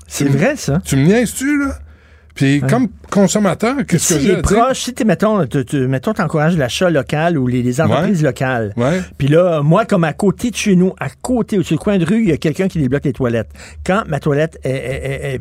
[0.07, 0.81] C'est vrai, ça.
[0.83, 1.79] Tu me niaises-tu, là?
[2.35, 6.91] Puis comme consommateur, qu'est-ce que j'ai à proche, Si tu mettons, tu, mettons, t'encourages l'achat
[6.91, 8.75] local ou les, entreprises locales.
[9.19, 12.05] Puis là, moi, comme à côté de chez nous, à côté, sur le coin de
[12.05, 13.51] rue, il y a quelqu'un qui débloque les toilettes.
[13.85, 15.41] Quand ma toilette est...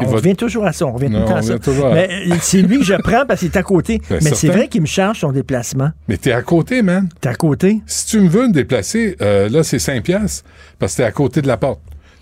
[0.00, 1.54] on revient toujours à ça, on revient tout le temps à ça.
[1.94, 4.00] Mais euh, c'est lui que je prends parce qu'il est à côté.
[4.10, 5.90] Ben, Mais c'est vrai qu'il me charge son déplacement.
[6.08, 7.08] Mais t'es à côté, man.
[7.20, 7.80] T'es à côté?
[7.86, 10.44] Si tu me veux me déplacer, euh, là, c'est 5 piastres
[10.78, 11.80] parce que t'es à côté de la porte.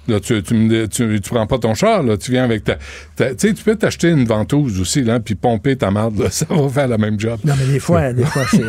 [0.08, 2.76] Là, tu, tu, tu, prends pas ton char, là, tu viens avec ta.
[3.16, 6.68] tu sais, tu peux t'acheter une ventouse aussi, là, puis pomper ta marde, ça va
[6.68, 7.38] faire la même job.
[7.44, 8.62] Non, mais des fois, des fois, c'est.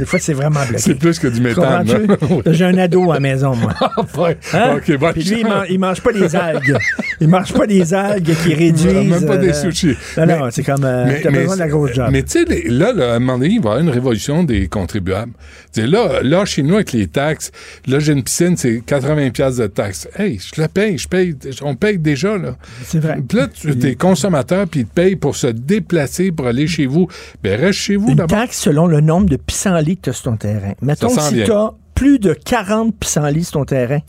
[0.00, 0.78] Des fois, c'est vraiment bloqué.
[0.78, 1.86] C'est plus que du méthane.
[2.46, 3.74] J'ai un ado à la maison, moi.
[3.78, 4.38] Ah, ouais.
[4.54, 4.76] hein?
[4.78, 6.78] OK, bon, Puis lui, il, mange, mange pas des algues.
[7.20, 9.10] il mange pas des algues qui réduisent.
[9.10, 9.98] Même pas des euh, sushis.
[10.16, 10.84] Non, non, c'est comme.
[10.84, 12.08] Euh, t'as besoin de la grosse job.
[12.10, 14.42] Mais tu sais, là, là, à un moment donné, il va y avoir une révolution
[14.42, 15.32] des contribuables.
[15.70, 17.52] T'sais, là, là, chez nous, avec les taxes,
[17.86, 20.08] là, j'ai une piscine, c'est 80$ de taxes.
[20.16, 21.36] Hey, je la paye, je paye.
[21.62, 22.56] On paye déjà, là.
[22.84, 23.20] C'est vrai.
[23.26, 26.86] Puis là, tu es consommateur, puis ils te payent pour se déplacer, pour aller chez
[26.86, 27.08] vous.
[27.42, 28.38] Ben, reste chez vous d'abord.
[28.38, 30.72] Une taxe selon le nombre de pissenlits que tu as sur ton terrain.
[30.82, 34.00] Mettons si tu as plus de 40 pissenlits sur ton terrain,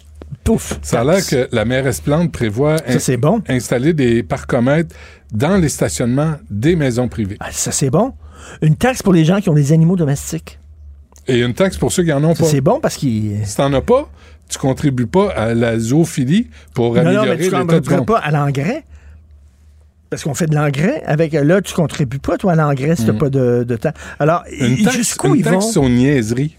[0.43, 0.79] pouf.
[0.81, 3.41] Ça a l'air que la mairesse Plante prévoit ça, bon.
[3.47, 4.95] installer des parcomètres
[5.31, 7.37] dans les stationnements des maisons privées.
[7.39, 8.13] Ah, ça, c'est bon.
[8.61, 10.59] Une taxe pour les gens qui ont des animaux domestiques.
[11.27, 12.45] Et une taxe pour ceux qui en ont pas.
[12.45, 13.45] C'est bon parce qu'ils.
[13.45, 14.09] Si t'en as pas,
[14.51, 17.81] tu contribues pas à la zoophilie pour améliorer l'état du monde.
[17.81, 18.83] Tu pas à l'engrais.
[20.09, 23.07] Parce qu'on fait de l'engrais avec là, tu contribues pas toi à l'engrais si tu
[23.07, 23.17] n'as mm.
[23.17, 23.93] pas de, temps.
[24.19, 25.61] Alors, jusqu'où ils vont?
[25.61, 26.57] sur niaiserie.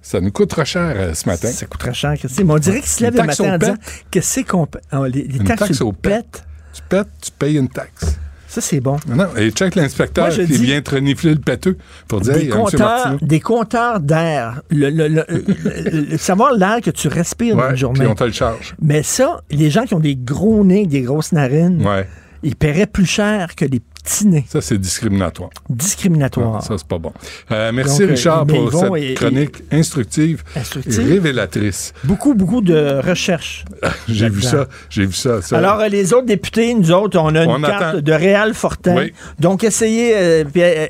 [0.00, 1.48] Ça nous coûte trop cher euh, ce matin.
[1.48, 3.76] Ça coûte très cher, Mais on dirait qu'ils se lèvent le matin en disant
[4.10, 6.44] que c'est qu'on oh, les, les taxes taxe au pète.
[6.74, 8.18] Tu pètes, tu payes une taxe.
[8.54, 8.98] Ça, c'est bon.
[9.08, 11.76] Non, et check l'inspecteur qui vient te renifler le pâteux
[12.06, 14.62] pour dire des compteurs, des compteurs d'air.
[14.70, 17.98] Le, savoir l'air que tu respires dans une journée.
[17.98, 18.76] Puis on te le charge.
[18.80, 22.06] Mais ça, les gens qui ont des gros nez, des grosses narines, ouais.
[22.44, 25.50] ils paieraient plus cher que les Ça, c'est discriminatoire.
[25.70, 26.62] Discriminatoire.
[26.62, 27.12] ça, c'est pas bon.
[27.50, 31.94] Euh, merci, Richard, pour cette chronique instructive, instructive, révélatrice.
[32.04, 33.64] Beaucoup, beaucoup de recherches.
[34.08, 34.66] j'ai vu ça.
[34.90, 38.54] J'ai vu ça, Alors, les autres députés, nous autres, on a une carte de Réal
[38.54, 39.06] Fortin.
[39.38, 40.12] Donc, essayez.
[40.14, 40.44] Euh,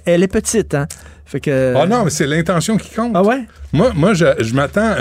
[0.05, 0.87] elle, est petite, hein?
[1.25, 1.75] Fait que...
[1.77, 3.13] Ah non, mais c'est l'intention qui compte.
[3.15, 3.45] Ah ouais?
[3.75, 4.95] Moi, moi je, je m'attends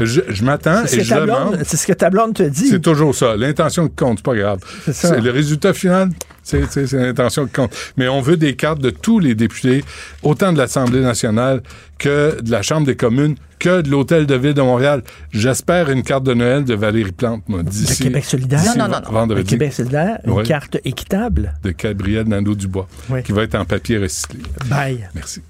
[0.00, 1.58] je, je m'attends et je demande...
[1.64, 2.68] C'est ce que ta blonde te dit.
[2.68, 3.36] C'est toujours ça.
[3.36, 4.60] L'intention qui compte, c'est pas grave.
[4.90, 6.08] C'est le résultat final,
[6.42, 7.70] c'est l'intention qui compte.
[7.98, 9.84] Mais on veut des cartes de tous les députés,
[10.22, 11.62] autant de l'Assemblée nationale
[11.98, 15.02] que de la Chambre des communes, que de l'Hôtel de Ville de Montréal.
[15.32, 17.98] J'espère une carte de Noël de Valérie Plante, moi, d'ici.
[17.98, 18.62] De Québec solidaire?
[18.76, 19.26] Non, non, non.
[19.26, 21.54] De Québec solidaire, une carte équitable.
[21.62, 22.88] De Gabriel Nadeau-Dubois,
[23.24, 24.40] qui va être en papier recyclé.
[24.70, 25.08] Bye.
[25.14, 25.42] Merci.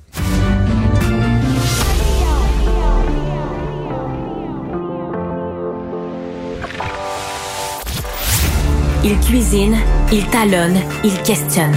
[9.11, 9.74] Il cuisine,
[10.12, 11.74] il talonne, il questionne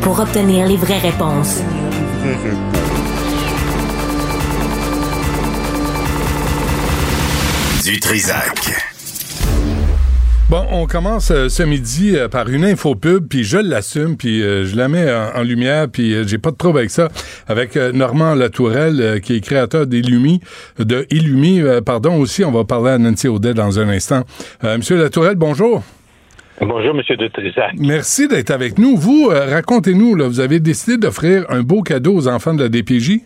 [0.00, 1.60] pour obtenir les vraies réponses.
[7.84, 8.70] Du Trisac.
[10.50, 14.42] Bon, on commence euh, ce midi euh, par une info pub, puis je l'assume, puis
[14.42, 17.08] euh, je la mets en, lumière, puis j'ai pas de problème avec ça.
[17.48, 20.40] Avec Normand Latourelle, qui est créateur d'Illumi,
[20.78, 24.22] de Illumi, pardon, aussi, on va parler à Nancy Audet dans un instant.
[24.62, 25.82] Monsieur Latourelle, bonjour.
[26.60, 27.72] Bonjour, Monsieur de Trisac.
[27.78, 28.96] Merci d'être avec nous.
[28.96, 33.20] Vous, racontez-nous, là, vous avez décidé d'offrir un beau cadeau aux enfants de la DPJ?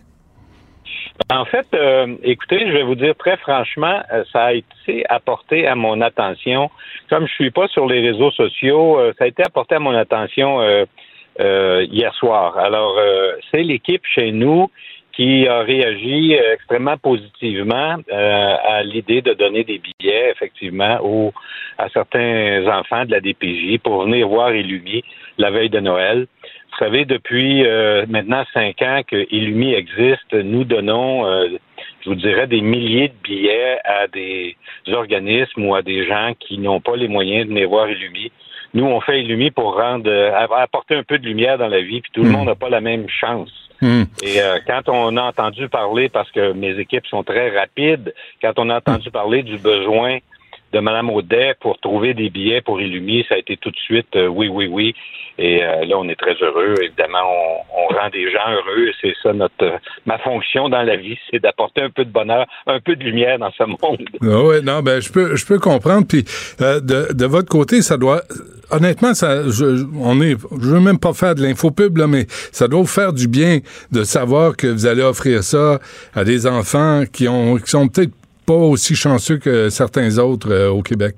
[1.31, 5.67] En fait, euh, écoutez, je vais vous dire très franchement, euh, ça a été apporté
[5.67, 6.71] à mon attention.
[7.09, 9.95] Comme je suis pas sur les réseaux sociaux, euh, ça a été apporté à mon
[9.95, 10.61] attention
[11.39, 12.59] hier soir.
[12.59, 12.99] Alors,
[13.51, 14.71] c'est l'équipe chez nous
[15.13, 21.33] qui a réagi extrêmement positivement à l'idée de donner des billets, effectivement, aux,
[21.79, 25.03] à certains enfants de la DPJ pour venir voir Illumi
[25.39, 26.27] la veille de Noël.
[26.73, 31.49] Vous savez, depuis euh, maintenant cinq ans que Illumi existe, nous donnons, euh,
[32.03, 34.57] je vous dirais, des milliers de billets à des
[34.91, 38.33] organismes ou à des gens qui n'ont pas les moyens de venir voir Illumi
[38.75, 40.11] nous, on fait Illumi pour rendre,
[40.57, 42.81] apporter un peu de lumière dans la vie, puis tout le monde n'a pas la
[42.81, 43.62] même chance.
[43.83, 44.05] Hmm.
[44.23, 48.71] Et quand on a entendu parler, parce que mes équipes sont très rapides, quand on
[48.71, 50.19] a entendu parler du besoin
[50.73, 54.17] de Mme Audet pour trouver des billets pour Illumi, ça a été tout de suite
[54.17, 54.95] euh, oui, oui, oui.
[55.39, 56.75] Et euh, là, on est très heureux.
[56.83, 57.19] Évidemment,
[57.75, 58.91] on, rend des gens heureux.
[59.01, 59.77] C'est ça notre euh,
[60.07, 63.39] ma fonction dans la vie, c'est d'apporter un peu de bonheur, un peu de lumière
[63.39, 64.09] dans ce monde.
[64.23, 66.07] Ah ouais, non, ben je peux je peux comprendre.
[66.07, 66.25] Puis
[66.59, 68.23] de, de votre côté, ça doit
[68.73, 72.67] honnêtement, ça, je, on est, je veux même pas faire de l'infopub là, mais ça
[72.69, 73.59] doit vous faire du bien
[73.93, 75.79] de savoir que vous allez offrir ça
[76.15, 78.13] à des enfants qui ont, qui sont peut-être
[78.47, 81.15] pas aussi chanceux que certains autres euh, au Québec.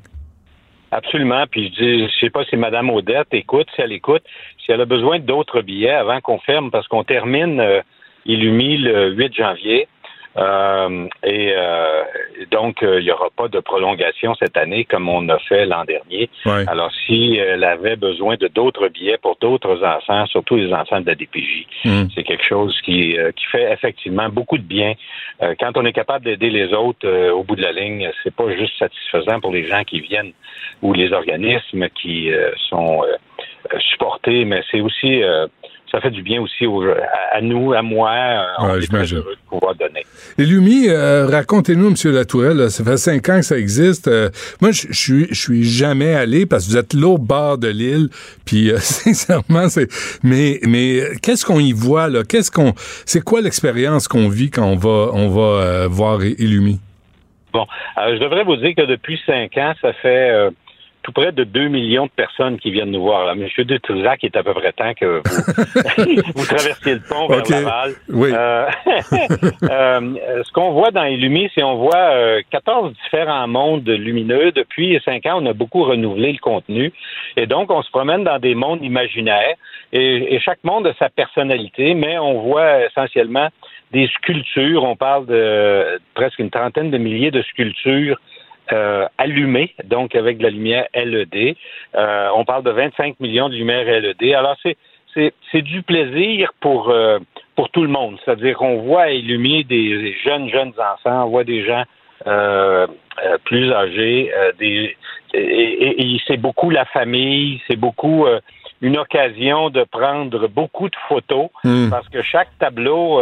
[0.94, 1.44] Absolument.
[1.50, 4.22] Puis je dis, je sais pas si Mme Odette écoute, si elle écoute,
[4.64, 7.80] si elle a besoin d'autres billets avant qu'on ferme, parce qu'on termine euh,
[8.26, 9.88] Illumi le 8 janvier.
[10.36, 12.02] Euh, et euh,
[12.50, 15.84] donc, euh, il n'y aura pas de prolongation cette année comme on a fait l'an
[15.84, 16.28] dernier.
[16.66, 21.06] Alors, si elle avait besoin de d'autres billets pour d'autres enfants, surtout les enfants de
[21.06, 22.04] la DPJ, hmm.
[22.14, 24.94] c'est quelque chose qui, qui fait effectivement beaucoup de bien.
[25.60, 28.76] quand on est capable d'aider les autres au bout de la ligne, c'est pas juste
[28.78, 30.32] satisfaisant pour les gens qui viennent
[30.82, 32.30] ou les organismes qui
[32.68, 33.04] sont
[33.78, 35.22] supportés, mais c'est aussi
[35.94, 36.64] ça fait du bien aussi
[37.32, 38.10] à, nous, à moi.
[38.10, 40.04] Euh, heureux de pouvoir donner.
[40.36, 42.12] Lumi, euh, racontez-nous, M.
[42.12, 44.08] Latourelle, ça fait cinq ans que ça existe.
[44.08, 44.28] Euh,
[44.60, 48.08] moi, je suis, je suis jamais allé parce que vous êtes l'autre bord de l'île.
[48.44, 49.86] Puis, sincèrement, c'est.
[50.24, 52.24] Mais, mais qu'est-ce qu'on y voit là?
[52.28, 52.72] Qu'est-ce qu'on,
[53.06, 56.80] c'est quoi l'expérience qu'on vit quand on va, on va voir Illumi?
[57.52, 57.66] Bon,
[57.96, 60.50] je devrais vous dire que depuis cinq ans, ça fait
[61.04, 63.26] tout près de 2 millions de personnes qui viennent nous voir.
[63.26, 63.34] Là.
[63.34, 67.92] Monsieur Dutrisac est à peu près temps que vous, vous traversiez le pont vers Laval.
[68.08, 68.30] Oui.
[68.32, 68.66] Euh,
[69.70, 74.50] euh, ce qu'on voit dans Illumi, c'est on voit euh, 14 différents mondes lumineux.
[74.52, 76.90] Depuis 5 ans, on a beaucoup renouvelé le contenu.
[77.36, 79.56] Et donc, on se promène dans des mondes imaginaires.
[79.92, 83.50] Et, et chaque monde a sa personnalité, mais on voit essentiellement
[83.92, 84.82] des sculptures.
[84.82, 88.18] On parle de presque une trentaine de milliers de sculptures
[88.72, 91.56] euh, allumé, donc avec de la lumière LED.
[91.94, 94.34] Euh, on parle de 25 millions de lumières LED.
[94.34, 94.76] Alors, c'est
[95.52, 97.18] c'est du plaisir pour euh,
[97.56, 98.18] pour tout le monde.
[98.24, 101.84] C'est-à-dire qu'on voit illuminer des jeunes jeunes enfants, on voit des gens
[102.26, 102.86] euh,
[103.44, 104.96] plus âgés, des
[105.34, 108.26] et, c'est beaucoup la famille, c'est beaucoup
[108.80, 111.90] une occasion de prendre beaucoup de photos hmm.
[111.90, 113.20] parce que chaque tableau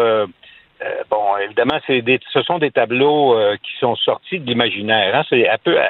[0.85, 2.03] euh, bon, évidemment, c'est
[2.33, 5.15] ce sont des tableaux euh, qui sont sortis de l'imaginaire.
[5.15, 5.25] Hein.
[5.29, 5.87] C'est un peu, euh,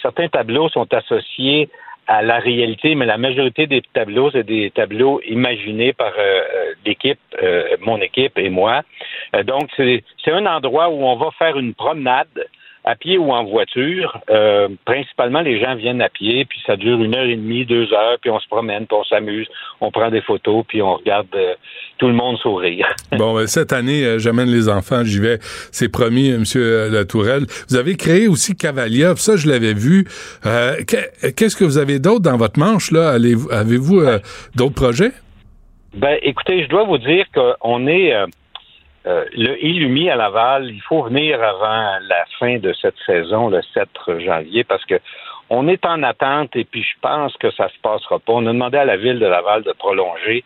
[0.00, 1.68] certains tableaux sont associés
[2.06, 6.12] à la réalité, mais la majorité des tableaux, c'est des tableaux imaginés par
[6.84, 7.20] l'équipe,
[7.82, 8.82] mon équipe et moi.
[9.44, 12.26] donc, c'est un endroit où on va faire une promenade
[12.84, 14.20] à pied ou en voiture.
[14.30, 17.92] Euh, principalement, les gens viennent à pied, puis ça dure une heure et demie, deux
[17.92, 19.48] heures, puis on se promène, puis on s'amuse,
[19.80, 21.54] on prend des photos, puis on regarde euh,
[21.98, 22.86] tout le monde sourire.
[23.12, 27.44] bon, ben, cette année, euh, j'amène les enfants, j'y vais, c'est promis, Monsieur Latourelle.
[27.68, 30.04] Vous avez créé aussi Cavalia, ça, je l'avais vu.
[30.42, 33.10] Qu'est-ce que vous avez d'autre dans votre manche, là?
[33.10, 34.02] Avez-vous
[34.54, 35.12] d'autres projets?
[35.94, 38.14] Ben, écoutez, je dois vous dire qu'on est
[39.06, 43.62] euh, le Illumi à Laval, il faut venir avant la fin de cette saison, le
[43.74, 43.88] 7
[44.18, 44.96] janvier, parce que
[45.48, 48.34] on est en attente et puis je pense que ça se passera pas.
[48.34, 50.44] On a demandé à la ville de Laval de prolonger.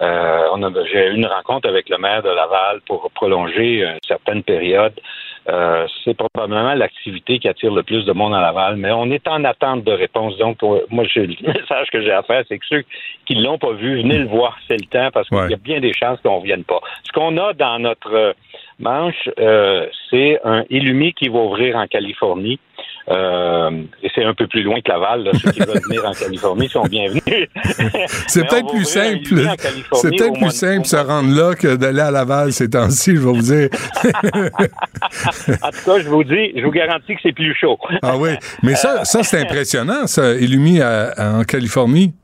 [0.00, 3.98] Euh, on a, j'ai eu une rencontre avec le maire de Laval pour prolonger une
[4.06, 4.94] certaine période.
[5.48, 9.26] Euh, c'est probablement l'activité qui attire le plus de monde à Laval, mais on est
[9.28, 10.36] en attente de réponse.
[10.38, 12.84] Donc, euh, moi, le message que j'ai à faire, c'est que ceux
[13.26, 15.80] qui l'ont pas vu, venez le voir, c'est le temps, parce qu'il y a bien
[15.80, 16.80] des chances qu'on vienne pas.
[17.02, 18.34] Ce qu'on a dans notre
[18.78, 22.58] manche, euh, c'est un Illumi qui va ouvrir en Californie.
[23.10, 25.24] Euh, et c'est un peu plus loin que Laval.
[25.24, 25.32] Là.
[25.34, 27.22] Ceux qui veulent venir en Californie sont bienvenus.
[28.26, 29.46] c'est peut-être plus simple.
[29.92, 33.32] C'est peut-être plus simple se rendre là que d'aller à Laval ces temps-ci, je vais
[33.32, 33.68] vous dire.
[34.04, 37.78] en tout cas, je vous dis, je vous garantis que c'est plus chaud.
[38.02, 38.30] ah oui,
[38.62, 42.14] mais ça, ça c'est impressionnant, ça, Illumi en Californie.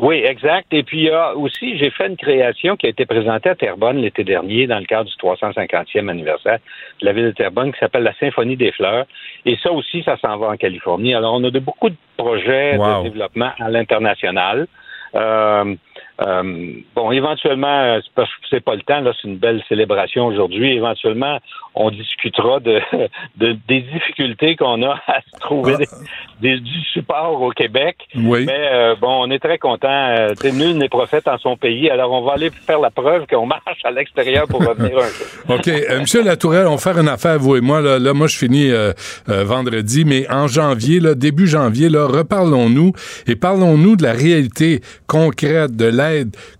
[0.00, 0.72] Oui, exact.
[0.72, 3.56] Et puis, il y a aussi, j'ai fait une création qui a été présentée à
[3.56, 6.58] Terrebonne l'été dernier dans le cadre du 350e anniversaire
[7.00, 9.06] de la ville de Terrebonne qui s'appelle la Symphonie des fleurs.
[9.44, 11.14] Et ça aussi, ça s'en va en Californie.
[11.14, 14.68] Alors, on a de beaucoup de projets de développement à l'international.
[15.14, 15.74] Euh,
[16.20, 20.72] euh, bon, éventuellement, c'est que c'est pas le temps, là, c'est une belle célébration aujourd'hui.
[20.72, 21.38] Éventuellement,
[21.74, 22.80] on discutera de,
[23.36, 25.96] de des difficultés qu'on a à se trouver Ah.
[26.40, 27.96] des, du support au Québec.
[28.16, 28.44] Oui.
[28.46, 29.88] Mais euh, bon, on est très content.
[29.88, 33.46] Euh, nul n'est prophète en son pays, alors on va aller faire la preuve qu'on
[33.46, 35.26] marche à l'extérieur pour revenir un jour.
[35.56, 35.68] OK.
[35.68, 37.80] Euh, Monsieur Latourelle, on va faire une affaire, vous et moi.
[37.80, 38.92] Là, Là, moi, je finis euh,
[39.28, 42.92] euh, vendredi, mais en janvier, là, début janvier, là, reparlons-nous
[43.26, 46.07] et parlons-nous de la réalité concrète de l'aide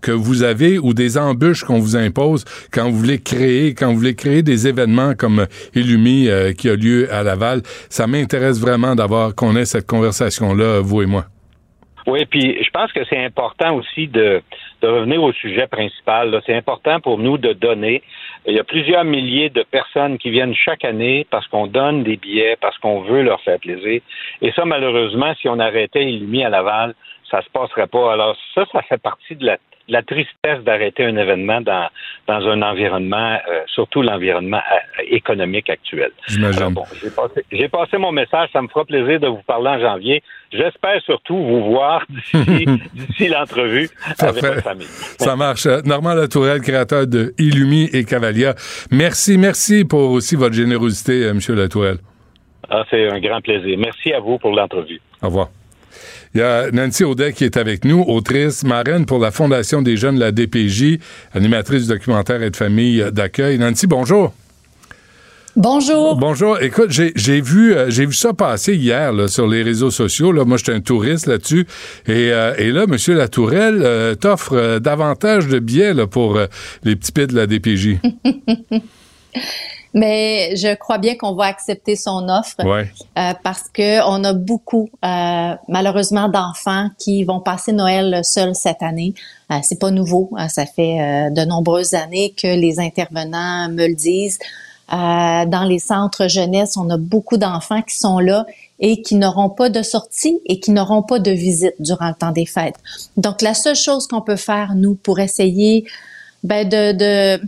[0.01, 3.97] que vous avez ou des embûches qu'on vous impose quand vous voulez créer, quand vous
[3.97, 5.45] voulez créer des événements comme
[5.75, 7.61] Illumi euh, qui a lieu à Laval.
[7.89, 11.25] Ça m'intéresse vraiment d'avoir qu'on ait cette conversation-là, vous et moi.
[12.09, 14.41] Oui, puis je pense que c'est important aussi de,
[14.81, 16.41] revenir au sujet principal.
[16.45, 18.01] C'est important pour nous de donner.
[18.47, 22.17] Il y a plusieurs milliers de personnes qui viennent chaque année parce qu'on donne des
[22.17, 24.01] billets, parce qu'on veut leur faire plaisir.
[24.41, 26.95] Et ça, malheureusement, si on arrêtait Illumi à Laval,
[27.29, 28.13] ça se passerait pas.
[28.13, 31.87] Alors ça, ça fait partie de la, de la tristesse d'arrêter un événement dans,
[32.27, 36.11] dans un environnement, euh, surtout l'environnement euh, économique actuel.
[36.27, 36.73] J'imagine.
[36.73, 36.83] Bon,
[37.51, 38.49] j'ai passé, mon message.
[38.53, 40.23] Ça me fera plaisir de vous parler en janvier.
[40.51, 44.87] J'espère surtout vous voir d'ici, l'entrevue avec votre famille.
[45.19, 45.65] Ça marche.
[45.65, 48.55] Euh, Normand Latourelle, créateur de Illumi et Cavalia.
[48.91, 51.97] Merci, merci pour aussi votre générosité, Monsieur Latourelle.
[52.69, 53.77] Ah, c'est un grand plaisir.
[53.79, 55.01] Merci à vous pour l'entrevue.
[55.21, 55.49] Au revoir.
[56.35, 59.97] Il y a Nancy Audet qui est avec nous, autrice, marraine pour la Fondation des
[59.97, 60.99] jeunes de la DPJ,
[61.33, 63.57] animatrice du documentaire et de famille d'accueil.
[63.57, 64.33] Nancy, bonjour.
[65.55, 66.15] Bonjour.
[66.15, 66.61] Bonjour.
[66.61, 70.31] Écoute, j'ai vu, euh, j'ai vu ça passer hier là, sur les réseaux sociaux.
[70.31, 70.45] Là.
[70.45, 71.65] Moi, j'étais un touriste là-dessus.
[72.07, 72.95] Et, euh, et là, M.
[73.15, 76.39] Latourelle euh, t'offre davantage de billets là, pour
[76.83, 77.97] les petits pits de la DPJ.
[79.93, 82.91] Mais je crois bien qu'on va accepter son offre Ouais.
[83.17, 88.83] euh, parce que on a beaucoup, euh, malheureusement, d'enfants qui vont passer Noël seuls cette
[88.83, 89.13] année.
[89.51, 90.29] Euh, c'est pas nouveau.
[90.37, 94.37] hein, ça fait euh, de nombreuses années que les intervenants me le disent.
[94.91, 98.45] Euh, dans les centres jeunesse, on a beaucoup d'enfants qui sont là
[98.79, 102.31] et qui n'auront pas de sortie et qui n'auront pas de visite durant le temps
[102.31, 102.75] des fêtes.
[103.17, 105.85] Donc, la seule chose qu'on peut faire, nous, pour essayer
[106.43, 107.41] ben, de, de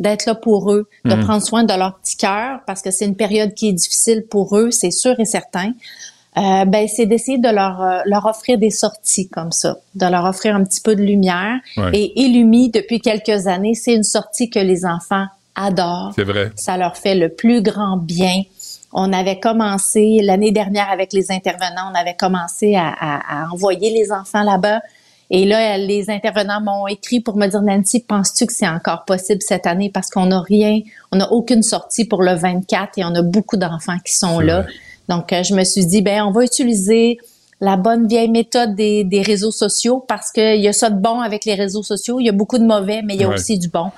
[0.00, 1.24] d'être là pour eux, de Mhm.
[1.24, 4.56] prendre soin de leur petit cœur, parce que c'est une période qui est difficile pour
[4.58, 5.72] eux, c'est sûr et certain.
[6.36, 10.24] Euh, ben, c'est d'essayer de leur, euh, leur offrir des sorties comme ça, de leur
[10.24, 11.60] offrir un petit peu de lumière.
[11.76, 11.90] Ouais.
[11.92, 16.12] Et Illumi, depuis quelques années, c'est une sortie que les enfants adorent.
[16.16, 16.50] C'est vrai.
[16.56, 18.42] Ça leur fait le plus grand bien.
[18.92, 23.92] On avait commencé l'année dernière avec les intervenants, on avait commencé à, à- à envoyer
[23.92, 24.80] les enfants là-bas.
[25.36, 29.40] Et là, les intervenants m'ont écrit pour me dire, Nancy, penses-tu que c'est encore possible
[29.42, 29.90] cette année?
[29.92, 30.78] Parce qu'on n'a rien,
[31.10, 34.60] on n'a aucune sortie pour le 24 et on a beaucoup d'enfants qui sont là.
[34.62, 34.72] vrai.
[35.08, 37.18] Donc, euh, je me suis dit, ben, on va utiliser
[37.60, 41.20] la bonne vieille méthode des, des réseaux sociaux parce qu'il y a ça de bon
[41.20, 42.20] avec les réseaux sociaux.
[42.20, 43.34] Il y a beaucoup de mauvais, mais il y a Ouais.
[43.34, 43.90] aussi du bon.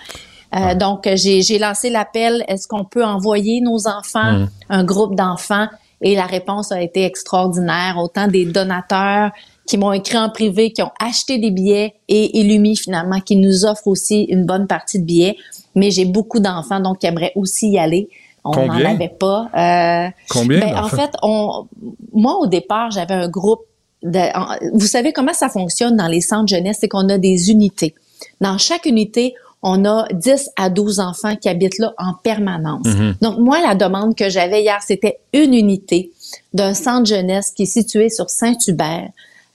[0.54, 4.48] Euh, Donc, euh, j'ai j'ai lancé l'appel, est-ce qu'on peut envoyer nos enfants, Mm.
[4.70, 5.66] un groupe d'enfants?
[6.00, 7.96] Et la réponse a été extraordinaire.
[7.98, 9.32] Autant des donateurs
[9.66, 13.64] qui m'ont écrit en privé, qui ont acheté des billets et Illumi finalement, qui nous
[13.64, 15.36] offre aussi une bonne partie de billets.
[15.74, 18.08] Mais j'ai beaucoup d'enfants donc qui aimeraient aussi y aller.
[18.44, 18.52] On
[18.84, 19.48] n'en avait pas.
[19.56, 21.66] Euh, Combien ben, en fait, on,
[22.12, 23.60] moi au départ, j'avais un groupe.
[24.02, 27.50] De, en- vous savez comment ça fonctionne dans les centres jeunesse, c'est qu'on a des
[27.50, 27.94] unités.
[28.40, 32.86] Dans chaque unité, on a 10 à 12 enfants qui habitent là en permanence.
[32.86, 33.16] Mhm.
[33.20, 36.12] Donc, moi, la demande que j'avais hier, c'était une unité
[36.54, 39.08] d'un centre jeunesse qui est situé sur Saint-Hubert.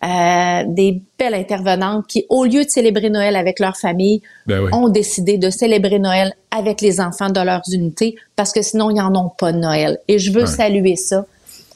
[0.04, 4.70] Euh, des belles intervenantes qui, au lieu de célébrer Noël avec leur famille, Ben oui.
[4.74, 8.95] ont décidé de célébrer Noël avec les enfants de leurs unités parce que sinon, ils
[8.95, 9.99] n'en ont pas de Noël.
[10.08, 10.47] Et je veux Ouais.
[10.47, 11.26] saluer ça.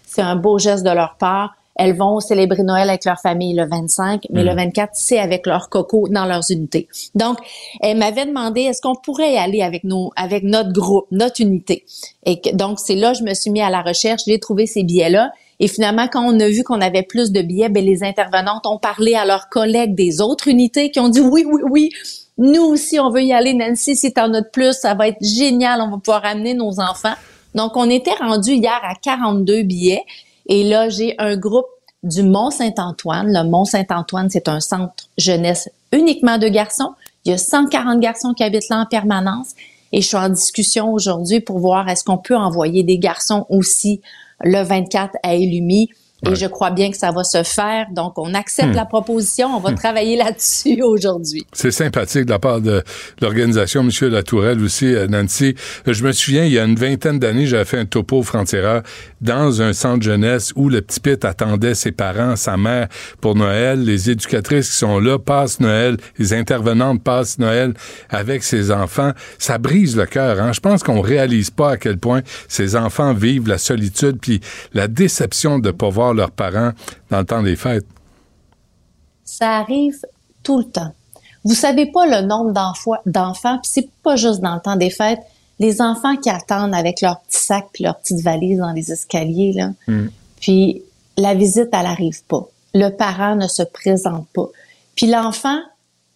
[0.07, 1.55] C'est un beau geste de leur part.
[1.75, 4.49] Elles vont célébrer Noël avec leur famille le 25, mais Mhm.
[4.49, 6.87] le 24, c'est avec leur coco dans leurs unités.
[7.13, 7.37] Donc,
[7.81, 11.85] elle m'avait demandé est-ce qu'on pourrait y aller avec nos, avec notre groupe, notre unité?
[12.25, 14.81] Et que- donc, c'est là, je me suis mis à la recherche, j'ai trouvé ces
[14.83, 15.31] billets-là.
[15.59, 18.77] Et finalement, quand on a vu qu'on avait plus de billets, ben, les intervenantes ont
[18.77, 21.89] parlé à leurs collègues des autres unités qui ont dit oui, oui, oui.
[22.37, 23.95] Nous aussi, on veut y aller, Nancy.
[23.95, 25.79] Si t'en as de plus, ça va être génial.
[25.81, 27.13] On va pouvoir amener nos enfants.
[27.53, 30.03] Donc, on était rendu hier à 42 billets.
[30.47, 31.67] Et là, j'ai un groupe
[32.03, 33.31] du Mont-Saint-Antoine.
[33.31, 36.93] Le Mont-Saint-Antoine, c'est un centre jeunesse uniquement de garçons.
[37.23, 39.53] Il y a 140 garçons qui habitent là en permanence.
[39.93, 44.01] Et je suis en discussion aujourd'hui pour voir est-ce qu'on peut envoyer des garçons aussi
[44.45, 45.89] le 24 à Illumi.
[46.23, 47.87] Et je crois bien que ça va se faire.
[47.91, 48.75] Donc, on accepte hmm.
[48.75, 49.55] la proposition.
[49.55, 49.75] On va hmm.
[49.75, 51.45] travailler là-dessus aujourd'hui.
[51.53, 52.83] C'est sympathique de la part de
[53.21, 53.89] l'organisation, M.
[54.09, 55.55] Latourelle aussi, euh, Nancy.
[55.85, 58.81] Je me souviens, il y a une vingtaine d'années, j'avais fait un topo frontière
[59.21, 62.87] dans un centre jeunesse où le petit Pete attendait ses parents, sa mère
[63.21, 63.83] pour Noël.
[63.83, 65.97] Les éducatrices qui sont là passent Noël.
[66.17, 67.73] Les intervenantes passent Noël
[68.09, 69.11] avec ses enfants.
[69.37, 70.39] Ça brise le cœur.
[70.39, 70.53] Hein?
[70.53, 74.41] Je pense qu'on réalise pas à quel point ces enfants vivent la solitude puis
[74.73, 76.71] la déception de pas voir leurs parents
[77.09, 77.85] dans le temps des fêtes?
[79.23, 79.99] Ça arrive
[80.43, 80.93] tout le temps.
[81.43, 82.53] Vous savez pas le nombre
[83.05, 85.19] d'enfants, puis c'est pas juste dans le temps des fêtes.
[85.59, 89.69] Les enfants qui attendent avec leur petit sac leur petite valise dans les escaliers, là.
[89.87, 90.07] Hmm.
[90.41, 90.81] Puis
[91.17, 92.45] la visite, elle arrive pas.
[92.73, 94.47] Le parent ne se présente pas.
[94.95, 95.59] Puis l'enfant,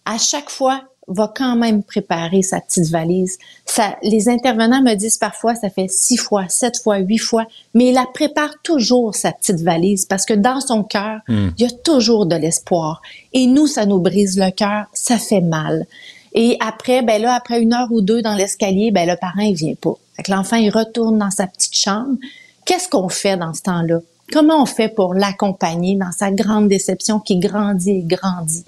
[0.04, 3.38] à chaque fois, va quand même préparer sa petite valise.
[3.64, 7.88] Ça, les intervenants me disent parfois, ça fait six fois, sept fois, huit fois, mais
[7.88, 11.48] il la prépare toujours sa petite valise parce que dans son cœur, hmm.
[11.56, 13.02] il y a toujours de l'espoir.
[13.32, 15.86] Et nous, ça nous brise le cœur, ça fait mal.
[16.32, 19.54] Et après, ben là, après une heure ou deux dans l'escalier, ben le parent il
[19.54, 19.94] vient pas.
[20.14, 22.16] Fait que l'enfant il retourne dans sa petite chambre.
[22.64, 24.00] Qu'est-ce qu'on fait dans ce temps-là?
[24.32, 28.64] Comment on fait pour l'accompagner dans sa grande déception qui grandit et grandit?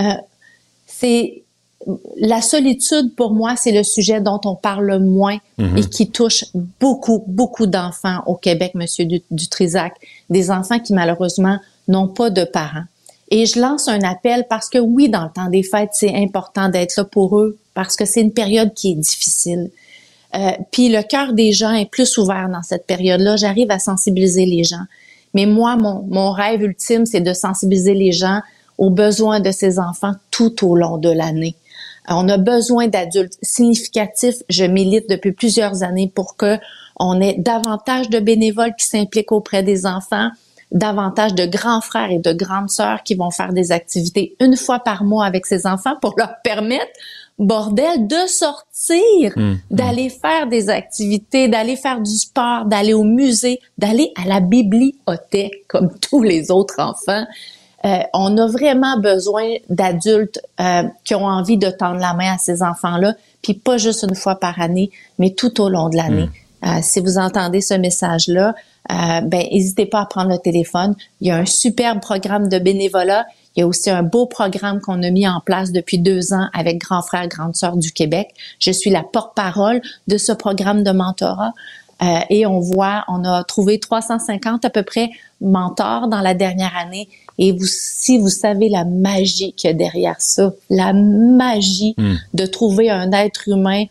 [0.00, 0.12] Euh,
[0.86, 1.44] C'est
[2.16, 5.78] la solitude, pour moi, c'est le sujet dont on parle le moins mhm.
[5.78, 6.44] et qui touche
[6.80, 9.94] beaucoup, beaucoup d'enfants au Québec, Monsieur Dutrisac,
[10.28, 12.84] des enfants qui malheureusement n'ont pas de parents.
[13.30, 16.68] Et je lance un appel parce que oui, dans le temps des fêtes, c'est important
[16.68, 19.70] d'être là pour eux parce que c'est une période qui est difficile.
[20.34, 23.36] Euh, puis le cœur des gens est plus ouvert dans cette période-là.
[23.36, 24.84] J'arrive à sensibiliser les gens.
[25.34, 28.40] Mais moi, mon, mon rêve ultime, c'est de sensibiliser les gens
[28.78, 31.54] aux besoins de ces enfants tout au long de l'année.
[32.08, 34.36] On a besoin d'adultes significatifs.
[34.48, 36.56] Je milite depuis plusieurs années pour que
[36.98, 40.30] on ait davantage de bénévoles qui s'impliquent auprès des enfants,
[40.72, 44.80] davantage de grands frères et de grandes sœurs qui vont faire des activités une fois
[44.80, 46.92] par mois avec ces enfants pour leur permettre
[47.38, 49.58] bordel de sortir, mmh, mmh.
[49.70, 55.64] d'aller faire des activités, d'aller faire du sport, d'aller au musée, d'aller à la bibliothèque
[55.68, 57.24] comme tous les autres enfants.
[57.84, 62.38] Euh, on a vraiment besoin d'adultes euh, qui ont envie de tendre la main à
[62.38, 66.28] ces enfants-là, puis pas juste une fois par année, mais tout au long de l'année.
[66.62, 66.66] Mm.
[66.66, 68.54] Euh, si vous entendez ce message-là,
[68.90, 70.96] ben n'hésitez pas à prendre le téléphone.
[71.20, 73.26] Il y a un superbe programme de bénévolat.
[73.54, 76.48] Il y a aussi un beau programme qu'on a mis en place depuis deux ans
[76.54, 78.30] avec Grand Frère, Grande Sœur du Québec.
[78.60, 81.52] Je suis la porte-parole de ce programme de mentorat.
[82.30, 87.08] Et on voit, on a trouvé 350 à peu près mentors dans la dernière année
[87.38, 92.16] et vous, si vous savez la magie qu'il y a derrière ça, la magie hmm.
[92.34, 93.84] de trouver un être humain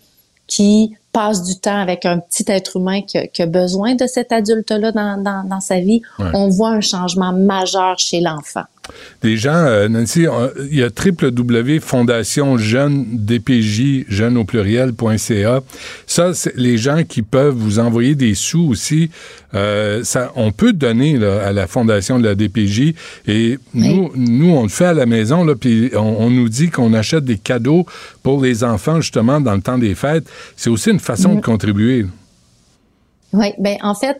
[0.47, 4.91] qui passe du temps avec un petit être humain qui a, besoin de cet adulte-là
[4.91, 8.63] dans, dans, sa vie, on voit un changement majeur chez l'enfant.
[9.21, 10.25] Des gens, euh, Nancy,
[10.71, 10.89] il y a
[12.57, 15.61] jeune DPJ, jeune au pluriel.ca.
[16.05, 19.09] Ça, c'est les gens qui peuvent vous envoyer des sous aussi.
[19.53, 22.93] Euh, ça, on peut donner à la fondation de la DPJ
[23.27, 26.93] et nous, nous, on le fait à la maison, là, puis on, nous dit qu'on
[26.93, 27.85] achète des cadeaux
[28.23, 30.25] pour les enfants justement dans le temps des fêtes.
[30.55, 31.41] C'est aussi une façon de mm.
[31.41, 32.05] contribuer.
[33.33, 34.17] Oui, ben en fait,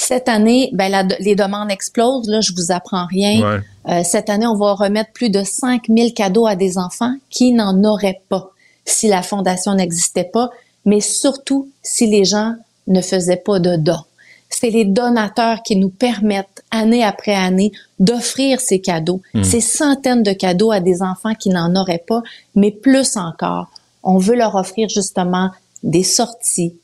[0.00, 2.28] cette année, ben les demandes explosent.
[2.28, 3.60] Là, je vous apprends rien.
[3.88, 7.84] Euh, cette année, on va remettre plus de 5000 cadeaux à des enfants qui n'en
[7.84, 8.50] auraient pas
[8.84, 10.50] si la fondation n'existait pas,
[10.84, 12.54] mais surtout si les gens
[12.86, 14.04] ne faisaient pas de dons.
[14.48, 17.70] C'est les donateurs qui nous permettent, année après année,
[18.00, 19.44] d'offrir ces cadeaux, hmm.
[19.44, 22.22] ces centaines de cadeaux à des enfants qui n'en auraient pas,
[22.56, 23.70] mais plus encore.
[24.02, 25.50] On veut leur offrir justement
[25.82, 26.74] des sorties,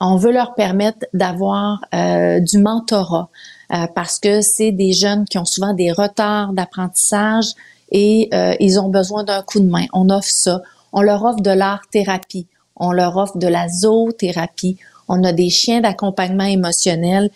[0.00, 3.28] on veut leur permettre d'avoir euh, du mentorat
[3.72, 7.46] euh, parce que c'est des jeunes qui ont souvent des retards d'apprentissage
[7.90, 9.86] et euh, ils ont besoin d'un coup de main.
[9.92, 10.62] On offre ça.
[10.92, 12.46] On leur offre de l'art-thérapie.
[12.76, 14.76] On leur offre de la zoothérapie.
[15.08, 17.30] On a des chiens d'accompagnement émotionnel.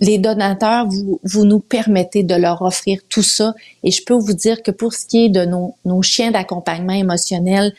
[0.00, 3.54] Les donateurs, vous, vous nous permettez de leur offrir tout ça.
[3.82, 6.92] Et je peux vous dire que pour ce qui est de nos, nos chiens d'accompagnement
[6.92, 7.74] émotionnel,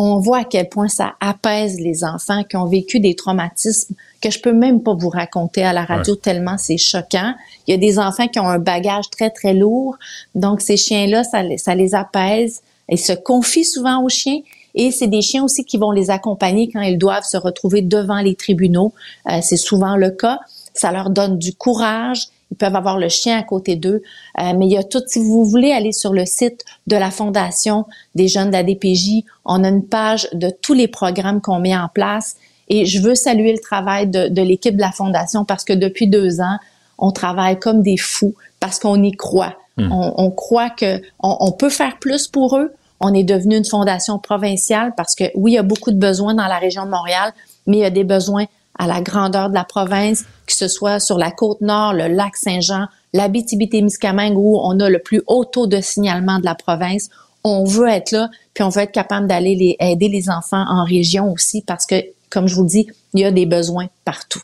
[0.00, 4.30] on voit à quel point ça apaise les enfants qui ont vécu des traumatismes que
[4.30, 7.34] je peux même pas vous raconter à la radio tellement c'est choquant.
[7.66, 9.96] Il y a des enfants qui ont un bagage très très lourd,
[10.36, 12.62] donc ces chiens-là, ça, ça les apaise.
[12.88, 14.40] Ils se confient souvent aux chiens
[14.76, 18.20] et c'est des chiens aussi qui vont les accompagner quand ils doivent se retrouver devant
[18.20, 18.92] les tribunaux.
[19.28, 20.38] Euh, c'est souvent le cas.
[20.74, 24.02] Ça leur donne du courage ils peuvent avoir le chien à côté d'eux.
[24.40, 27.10] Euh, mais il y a tout, si vous voulez aller sur le site de la
[27.10, 31.60] Fondation des jeunes de la DPJ, on a une page de tous les programmes qu'on
[31.60, 32.36] met en place.
[32.68, 36.06] Et je veux saluer le travail de, de l'équipe de la Fondation parce que depuis
[36.06, 36.58] deux ans,
[36.98, 39.56] on travaille comme des fous parce qu'on y croit.
[39.76, 39.92] Hmm.
[39.92, 42.72] On, croit que on, peut faire plus pour eux.
[42.98, 46.34] On est devenu une fondation provinciale parce que oui, il y a beaucoup de besoins
[46.34, 47.32] dans la région de Montréal,
[47.68, 48.46] mais il y a des besoins
[48.78, 52.36] à la grandeur de la province, que ce soit sur la côte nord, le lac
[52.36, 57.10] Saint-Jean, l'Abitibi-Témiscamingue où on a le plus haut taux de signalement de la province.
[57.44, 61.32] On veut être là, puis on veut être capable d'aller aider les enfants en région
[61.32, 61.96] aussi parce que,
[62.30, 64.40] comme je vous dis, il y a des besoins partout.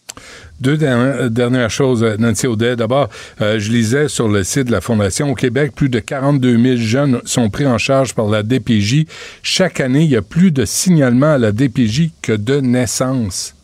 [0.60, 2.76] Deux dernières choses, Nancy Audet.
[2.76, 3.08] D'abord,
[3.40, 6.76] euh, je lisais sur le site de la Fondation au Québec, plus de 42 000
[6.76, 9.06] jeunes sont pris en charge par la DPJ.
[9.42, 13.54] Chaque année, il y a plus de signalements à la DPJ que de naissances.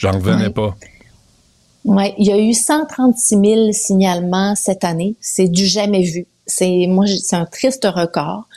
[0.00, 0.74] J'en revenais pas.
[1.84, 5.14] Oui, il y a eu 136 000 signalements cette année.
[5.20, 6.26] C'est du jamais vu.
[6.46, 8.48] C'est moi, c'est un triste record.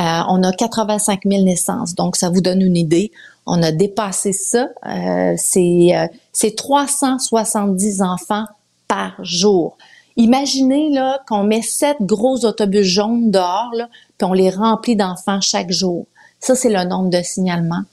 [0.00, 3.12] Euh, on a 85 000 naissances, donc ça vous donne une idée.
[3.46, 4.70] On a dépassé ça.
[4.86, 8.46] Euh, c'est euh, c'est 370 enfants
[8.88, 9.78] par jour.
[10.16, 13.88] Imaginez là qu'on met sept gros autobus jaunes dehors là,
[14.18, 16.06] puis on les remplit d'enfants chaque jour.
[16.40, 17.84] Ça c'est le nombre de signalements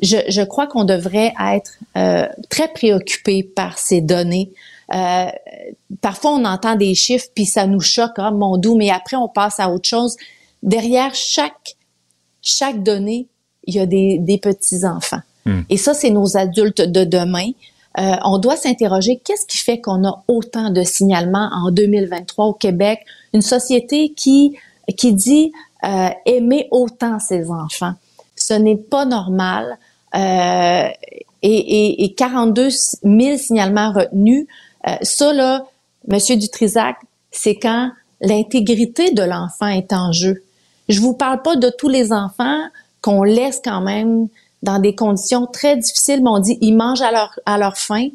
[0.00, 4.52] je, je crois qu'on devrait être euh, très préoccupé par ces données.
[4.94, 5.26] Euh,
[6.00, 9.28] parfois, on entend des chiffres, puis ça nous choque, hein, mon doux, mais après, on
[9.28, 10.16] passe à autre chose.
[10.62, 11.76] Derrière chaque,
[12.42, 13.26] chaque donnée,
[13.64, 15.22] il y a des, des petits-enfants.
[15.44, 15.62] Hmm.
[15.70, 17.50] Et ça, c'est nos adultes de demain.
[17.98, 22.52] Euh, on doit s'interroger, qu'est-ce qui fait qu'on a autant de signalements en 2023 au
[22.52, 23.00] Québec?
[23.32, 24.56] Une société qui,
[24.96, 25.52] qui dit
[25.84, 27.94] euh, aimer autant ses enfants.
[28.34, 29.78] Ce n'est pas normal.
[30.16, 30.88] Euh,
[31.42, 34.46] et, et, 42 000 signalements retenus.
[34.88, 35.66] Euh, ça, là,
[36.08, 36.96] Monsieur Dutrisac,
[37.30, 37.90] c'est quand
[38.20, 40.42] l'intégrité de l'enfant est en jeu.
[40.88, 42.60] Je vous parle pas de tous les enfants
[43.02, 44.28] qu'on laisse quand même
[44.62, 46.22] dans des conditions très difficiles.
[46.22, 48.08] Mais on dit ils mangent à leur à leur faim,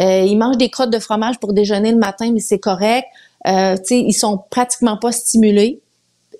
[0.00, 3.06] euh, ils mangent des crottes de fromage pour déjeuner le matin, mais c'est correct.
[3.46, 5.80] Euh, ils sont pratiquement pas stimulés.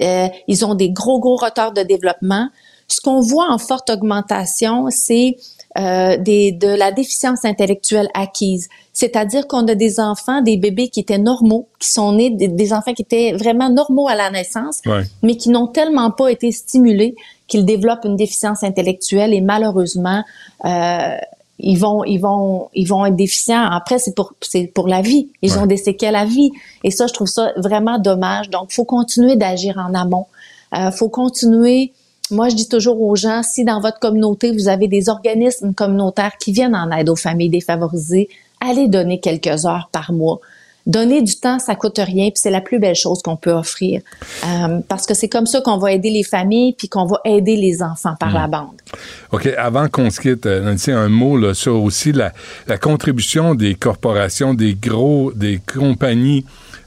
[0.00, 2.48] Euh, ils ont des gros gros retards de développement.
[2.88, 5.36] Ce qu'on voit en forte augmentation, c'est
[5.78, 8.68] euh, des, de la déficience intellectuelle acquise.
[8.92, 12.92] C'est-à-dire qu'on a des enfants, des bébés qui étaient normaux, qui sont nés, des, enfants
[12.92, 14.82] qui étaient vraiment normaux à la naissance,
[15.22, 17.14] mais qui n'ont tellement pas été stimulés
[17.46, 20.22] qu'ils développent une déficience intellectuelle et malheureusement,
[20.66, 21.16] euh,
[21.58, 23.62] ils vont, ils vont, ils vont être déficients.
[23.62, 25.30] Après, c'est pour, c'est pour la vie.
[25.40, 26.50] Ils ont des séquelles à vie.
[26.84, 28.50] Et ça, je trouve ça vraiment dommage.
[28.50, 30.26] Donc, faut continuer d'agir en amont.
[30.74, 31.92] Euh, faut continuer
[32.32, 36.32] moi, je dis toujours aux gens, si dans votre communauté, vous avez des organismes communautaires
[36.38, 38.28] qui viennent en aide aux familles défavorisées,
[38.60, 40.40] allez donner quelques heures par mois.
[40.84, 44.00] Donner du temps, ça coûte rien, puis c'est la plus belle chose qu'on peut offrir.
[44.44, 47.54] Euh, parce que c'est comme ça qu'on va aider les familles, puis qu'on va aider
[47.54, 48.50] les enfants par la hmm.
[48.50, 48.82] bande.
[49.30, 52.32] OK, avant qu'on se quitte, euh, Nancy, un mot là, sur aussi la,
[52.66, 56.44] la contribution des corporations, des gros, des compagnies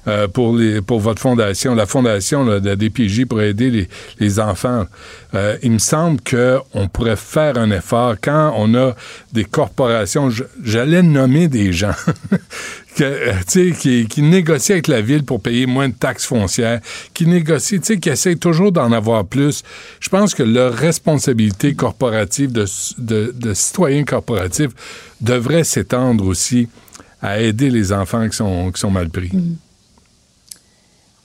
[0.08, 3.90] euh, pour, pour votre fondation, la fondation de la DPJ pour aider les,
[4.20, 4.86] les enfants.
[5.34, 8.96] Euh, il me semble qu'on pourrait faire un effort quand on a
[9.34, 10.30] des corporations,
[10.64, 11.96] j'allais nommer des gens
[12.96, 16.80] que, euh, qui, qui négocient avec la ville pour payer moins de taxes foncières,
[17.14, 19.64] qui négocient, qui essayent toujours d'en avoir plus.
[20.00, 22.66] Je pense que leur responsabilité corporative de,
[22.98, 24.72] de, de citoyens corporatifs
[25.22, 26.70] devrait s'étendre aussi
[27.22, 29.30] à aider les enfants qui sont, qui sont mal pris.
[29.34, 29.56] Mm.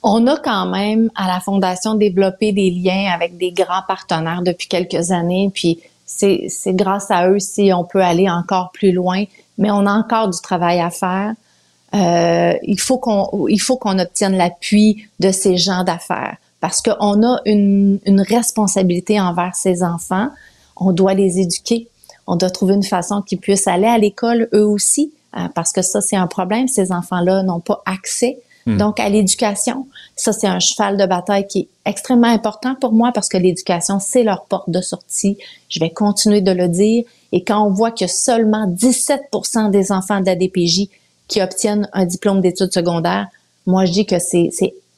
[0.03, 4.67] On a quand même à la Fondation développé des liens avec des grands partenaires depuis
[4.67, 9.25] quelques années, puis c'est grâce à eux si on peut aller encore plus loin,
[9.59, 11.35] mais on a encore du travail à faire.
[11.95, 17.23] Euh, il faut qu'on il faut qu'on obtienne l'appui de ces gens d'affaires parce qu'on
[17.25, 20.29] a une, une responsabilité envers ces enfants.
[20.77, 21.89] On doit les éduquer.
[22.27, 25.83] On doit trouver une façon qu'ils puissent aller à l'école eux aussi, euh, parce que
[25.83, 26.69] ça c'est un problème.
[26.69, 28.77] Ces enfants-là n'ont pas accès Hmm.
[28.77, 29.87] Donc, à l'éducation,
[30.17, 33.99] ça, c'est un cheval de bataille qui est extrêmement important pour moi parce que l'éducation,
[34.01, 35.39] c'est leur porte de sortie.
[35.69, 37.05] Je vais continuer de le dire.
[37.33, 40.89] Et quand on voit que seulement 17% des enfants d'ADPJ
[41.29, 43.29] qui obtiennent un diplôme d'études secondaires,
[43.67, 44.51] moi, je dis que c'est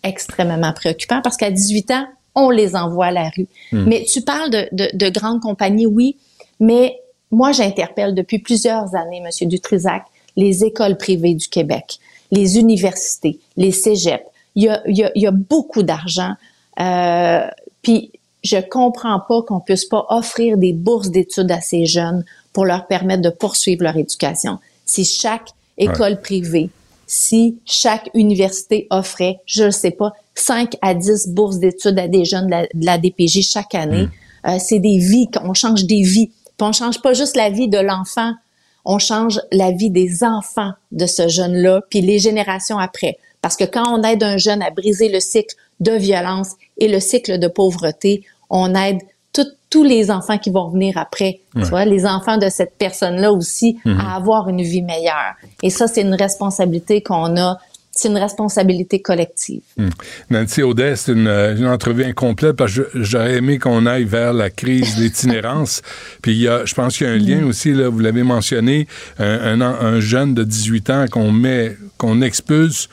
[0.02, 3.46] extrêmement préoccupant parce qu'à 18 ans, on les envoie à la rue.
[3.72, 3.84] Hmm.
[3.86, 6.16] Mais tu parles de, de, de grandes compagnies, oui,
[6.58, 6.98] mais
[7.30, 10.04] moi, j'interpelle depuis plusieurs années, Monsieur Dutrisac,
[10.36, 11.98] les écoles privées du Québec
[12.32, 14.24] les universités, les cégeps.
[14.56, 16.32] Il y a, il y a, il y a beaucoup d'argent.
[16.80, 17.46] Euh,
[17.82, 18.10] puis
[18.42, 22.86] je comprends pas qu'on puisse pas offrir des bourses d'études à ces jeunes pour leur
[22.86, 24.58] permettre de poursuivre leur éducation.
[24.84, 26.70] Si chaque école privée,
[27.06, 32.24] si chaque université offrait, je ne sais pas, 5 à 10 bourses d'études à des
[32.24, 34.48] jeunes de la, DPJ chaque année, hmm.
[34.48, 36.30] euh, c'est des vies, on change des vies.
[36.56, 38.32] Puis on change pas juste la vie de l'enfant,
[38.84, 43.18] on change la vie des enfants de ce jeune-là, puis les générations après.
[43.40, 47.00] Parce que quand on aide un jeune à briser le cycle de violence et le
[47.00, 48.98] cycle de pauvreté, on aide
[49.70, 53.78] tous les enfants qui vont venir après, tu vois, les enfants de cette personne-là aussi,
[53.86, 55.34] à avoir une vie meilleure.
[55.62, 57.58] Et ça, c'est une responsabilité qu'on a,
[58.02, 59.62] c'est une responsabilité collective.
[59.76, 59.88] Hmm.
[60.30, 64.32] Nancy Audet, c'est une, euh, une entrevue incomplète parce que j'aurais aimé qu'on aille vers
[64.32, 65.82] la crise d'itinérance.
[66.22, 68.22] Puis il y a, je pense qu'il y a un lien aussi, là, vous l'avez
[68.22, 68.86] mentionné,
[69.18, 72.88] un, un, en- un jeune de 18 ans qu'on met, qu'on expulse.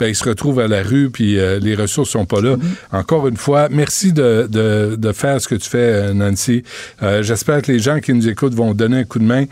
[0.00, 2.56] Ben, il se retrouve à la rue, puis euh, les ressources sont pas là.
[2.90, 6.64] Encore une fois, merci de, de, de faire ce que tu fais, euh, Nancy.
[7.00, 9.44] Euh, J'espère que les gens qui nous écoutent vont donner un coup de main.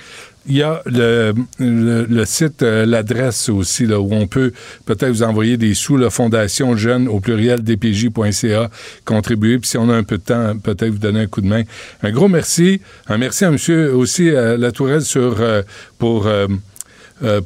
[0.49, 4.53] Il y a le, le, le site, euh, l'adresse aussi, là, où on peut
[4.87, 8.69] peut-être vous envoyer des sous, la Fondation Jeune au pluriel dpj.ca,
[9.05, 9.59] contribuer.
[9.59, 11.63] Puis si on a un peu de temps, peut-être vous donner un coup de main.
[12.03, 12.81] Un gros merci.
[13.07, 15.63] Un merci à monsieur aussi, euh, Latourelle, sur, euh,
[15.99, 16.49] pour, euh,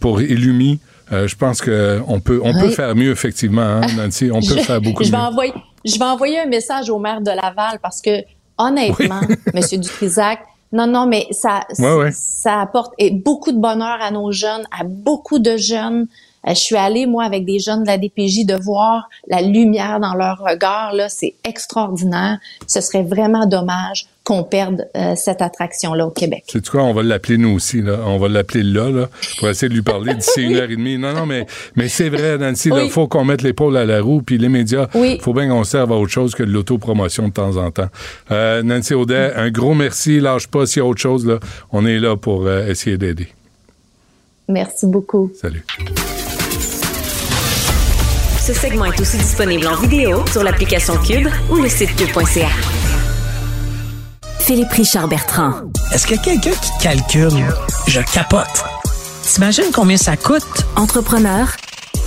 [0.01, 0.81] pour Illumi.
[1.13, 2.73] Je pense qu'on peut, on peut Oui.
[2.73, 4.31] faire mieux, effectivement, hein, Nancy.
[4.33, 5.23] On peut je, faire beaucoup je vais mieux.
[5.23, 5.53] envoyer,
[5.85, 8.11] je vais envoyer un message au maire de Laval parce que,
[8.59, 9.21] honnêtement,
[9.55, 10.41] Monsieur Dutrisac,
[10.77, 12.11] non, non, mais ça, Ouais, ouais.
[12.13, 16.07] ça apporte et beaucoup de bonheur à nos jeunes, à beaucoup de jeunes.
[16.47, 19.99] Euh, Je suis allée, moi, avec des jeunes de la DPJ, de voir la lumière
[20.01, 22.39] dans leur regard, là, c'est extraordinaire.
[22.67, 26.43] Ce serait vraiment dommage qu'on perde euh, cette attraction-là au Québec.
[26.49, 28.01] C'est quoi, on va l'appeler nous aussi, là.
[28.07, 29.09] On va l'appeler là, là,
[29.39, 30.99] pour essayer de lui parler d'ici une heure et demie.
[30.99, 31.47] Non, non, mais,
[31.77, 32.91] mais c'est vrai, Nancy, il Oui.
[32.91, 35.21] faut qu'on mette l'épaule à la roue, puis les médias, Oui.
[35.23, 37.87] faut bien qu'on serve à autre chose que de l'autopromotion de temps en temps.
[38.33, 41.39] Euh, Nancy Audet, un gros merci, lâche pas s'il y a autre chose, là.
[41.71, 43.29] On est là pour euh, essayer d'aider.
[44.49, 45.31] Merci beaucoup.
[45.41, 45.65] Salut.
[48.41, 52.49] Ce segment est aussi disponible en vidéo sur l'application Cube ou le site cube.ca.
[54.47, 55.53] Philippe Richard Bertrand.
[55.93, 57.45] Est-ce qu'il y a quelqu'un qui calcule?
[57.89, 58.65] Je capote.
[59.23, 60.45] T'imagines combien ça coûte?
[60.77, 61.49] Entrepreneur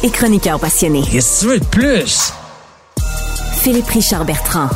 [0.03, 1.01] et chroniqueur passionné.
[1.11, 2.33] Qu'est-ce que tu veux de plus?
[3.61, 4.69] Philippe Richard Bertrand.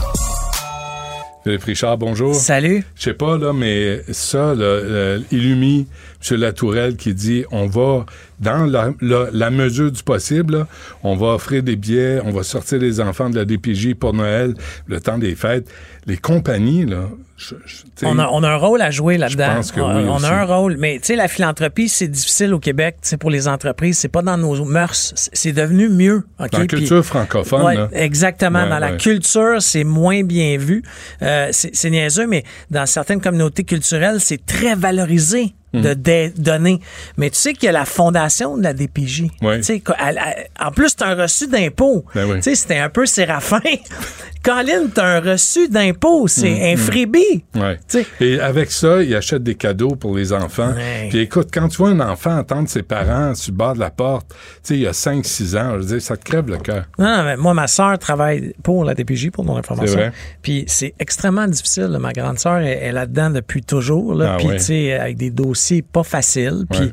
[1.44, 2.34] Philippe Richard, bonjour.
[2.36, 2.86] Salut.
[2.96, 5.88] Je sais pas, là, mais ça, là, Illumi,
[6.32, 6.38] M.
[6.38, 8.06] Latourelle qui dit on va,
[8.40, 10.68] dans la, la- la mesure du possible, là,
[11.04, 14.54] on va offrir des billets, on va sortir les enfants de la DPJ pour Noël,
[14.88, 15.68] le temps des fêtes.
[16.06, 17.10] Les compagnies, là,
[17.50, 19.60] je- je- On a, on a un rôle à jouer là-dedans.
[19.78, 20.78] On, a un rôle.
[20.78, 22.98] Mais tu sais, la philanthropie, c'est difficile au Québec.
[23.20, 25.14] Pour les entreprises, c'est pas dans nos mœurs.
[25.34, 26.24] C'est- devenu mieux.
[26.40, 27.90] Dans la Puis- culture francophone, Ouais, là.
[27.94, 28.64] exactement.
[28.64, 30.82] Ouais, dans la culture, c'est moins bien vu.
[31.22, 35.82] Euh, c'est niaiseux, mais dans certaines communautés culturelles, c'est très valorisé Hmm.
[35.82, 36.80] de dé- donner.
[37.18, 39.32] Mais tu sais qu'il y a la fondation de la DPJ.
[39.42, 42.06] Tu sais, qu'elle- elle- en plus, tu as un reçu d'impôt.
[42.14, 42.36] Ben oui.
[42.38, 43.60] Tu sais, c'était un peu séraphin.
[44.44, 46.28] Colin, tu as un reçu d'impôt.
[46.28, 47.33] C'est Hmm, un freebie.
[47.56, 47.80] Ouais.
[48.20, 50.74] Et avec ça, ils achètent des cadeaux pour les enfants.
[51.10, 53.90] Puis écoute, quand tu vois un enfant attendre ses parents sur le bord de la
[53.90, 56.58] porte, tu sais, il y a 5-6 ans, je veux dire, ça te crève le
[56.58, 56.86] cœur.
[57.00, 59.98] Non, non, mais moi, ma sœur travaille pour la DPJ, pour mon information.
[59.98, 60.12] vrai.
[60.42, 61.84] Puis c'est extrêmement difficile.
[61.86, 62.00] là.
[62.00, 64.14] Ma grande sœur est, est là-dedans depuis toujours.
[64.16, 64.34] Là.
[64.34, 66.66] Ah Puis, tu sais, avec des dossiers pas faciles.
[66.70, 66.92] Puis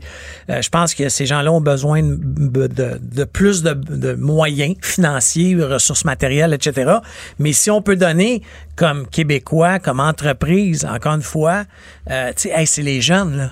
[0.51, 4.77] euh, je pense que ces gens-là ont besoin de, de- de plus de, de moyens
[4.83, 6.93] financiers, ressources matérielles, etc.
[7.39, 8.43] Mais si on peut donner
[8.81, 11.65] comme Québécois, comme entreprise, encore une fois,
[12.11, 13.51] euh, tu sais, hey, c'est les jeunes, là.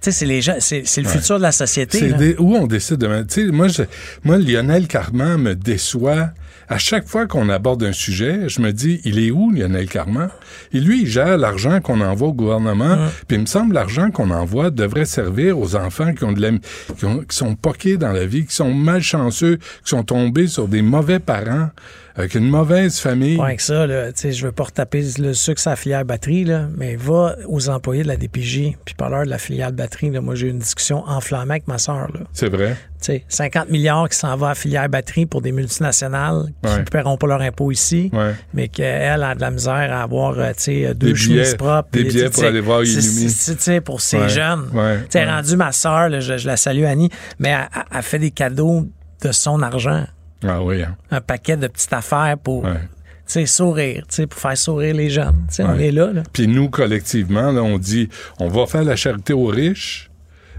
[0.00, 1.98] Tu sais, c'est les jeunes, c'est, le futur de la société.
[1.98, 2.18] C'est là.
[2.18, 3.28] des- où on décide de mettre.
[3.34, 3.82] Tu sais, moi, je-
[4.22, 6.28] moi, Lionel Carman me déçoit.
[6.68, 10.28] À chaque fois qu'on aborde un sujet, je me dis, il est où Lionel Carman?
[10.74, 12.98] Et lui, il gère l'argent qu'on envoie au gouvernement.
[13.26, 16.50] Puis il me semble l'argent qu'on envoie devrait servir aux enfants qui ont de la,
[16.98, 20.68] qui, ont- qui sont poqués dans la vie, qui sont malchanceux, qui sont tombés sur
[20.68, 21.70] des mauvais parents,
[22.18, 23.36] avec une mauvaise famille.
[23.36, 26.04] Pas avec ça, là, tu sais, je veux pas retaper le sucre à la filière
[26.04, 29.72] batterie, là, mais va aux employés de la DPJ, puis par l'heure de la filière
[29.72, 32.08] batterie, là, moi j'ai eu une discussion enflammée avec ma soeur.
[32.12, 32.20] Là.
[32.32, 32.76] C'est vrai.
[33.00, 36.70] Tu sais, 50 milliards qui s'en va à la filière batterie pour des multinationales qui
[36.72, 36.78] Ouais.
[36.80, 38.34] ne paieront pas leur impôt ici, Ouais.
[38.52, 41.56] mais qu'elle a de la misère à avoir euh, tu sais, deux Des chemises billets-
[41.56, 41.88] propres.
[41.92, 43.00] des billets pour aller voir Illumi.
[43.30, 44.28] c'est- tu sais, Pour ces Ouais.
[44.28, 44.68] jeunes.
[44.74, 44.98] Ouais.
[45.02, 45.30] Tu sais, Ouais.
[45.30, 48.86] rendu ma soeur, je, je la salue Annie, mais elle- elle fait des cadeaux
[49.22, 50.04] de son argent
[50.46, 50.82] Ah oui.
[50.82, 50.96] hein.
[51.10, 53.46] un paquet de petites affaires pour Ouais.
[53.46, 55.46] sourire, pour faire sourire les jeunes.
[55.58, 56.12] On est là.
[56.12, 56.22] là.
[56.32, 58.08] Puis nous, collectivement, là, on dit,
[58.38, 60.10] on va faire la charité aux riches,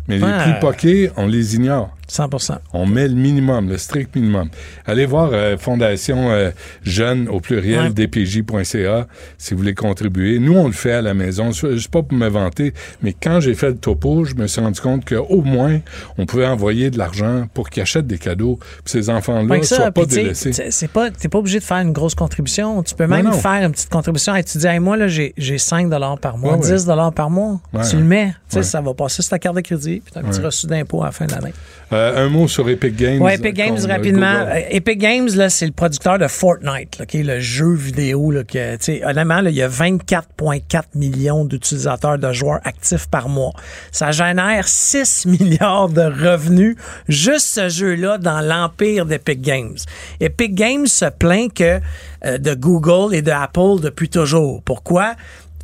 [0.08, 1.96] mais les plus poqués, on les ignore.
[2.12, 2.30] 100
[2.74, 4.50] On met le minimum, le strict minimum.
[4.86, 6.52] Allez voir euh, Fondation euh,
[6.84, 7.90] Jeune au pluriel Ouais.
[7.92, 9.08] dpj.ca
[9.38, 10.40] si vous voulez contribuer.
[10.40, 11.52] Nous, on le fait à la maison.
[11.52, 14.80] Je pas pour me vanter, mais quand j'ai fait le topo, je me suis rendu
[14.82, 15.80] compte qu'au moins,
[16.18, 18.58] on pouvait envoyer de l'argent pour qu'ils achètent des cadeaux.
[18.84, 20.52] Puis ces enfants-là ne soient pas tu délaissés.
[20.54, 22.82] c'est- pas, t'es pas obligé de faire une grosse contribution.
[22.84, 23.38] Tu peux même Non, non.
[23.38, 26.54] faire une petite contribution et tu dis, Hey, moi, là, j'ai, j'ai 5 par mois,
[26.58, 26.76] Ouais, ouais.
[26.76, 27.60] 10 par mois.
[27.90, 28.34] Tu le mets.
[28.52, 31.02] Tu ça va passer sur ta carte de crédit, puis t'as un petit reçu d'impôt
[31.04, 31.54] à la fin de l'année.
[31.92, 33.22] Euh, un mot sur Epic Games.
[33.22, 34.40] Ouais, Epic Games, rapidement.
[34.40, 34.52] Google.
[34.52, 38.30] Euh, Epic Games, là, c'est le producteur de Fortnite, là, qui est le jeu vidéo.
[38.30, 43.08] Là, que, tu sais, honnêtement, là, il y a 24,4 millions d'utilisateurs de joueurs actifs
[43.08, 43.54] par mois.
[43.92, 46.76] Ça génère 6 milliards de revenus,
[47.08, 49.78] juste ce jeu-là, dans l'empire d'Epic Games.
[50.20, 51.80] Epic Games se plaint que
[52.26, 54.62] euh, de Google et de Apple depuis toujours.
[54.64, 55.16] Pourquoi?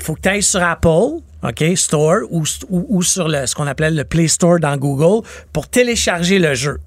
[0.01, 3.67] faut que tu ailles sur Apple, OK, Store, ou, ou, ou sur le, ce qu'on
[3.67, 6.79] appelle le Play Store dans Google pour télécharger le jeu.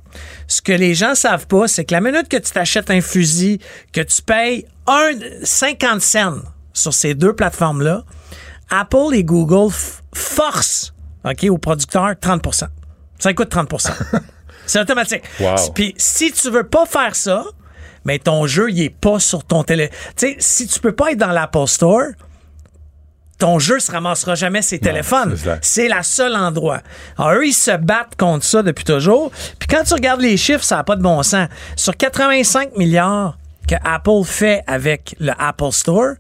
[0.49, 3.61] Ce que les gens savent pas, c'est que la minute que tu t'achètes un fusil,
[3.93, 5.13] que tu payes un,
[5.45, 6.35] 50 cents
[6.73, 8.05] sur ces deux plateformes-là,
[8.71, 9.73] Apple et Google
[10.13, 10.93] forcent,
[11.25, 12.67] OK, aux producteurs 30%
[13.19, 13.93] Ça coûte 30%
[14.67, 15.23] C'est automatique.
[15.41, 15.55] Wow.
[15.75, 17.45] Puis si tu veux pas faire ça,
[18.05, 19.89] mais ton jeu, il est pas sur ton télé.
[20.17, 22.09] Tu sais, si tu peux pas être dans l'Apple Store,
[23.39, 25.37] ton jeu se ramassera jamais ses téléphones.
[25.63, 26.81] c'est la seule endroit.
[27.17, 29.31] Alors, eux, ils se battent contre ça depuis toujours.
[29.59, 31.49] Puis quand tu regardes les chiffres, ça n'a pas de bon sens.
[31.77, 33.39] Sur 85 milliards
[33.69, 36.15] que Apple fait avec le Apple Store,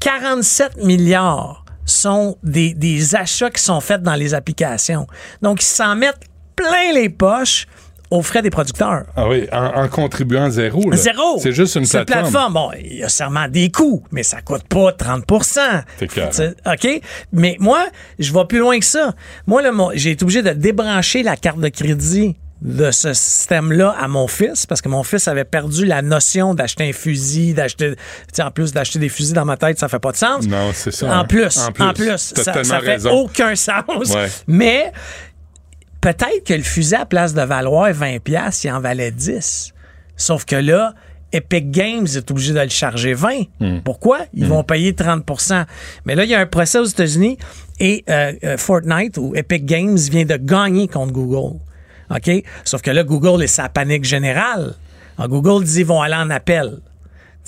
[0.00, 5.06] 47 milliards sont des, des achats qui sont faits dans les applications.
[5.42, 7.66] Donc, ils s'en mettent plein les poches
[8.12, 9.04] aux frais des producteurs.
[9.16, 10.90] Ah oui, en, en contribuant zéro.
[10.90, 10.96] là.
[10.96, 11.38] Zéro.
[11.38, 12.52] C'est juste une Cette plateforme.
[12.52, 15.24] Bon, il y a sûrement des coûts, mais ça coûte pas 30
[16.30, 17.00] C'est OK?
[17.32, 17.86] Mais moi,
[18.18, 19.14] je vais plus loin que ça.
[19.46, 24.06] Moi, là, j'ai été obligé de débrancher la carte de crédit de ce système-là à
[24.08, 27.96] mon fils parce que mon fils avait perdu la notion d'acheter un fusil, d'acheter, tu
[28.32, 30.46] sais, en plus d'acheter des fusils dans ma tête, ça fait pas de sens.
[30.46, 31.06] Non, c'est ça.
[31.06, 31.24] En hein.
[31.24, 32.18] plus, En en plus.
[32.18, 33.10] ça, ça fait raison.
[33.10, 33.82] aucun sens.
[34.14, 34.28] Ouais.
[34.46, 34.92] Mais
[36.02, 39.72] peut-être que le fusil à place de valoir 20 pièces, il en valait 10.
[40.16, 40.92] Sauf que là,
[41.32, 43.44] Epic Games est obligé de le charger 20.
[43.60, 43.78] Hmm.
[43.82, 44.20] Pourquoi?
[44.34, 45.64] Ils vont payer 30%
[46.04, 47.38] Mais là, il y a un procès aux États-Unis
[47.80, 51.58] et euh, euh, Fortnite ou Epic Games vient de gagner contre Google.
[52.10, 52.30] OK?
[52.64, 54.74] Sauf que là, Google est sa panique générale.
[55.16, 56.80] Alors, Google dit qu'ils vont aller en appel.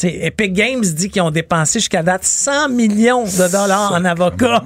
[0.02, 4.64] Epic Games dit qu'ils ont dépensé jusqu'à date 100 millions de dollars en avocats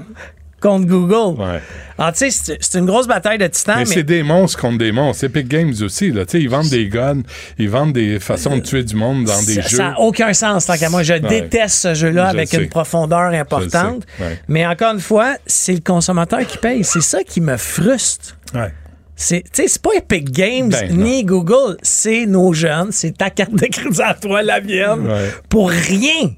[0.61, 1.41] contre Google.
[1.41, 1.61] Ouais.
[1.99, 4.79] Alors, tu sais, c'est une grosse bataille de titans, Mais, mais, c'est des monstres contre
[4.79, 5.25] des monstres.
[5.25, 6.25] Epic Games aussi, là.
[6.27, 7.23] Tu sais, ils vendent des guns,
[7.59, 9.77] ils vendent des façons de tuer du monde dans des ça- jeux.
[9.79, 11.03] ça n'a aucun sens, tant qu'à moi.
[11.03, 12.63] Je déteste ce jeu-là Je avec sais.
[12.63, 14.05] une profondeur importante.
[14.21, 14.39] Ouais.
[14.49, 16.85] Mais encore une fois, c'est le consommateur qui paye.
[16.85, 18.37] C'est ça qui me frustre.
[18.55, 18.73] Ouais.
[19.21, 23.31] C'est, tu sais, c'est pas Epic Games Ben, ni Google, c'est nos jeunes, c'est ta
[23.31, 25.33] carte de crédit à toi, la mienne, Ouais.
[25.49, 26.31] pour rien.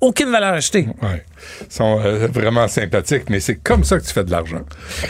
[0.00, 0.88] Aucune valeur ajoutée.
[1.02, 1.24] Ouais.
[1.60, 4.62] Ils sont euh, vraiment sympathiques, mais c'est comme ça que tu fais de l'argent.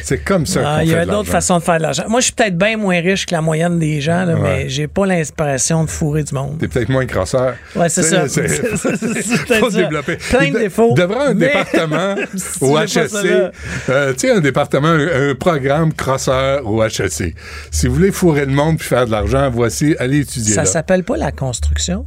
[0.03, 1.33] C'est comme ça Ah, qu'on Il y fait a de d'autres l'argent.
[1.33, 2.05] façons de faire de l'argent.
[2.09, 4.41] Moi, je suis peut-être bien moins riche que la moyenne des gens, là, Ouais.
[4.43, 6.59] mais j'ai pas l'impression de fourrer du monde.
[6.59, 7.55] T'es peut-être moins crosseur.
[7.77, 8.29] Ouais, c'est ça.
[8.29, 10.17] C'est- C'est- c'est- faut développer.
[10.17, 10.93] Plein de de- défauts.
[10.95, 12.15] devrait un Mais- département
[12.61, 13.25] au HSC.
[13.31, 13.51] là.
[13.91, 17.35] euh, tu sais, un département, un, un programme crosseur au HSC.
[17.71, 20.67] Si vous voulez fourrer le monde puis faire de l'argent, voici, allez étudier Ça là.
[20.67, 22.05] s'appelle pas la construction?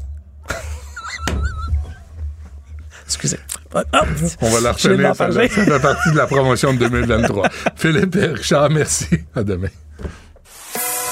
[3.13, 3.39] Excusez.
[3.75, 3.85] Hop.
[4.41, 7.47] On va la retenir, ça, fait partie de la promotion de 2023.
[7.75, 9.07] Philippe et Richard, merci.
[9.35, 9.69] À demain.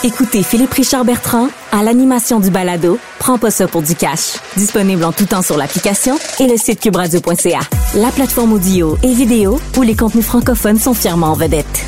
[0.03, 4.37] Écoutez Philippe Richard Bertrand à l'animation du balado Prends pas ça pour du cash.
[4.57, 7.59] Disponible en tout temps sur l'application et le site cubradio.ca.
[7.95, 11.85] La plateforme audio et vidéo où les contenus francophones sont fièrement en vedette.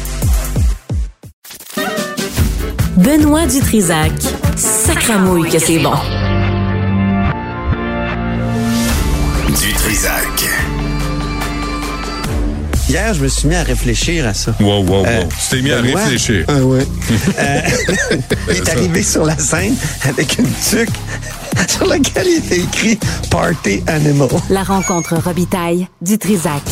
[2.98, 4.11] Benoît Dutrisac.
[4.57, 5.95] Sacramouille que c'est bon.
[9.62, 10.50] Du Trisac.
[12.90, 14.56] Hier, je me suis mis à réfléchir à ça.
[14.60, 15.06] Wow, wow, wow.
[15.06, 16.46] Euh, tu t'es mis à réfléchir.
[16.48, 16.86] Ah ouais.
[17.40, 17.62] Euh,
[18.50, 20.90] il est arrivé sur la scène avec une tuque
[21.68, 23.00] sur laquelle il était écrit
[23.30, 24.30] Party Animal.
[24.50, 26.64] La rencontre Robitaille du Trisac.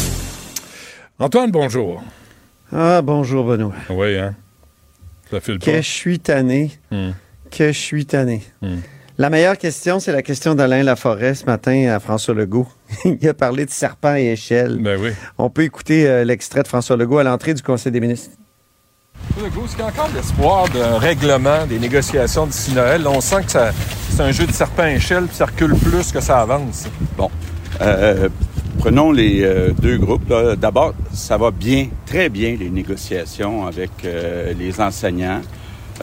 [1.20, 2.02] Antoine, bonjour.
[2.74, 3.74] Ah, bonjour, Benoît.
[3.90, 4.36] Oui, hein?
[5.30, 5.66] Ça file pas.
[5.66, 6.72] Que je suis tanné.
[6.91, 7.12] Hmm.
[7.52, 8.44] Que je suis tanné.
[8.62, 8.78] Hmm.
[9.22, 12.68] La meilleure question, c'est la question d'Alain Laforêt ce matin à François Legault.
[13.06, 14.80] il a parlé de serpent et échelle.
[14.80, 15.11] Ben oui.
[15.38, 18.31] On peut écouter euh, l'extrait de François Legault à l'entrée du Conseil des ministres.
[19.38, 23.03] Legault, est-ce qu'il y a encore l'espoir d'un règlement des négociations d'ici Noël?
[23.03, 26.41] Là, on sent que c'est un jeu de serpent-échelle, puis ça recule plus que ça
[26.41, 26.88] avance.
[27.15, 27.30] Bon.
[27.80, 28.27] Euh,
[28.80, 30.34] prenons les euh, deux groupes.
[30.57, 35.41] D'abord, ça va bien, très bien, les négociations avec euh, les enseignants.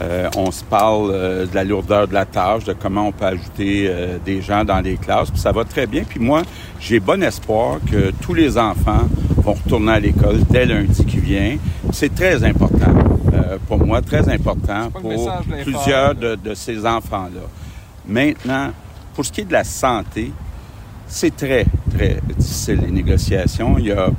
[0.01, 3.25] Euh, on se parle euh, de la lourdeur de la tâche, de comment on peut
[3.25, 5.29] ajouter euh, des gens dans les classes.
[5.29, 6.03] Puis ça va très bien.
[6.07, 6.43] Puis moi,
[6.79, 9.07] j'ai bon espoir que tous les enfants
[9.37, 11.57] vont retourner à l'école dès lundi qui vient.
[11.91, 12.93] C'est très important
[13.67, 15.31] pour moi, très important pour
[15.63, 17.41] plusieurs de, de ces enfants-là.
[18.07, 18.71] Maintenant,
[19.15, 20.31] pour ce qui est de la santé,
[21.07, 21.65] c'est très,
[21.95, 23.77] très difficile les négociations.
[23.77, 24.09] Il y a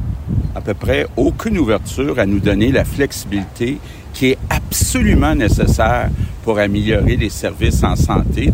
[0.55, 3.79] à peu près aucune ouverture à nous donner la flexibilité
[4.21, 6.11] qui est absolument nécessaire
[6.45, 8.53] pour améliorer les services en santé.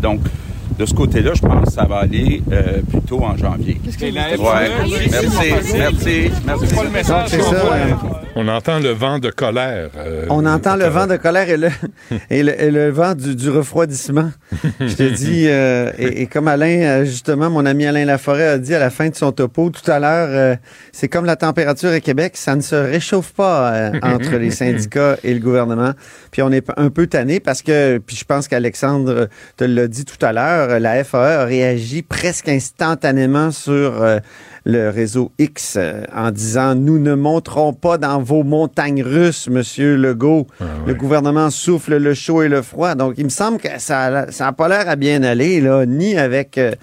[0.77, 3.79] De ce côté-là, je pense que ça va aller euh, plutôt en janvier.
[3.83, 5.09] Qu'est-ce que ouais.
[5.11, 6.75] Merci, merci, merci.
[6.75, 7.93] Pas le message ça, euh,
[8.35, 9.89] on entend le vent de colère.
[9.97, 11.69] Euh, on entend le vent de colère et le,
[12.29, 14.31] et le, et le vent du, du, refroidissement.
[14.79, 18.75] Je te dis, euh, et, et, comme Alain, justement, mon ami Alain Laforêt a dit
[18.75, 20.57] à la fin de son topo tout à l'heure,
[20.91, 25.33] c'est comme la température à Québec, ça ne se réchauffe pas entre les syndicats et
[25.33, 25.93] le gouvernement.
[26.37, 30.05] Puis on est un peu tanné parce que, puis je pense qu'Alexandre te l'a dit
[30.05, 34.19] tout à l'heure, la FAE a réagi presque instantanément sur euh,
[34.67, 39.95] le réseau X euh, en disant nous ne monterons pas dans vos montagnes russes, Monsieur
[39.95, 40.45] Legault.
[40.59, 42.93] Ah le gouvernement souffle le chaud et le froid.
[42.93, 46.57] Donc il me semble que ça n'a pas l'air à bien aller là, ni avec
[46.57, 46.73] euh,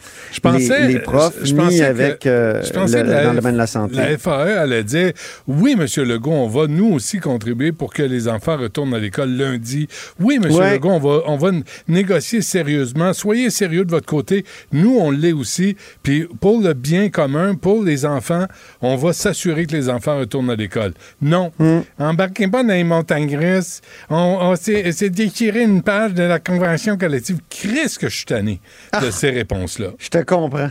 [0.89, 3.97] les, profs, ni avec le, dans le domaine de la santé.
[3.97, 5.13] La FAE allait dire
[5.47, 9.29] oui, Monsieur Legault, on va nous aussi contribuer pour que les enfants retournent à l'école
[9.31, 9.89] lundi.
[10.19, 11.51] Oui, Monsieur Legault, on va on va
[11.87, 13.13] négocier sérieusement.
[13.13, 14.47] Soyez sérieux de votre côté.
[14.73, 15.77] Nous, on l'est aussi.
[16.03, 18.47] Puis pour le bien commun, pour les enfants,
[18.81, 20.93] on va s'assurer que les enfants retournent à l'école.
[21.21, 21.53] Non.
[21.59, 21.81] Mm.
[21.99, 23.81] Embarquez pas dans les montagnes russes.
[24.11, 27.39] On, c'est déchirer une page de la convention collective.
[27.49, 28.61] Qu'est-ce que je suis tanné
[28.93, 29.11] de ah.
[29.11, 29.89] ces réponses-là?
[29.99, 30.71] Je te comprends.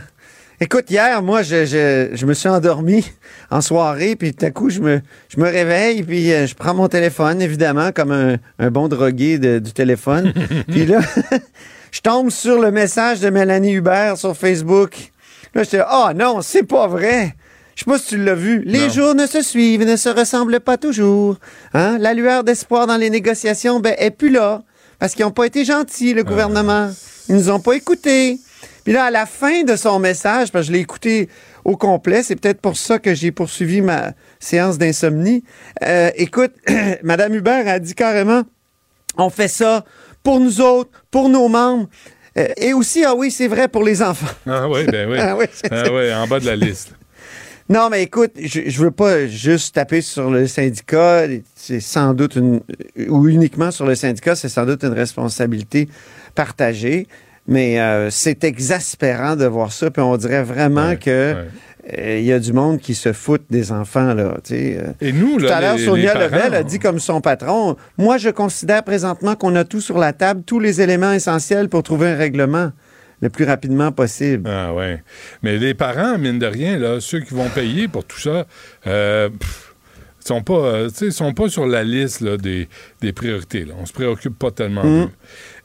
[0.60, 3.04] Écoute, hier, moi, je, me suis endormi
[3.50, 6.74] en soirée, puis tout à coup, je me, je me réveille, puis euh, je prends
[6.74, 10.32] mon téléphone, évidemment, comme un, bon drogué du téléphone.
[10.68, 11.00] puis là,
[11.90, 15.12] je tombe sur le message de Mélanie Hubert sur Facebook.
[15.54, 17.34] Là, j'étais, ah oh, non, c'est pas vrai.
[17.74, 18.62] Je sais pas si tu l'as vu.
[18.64, 21.36] Les jours ne se suivent, ne se ressemblent pas toujours.
[21.72, 21.98] Hein?
[21.98, 24.62] La lueur d'espoir dans les négociations, ben, est plus là.
[24.98, 26.90] Parce qu'ils n'ont pas été gentils, le gouvernement.
[27.28, 28.38] Ils nous ont pas écoutés.
[28.84, 31.28] Puis là, à la fin de son message, parce que je l'ai écouté
[31.64, 35.42] au complet, c'est peut-être pour ça que j'ai poursuivi ma séance d'insomnie.
[35.82, 36.52] Euh, écoute,
[37.02, 38.42] Madame Hubert a dit carrément,
[39.16, 39.84] on fait ça
[40.22, 41.88] pour nous autres, pour nos membres.
[42.36, 44.34] Euh, et aussi, ah oui, c'est vrai pour les enfants.
[44.46, 45.18] Ah oui, ben oui.
[45.20, 46.94] ah oui, ah en bas de la liste.
[47.68, 51.26] Non, mais écoute, je, je veux pas juste taper sur le syndicat.
[51.54, 52.60] C'est sans doute une,
[53.08, 55.88] ou uniquement sur le syndicat, c'est sans doute une responsabilité
[56.34, 57.06] partagée.
[57.46, 59.90] Mais euh, c'est exaspérant de voir ça.
[59.90, 61.46] Puis on dirait vraiment que
[61.92, 64.14] il y a du monde qui se fout des enfants.
[64.14, 64.92] Là, euh.
[65.00, 68.82] Et nous, Tout à l'heure, Sonia Lebel a dit comme son patron, moi, je considère
[68.84, 72.72] présentement qu'on a tout sur la table, tous les éléments essentiels pour trouver un règlement
[73.20, 74.48] le plus rapidement possible.
[74.50, 75.02] Ah ouais.
[75.42, 78.46] Mais les parents, mine de rien, là, ceux qui vont payer pour tout ça,
[78.86, 79.28] euh,
[80.20, 82.68] sont pas, sont pas sur la liste des,
[83.00, 83.64] des, priorités.
[83.64, 83.74] Là.
[83.78, 85.04] On se préoccupe pas tellement mmh.
[85.04, 85.10] d'eux.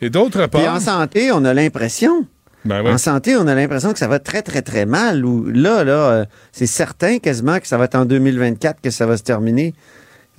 [0.02, 0.62] Et d'autre part...
[0.62, 2.28] Puis en santé, on a l'impression
[2.66, 5.26] ben en santé, on a l'impression que ça va très, très, très mal.
[5.26, 9.06] Ou là, là, euh, c'est certain quasiment que ça va être en 2024 que ça
[9.06, 9.74] va se terminer.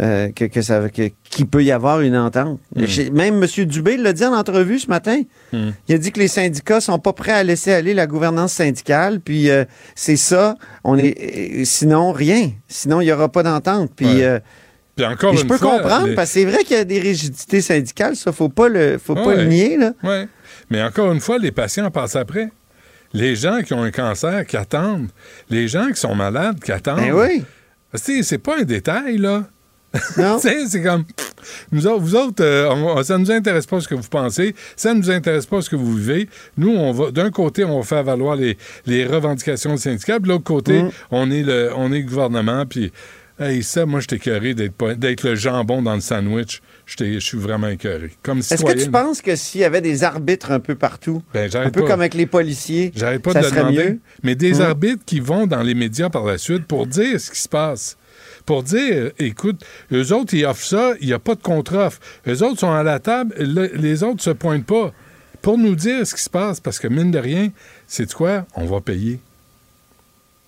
[0.01, 2.59] Euh, que, que ça qu'il peut y avoir une entente.
[2.74, 2.86] Hmm.
[3.12, 3.66] Même M.
[3.66, 5.20] Dubé l'a dit en entrevue ce matin.
[5.52, 5.72] Hmm.
[5.88, 9.20] Il a dit que les syndicats sont pas prêts à laisser aller la gouvernance syndicale.
[9.20, 10.56] Puis euh, c'est ça.
[10.84, 12.51] On est sinon rien.
[12.66, 13.90] Sinon il y aura pas d'entente.
[13.94, 14.22] Puis
[14.97, 18.16] puis encore je peux comprendre parce que c'est vrai qu'il y a des rigidités syndicales.
[18.16, 19.92] Ça faut pas le faut pas le nier là.
[20.02, 20.28] Ouais.
[20.70, 22.51] Mais encore une fois, les patients passent après.
[23.12, 25.09] Les gens qui ont un cancer qui attendent,
[25.48, 27.01] les gens qui sont malades qui attendent.
[27.01, 27.44] Ben oui.
[27.94, 29.44] C'est pas un détail, là.
[30.16, 30.38] Non.
[30.68, 31.05] c'est comme.
[31.72, 34.94] Nous autres, vous autres, euh, ça ne nous intéresse pas ce que vous pensez, ça
[34.94, 36.28] ne nous intéresse pas ce que vous vivez.
[36.56, 38.56] Nous, on va d'un côté, on va faire valoir les,
[38.86, 40.90] les revendications syndicales, de l'autre côté, mm.
[41.10, 42.92] on, est le, on est le gouvernement, puis
[43.40, 46.60] Hey, ça, moi, j'étais écœuré d'être le jambon dans le sandwich.
[46.98, 48.10] Je suis vraiment écœuré.
[48.26, 51.70] Est-ce que tu penses que s'il y avait des arbitres un peu partout, ben, un
[51.70, 52.92] peu comme avec les policiers,
[53.22, 54.00] pas ça de serait mieux?
[54.22, 54.66] Mais des hum.
[54.66, 57.96] arbitres qui vont dans les médias par la suite pour dire ce qui se passe
[58.46, 62.00] pour dire, écoute, eux autres, ils offrent ça, il n'y a pas de contre-offre.
[62.26, 64.92] Eux autres sont à la table, les autres se pointent pas.
[65.42, 67.50] Pour nous dire ce qui se passe, parce que mine de rien,
[67.86, 68.46] c'est quoi?
[68.56, 69.20] On va payer.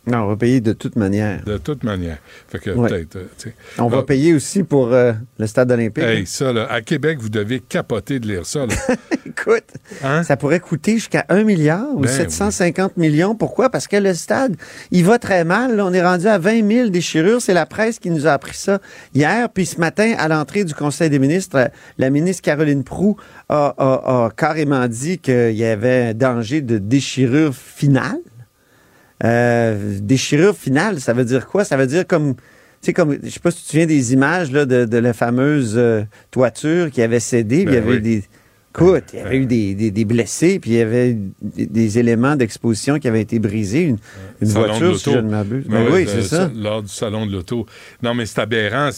[0.04, 1.44] Non, on va payer de toute manière.
[1.44, 2.18] De toute manière.
[2.48, 2.88] Fait que Ouais.
[2.88, 3.16] peut-être.
[3.16, 3.50] euh.
[3.78, 6.02] On va Ah, payer aussi pour euh, le stade olympique.
[6.02, 8.66] Hey, ça, là, à Québec, vous devez capoter de lire ça.
[8.66, 8.74] là.
[9.26, 9.64] Écoute,
[10.24, 13.36] ça pourrait coûter jusqu'à 1 milliard ou Ben 750 millions.
[13.36, 13.70] Pourquoi?
[13.70, 14.56] Parce que le stade,
[14.90, 15.80] il va très mal.
[15.80, 17.40] On est rendu à 20 000 déchirures.
[17.40, 18.80] C'est la presse qui nous a appris ça
[19.14, 19.48] hier.
[19.50, 21.68] Puis ce matin, à l'entrée du Conseil des ministres, euh,
[21.98, 23.16] la ministre Caroline Proux
[23.48, 28.18] a, a- a carrément dit qu'il y avait un danger de déchirure finale.
[29.24, 31.64] Euh, déchirure finale, ça veut dire quoi?
[31.64, 32.34] Ça veut dire comme...
[32.34, 34.98] Tu sais, comme, je sais pas si tu te souviens des images là, de, de
[34.98, 38.00] la fameuse euh, toiture qui avait cédé, puis il y Ben avait oui.
[38.00, 38.24] des...
[38.74, 41.12] Écoute, il y avait eu des, des- des blessés, puis il y avait
[41.42, 43.94] des, des éléments d'exposition qui avaient été brisés.
[44.40, 45.66] Une, voiture, si je ne m'abuse.
[45.68, 46.50] Ben Ben oui, c'est ça.
[46.56, 47.66] Lors du salon de l'auto.
[48.02, 48.88] Non, mais c'est aberrant.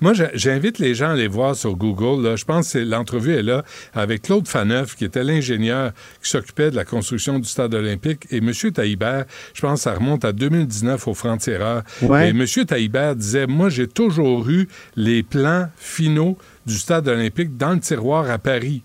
[0.00, 2.22] Moi, j'invite les gens à aller voir sur Google.
[2.22, 2.36] là.
[2.36, 3.64] Je pense que l'entrevue est là
[3.94, 5.92] avec Claude Faneuf, qui était l'ingénieur
[6.22, 8.52] qui s'occupait de la construction du stade olympique, et M.
[8.74, 9.24] Taïbert,
[9.54, 11.82] je pense que ça remonte à 2019 au Franc-Tireur.
[12.02, 12.26] Ouais.
[12.28, 12.44] Et M.
[12.66, 16.36] Taïbert disait, moi, j'ai toujours eu les plans finaux
[16.66, 18.82] du stade olympique dans le tiroir à Paris.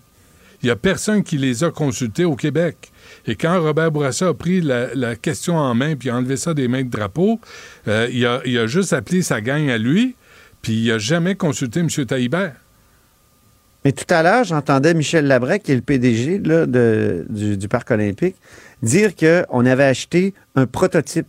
[0.62, 2.90] Il n'y a personne qui les a consultés au Québec.
[3.26, 6.66] Et quand Robert Bourassa a pris la, question en main puis a enlevé ça des
[6.66, 7.40] mains de drapeau,
[7.86, 10.16] euh, il, a, juste appelé sa gang à lui,
[10.60, 11.88] puis il n'a jamais consulté M.
[11.88, 12.54] Taïbert.
[13.84, 18.36] Mais tout à l'heure, j'entendais Michel Labrec, qui est le PDG du Parc olympique,
[18.82, 21.28] dire qu'on avait acheté un prototype.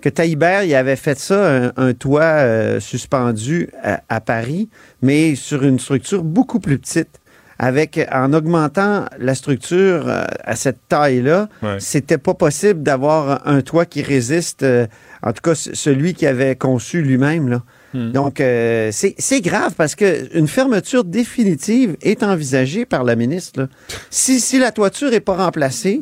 [0.00, 4.68] Que Taïbert, il avait fait ça, un, un toit euh, suspendu à, à Paris,
[5.02, 7.20] mais sur une structure beaucoup plus petite.
[7.60, 11.78] Avec, en augmentant la structure euh, à cette taille-là, Ouais.
[11.80, 14.86] c'était pas possible d'avoir un toit qui résiste, euh,
[15.24, 17.48] en tout cas celui qu'il avait conçu lui-même.
[17.48, 17.62] Là.
[17.94, 23.62] Donc, euh, c'est grave parce que une fermeture définitive est envisagée par la ministre.
[23.62, 23.68] là.
[24.10, 26.00] Si, si la toiture n'est pas remplacée,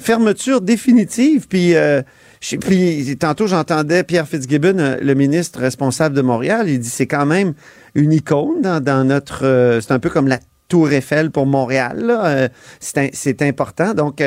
[0.00, 1.46] fermeture définitive.
[1.46, 2.02] Puis, euh,
[2.40, 7.26] puis tantôt, j'entendais Pierre Fitzgibbon, euh, le ministre responsable de Montréal, il dit c'est quand
[7.26, 7.54] même
[7.94, 9.44] une icône dans, notre...
[9.44, 10.38] euh, c'est un peu comme la
[10.68, 12.06] Tour Eiffel pour Montréal.
[12.08, 12.48] Euh,
[12.80, 13.92] c'est important.
[13.92, 14.22] Donc,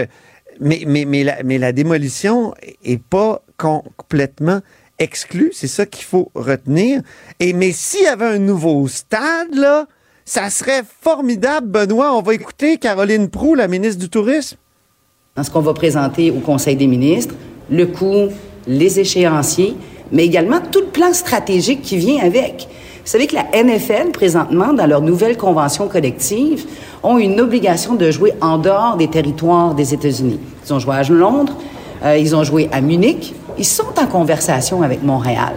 [0.60, 2.54] mais, la, démolition
[2.84, 4.60] est pas complètement
[5.00, 5.52] exclue.
[5.54, 7.02] C'est ça qu'il faut retenir.
[7.40, 9.88] Et mais s'il y avait un nouveau stade,
[10.26, 12.16] ça serait formidable, Benoît.
[12.16, 14.58] On va écouter Caroline Proux, la ministre du Tourisme.
[15.36, 17.36] dans ce qu'on va présenter au Conseil des ministres,
[17.70, 18.30] le coût,
[18.68, 19.76] les échéanciers,
[20.12, 22.68] mais également tout le plan stratégique qui vient avec.
[23.04, 26.66] Vous savez que la NFL, présentement, dans leur nouvelle convention collective,
[27.04, 30.40] ont une obligation de jouer en dehors des territoires des États-Unis.
[30.66, 31.54] Ils ont joué à Londres,
[32.06, 35.54] euh, ils ont joué à Munich, ils sont en conversation avec Montréal.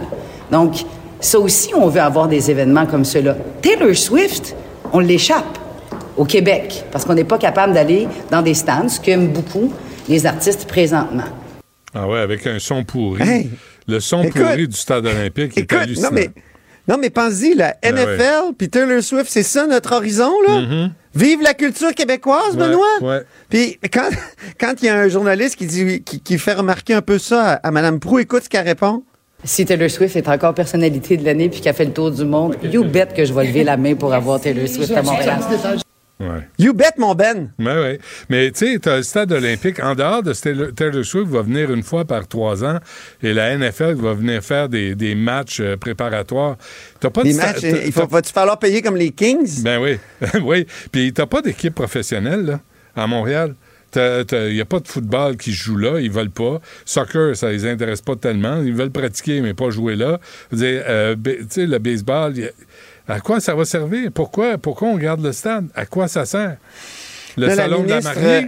[0.51, 0.85] Donc,
[1.21, 3.35] ça aussi, on veut avoir des événements comme ceux-là.
[3.61, 4.55] Taylor Swift,
[4.91, 5.57] on l'échappe
[6.17, 9.71] au Québec, parce qu'on n'est pas capable d'aller dans des stands, ce qu'aiment beaucoup
[10.09, 11.23] les artistes présentement.
[11.99, 13.23] Ah ouais, avec un son pourri.
[13.27, 13.49] Hey!
[13.87, 14.41] Le son Écoute!
[14.41, 16.09] pourri du stade olympique est hallucinant.
[16.09, 16.29] non mais,
[16.87, 20.89] non mais pense-y, la Ben NFL puis Taylor Swift, c'est ça notre horizon, là?
[21.15, 22.59] Vive la culture québécoise, Mm-hmm.
[22.75, 23.19] Ouais, Benoît!
[23.49, 24.09] Puis quand
[24.59, 27.53] quand il y a un journaliste qui, dit, qui, qui fait remarquer un peu ça
[27.53, 29.03] à, à Mme Proux, écoute ce qu'elle répond.
[29.43, 32.55] Si Taylor Swift est encore personnalité de l'année puis qu'elle fait le tour du monde,
[32.63, 35.39] you bet que je vais lever la main pour avoir Taylor Swift à Montréal.
[36.19, 36.47] Ouais.
[36.57, 37.51] You bet, mon Ben!
[37.59, 37.99] Oui, oui.
[38.29, 39.81] Mais tu sais, tu as le stade olympique.
[39.83, 42.79] En dehors de Taylor, Swift, va venir une fois par trois ans
[43.21, 46.57] et la NFL va venir faire des, des matchs euh, préparatoires.
[46.99, 49.61] T'as pas de matchs, il faut, va-tu falloir payer comme les Kings?
[49.61, 49.99] Ben oui.
[50.41, 50.65] oui.
[50.91, 52.59] Puis t'as pas d'équipe professionnelle, là,
[52.95, 53.53] à Montréal.
[53.95, 56.59] Il n'y a pas de football qui joue là, ils veulent pas.
[56.85, 58.61] Soccer, ça les intéresse pas tellement.
[58.61, 60.19] Ils veulent pratiquer, mais pas jouer là.
[60.51, 62.33] Dire, euh, tu sais, le baseball,
[63.07, 64.09] à quoi ça va servir?
[64.13, 65.67] Pourquoi, pourquoi on garde le stade?
[65.75, 66.57] À quoi ça sert?
[67.37, 68.23] Le Là, la salon de la mariée?
[68.25, 68.41] euh,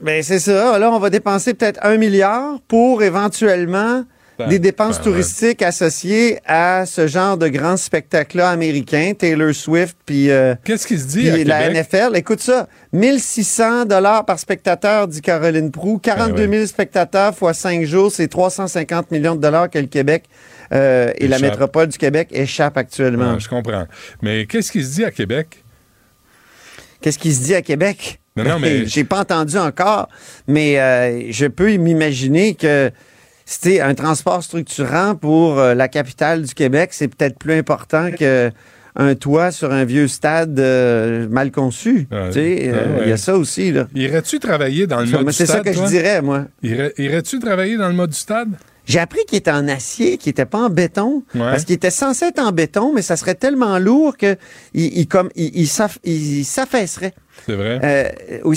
[0.00, 0.78] ben c'est ça.
[0.78, 4.04] Là, on va dépenser peut-être un milliard pour éventuellement
[4.38, 9.96] Ben, des dépenses ben, touristiques associées à ce genre de grands spectacles-là américains, Taylor Swift,
[10.06, 11.88] puis euh, Qu'est-ce qui se dit à puis la Québec?
[11.92, 12.16] NFL.
[12.16, 15.98] Écoute ça, 1600 dollars par spectateur, dit Caroline Proux.
[15.98, 20.24] 42 000 spectateurs fois 5 jours, c'est 350 millions de dollars que le Québec
[20.72, 21.50] euh, et la Échappe.
[21.50, 23.34] métropole du Québec échappent actuellement.
[23.34, 23.86] Ouais, je comprends.
[24.22, 25.64] Mais qu'est-ce qui se dit à Québec?
[27.00, 28.20] Qu'est-ce qui se dit à Québec?
[28.36, 30.08] Non, non, mais- J'ai pas entendu encore,
[30.46, 32.90] mais euh, je peux m'imaginer que
[33.44, 38.50] c'était un transport structurant pour euh, la capitale du Québec, c'est peut-être plus important que
[39.00, 42.08] un toit sur un vieux stade euh, mal conçu.
[42.10, 42.72] Tu sais, ouais.
[43.02, 43.70] il y a ça aussi.
[43.70, 43.86] Là.
[43.94, 45.58] Irais-tu travailler dans le mode du C'est stade?
[45.64, 46.46] ça que je dirais, moi.
[46.64, 48.48] Irais- Irais-tu travailler dans le mode du stade?
[48.88, 52.24] J'ai appris qu'il était en acier, qu'il était pas en béton, parce qu'il était censé
[52.24, 54.36] être en béton, mais ça serait tellement lourd que
[54.72, 57.12] il, il comme il, il s'aff- il s'affaisserait.
[57.46, 57.80] C'est vrai.
[57.84, 58.08] Euh,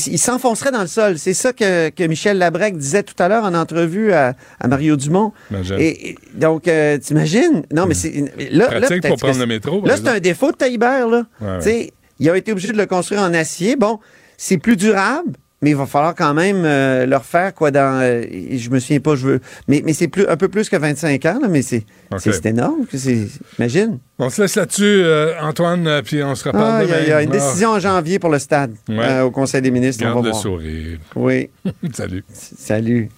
[0.07, 1.19] il s'enfoncerait dans le sol.
[1.19, 4.95] C'est ça que, que Michel Labrec disait tout à l'heure en entrevue à, à Mario
[4.95, 5.33] Dumont.
[5.51, 5.75] Imagine.
[5.79, 7.63] Et, et donc, euh, t'imagines?
[7.71, 8.11] Non, mais c'est...
[8.51, 11.25] Là, là, Pratique pour prendre le métro, Là, c'est un défaut de Taillibert, là.
[11.41, 11.93] Ouais, ouais.
[12.19, 13.75] Il a été obligé de le construire en acier.
[13.75, 13.99] Bon,
[14.37, 18.01] c'est plus durable, mais il va falloir quand même euh, le refaire, quoi, dans...
[18.01, 19.41] euh, je me souviens pas, je veux...
[19.67, 21.85] Mais, mais c'est plus, un peu plus que 25 ans, là, mais c'est,
[22.17, 22.85] c'est, c'est énorme.
[22.93, 23.27] C'est,
[23.59, 23.99] imagine.
[24.17, 27.03] On se laisse là-dessus, euh, Antoine, puis on se reparle Ah, il y a- demain.
[27.05, 27.33] il y a une Ah.
[27.33, 28.97] décision en janvier pour le stade, Ouais.
[28.99, 30.03] euh, au Conseil des ministres.
[30.03, 30.41] on Garde va le voir.
[30.41, 30.97] sourire.
[31.15, 31.49] Oui.
[31.93, 32.23] Salut.
[32.33, 33.09] Salut.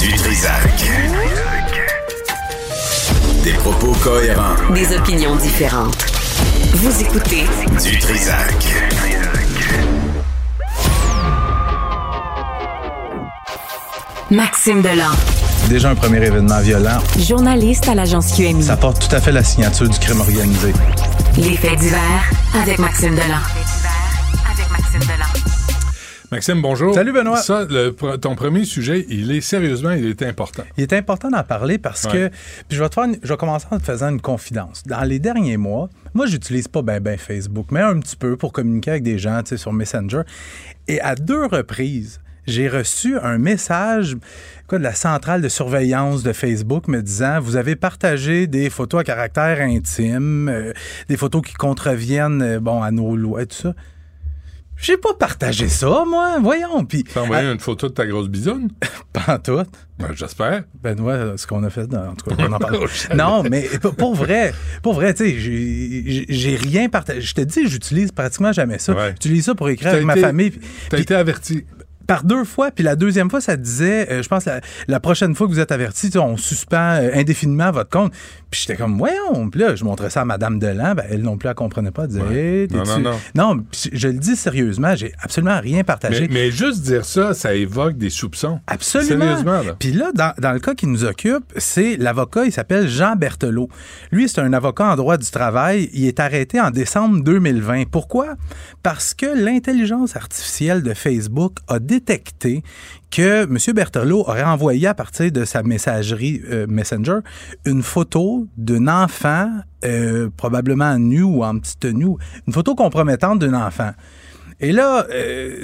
[0.00, 0.62] Du Trisac.
[3.44, 4.54] Des propos cohérents.
[4.74, 5.96] Des opinions différentes.
[6.74, 7.44] Vous écoutez
[7.82, 8.66] Du Trisac.
[14.30, 15.10] Maxime Delan,
[15.68, 16.98] Déjà un premier événement violent.
[17.18, 18.62] journaliste à l'agence QMI.
[18.62, 20.72] Ça porte tout à fait la signature du crime organisé.
[21.36, 22.30] Les faits divers
[22.62, 23.40] avec Maxime Delan.
[24.52, 25.57] Avec Maxime Delan.
[26.30, 26.92] Maxime, bonjour.
[26.94, 27.38] Salut, Benoît.
[27.38, 30.62] Ça, le- ton premier sujet, il est sérieusement, il est important.
[30.76, 32.12] Il est important d'en parler parce Ouais.
[32.12, 32.28] que
[32.68, 34.82] puis je vais te faire une- je vais commencer en te faisant une confidence.
[34.84, 38.52] Dans les derniers mois, moi j'utilise pas ben ben Facebook, mais un petit peu pour
[38.52, 40.20] communiquer avec des gens, tu sais sur Messenger
[40.86, 44.14] et à deux reprises, j'ai reçu un message
[44.66, 49.00] quoi, de la centrale de surveillance de Facebook me disant vous avez partagé des photos
[49.00, 50.72] à caractère intime, euh,
[51.08, 53.74] des photos qui contreviennent euh, bon à nos lois et tout ça.
[54.80, 56.38] J'ai pas partagé ça, moi.
[56.40, 56.84] Voyons.
[56.84, 57.04] Puis.
[57.04, 58.68] T'as envoyé une photo de ta grosse bisonne?
[59.12, 59.62] Pas en tout.
[59.98, 60.62] Ben, j'espère.
[60.82, 62.78] Benoît, ce qu'on a fait, dans- en tout cas, on en parle.
[62.80, 63.68] Oh, non, mais
[63.98, 64.52] pour- vrai,
[64.82, 65.36] pour vrai, tu sais,
[66.28, 67.20] j'ai- rien partagé.
[67.20, 68.94] Je te dis, j'utilise pratiquement jamais ça.
[69.10, 70.52] J'utilise ça pour écrire avec ma été- famille.
[70.90, 71.64] T'as été averti.
[72.06, 75.34] Par deux fois, puis la deuxième fois, ça disait, euh, je pense, la, la prochaine
[75.34, 78.14] fois que vous êtes averti, on suspend euh, indéfiniment votre compte.
[78.50, 79.50] Puis j'étais comme, voyons.
[79.50, 80.94] Puis là, je montrais ça à Madame Delan.
[80.94, 82.04] Ben, elle non plus, elle comprenait pas.
[82.04, 83.18] Elle disait, Hey, Non, non, non.
[83.34, 86.28] Non, je le dis sérieusement, j'ai absolument rien partagé.
[86.28, 88.60] Mais, mais juste dire ça, ça évoque des soupçons.
[88.66, 89.24] Absolument.
[89.24, 89.76] Sérieusement, là.
[89.78, 93.68] Puis là, dans, dans le cas qui nous occupe, c'est l'avocat, il s'appelle Jean Berthelot.
[94.12, 95.90] Lui, c'est un avocat en droit du travail.
[95.92, 97.84] Il est arrêté en décembre 2020.
[97.90, 98.36] Pourquoi?
[98.82, 102.62] Parce que l'intelligence artificielle de Facebook a détecté
[103.10, 103.74] que M.
[103.74, 107.18] Berthelot aurait envoyé à partir de sa messagerie euh, Messenger
[107.64, 109.50] une photo d'un enfant,
[109.84, 112.16] euh, probablement nu ou en petite tenue,
[112.46, 113.92] une photo compromettante d'un enfant.
[114.60, 115.62] Et là, euh,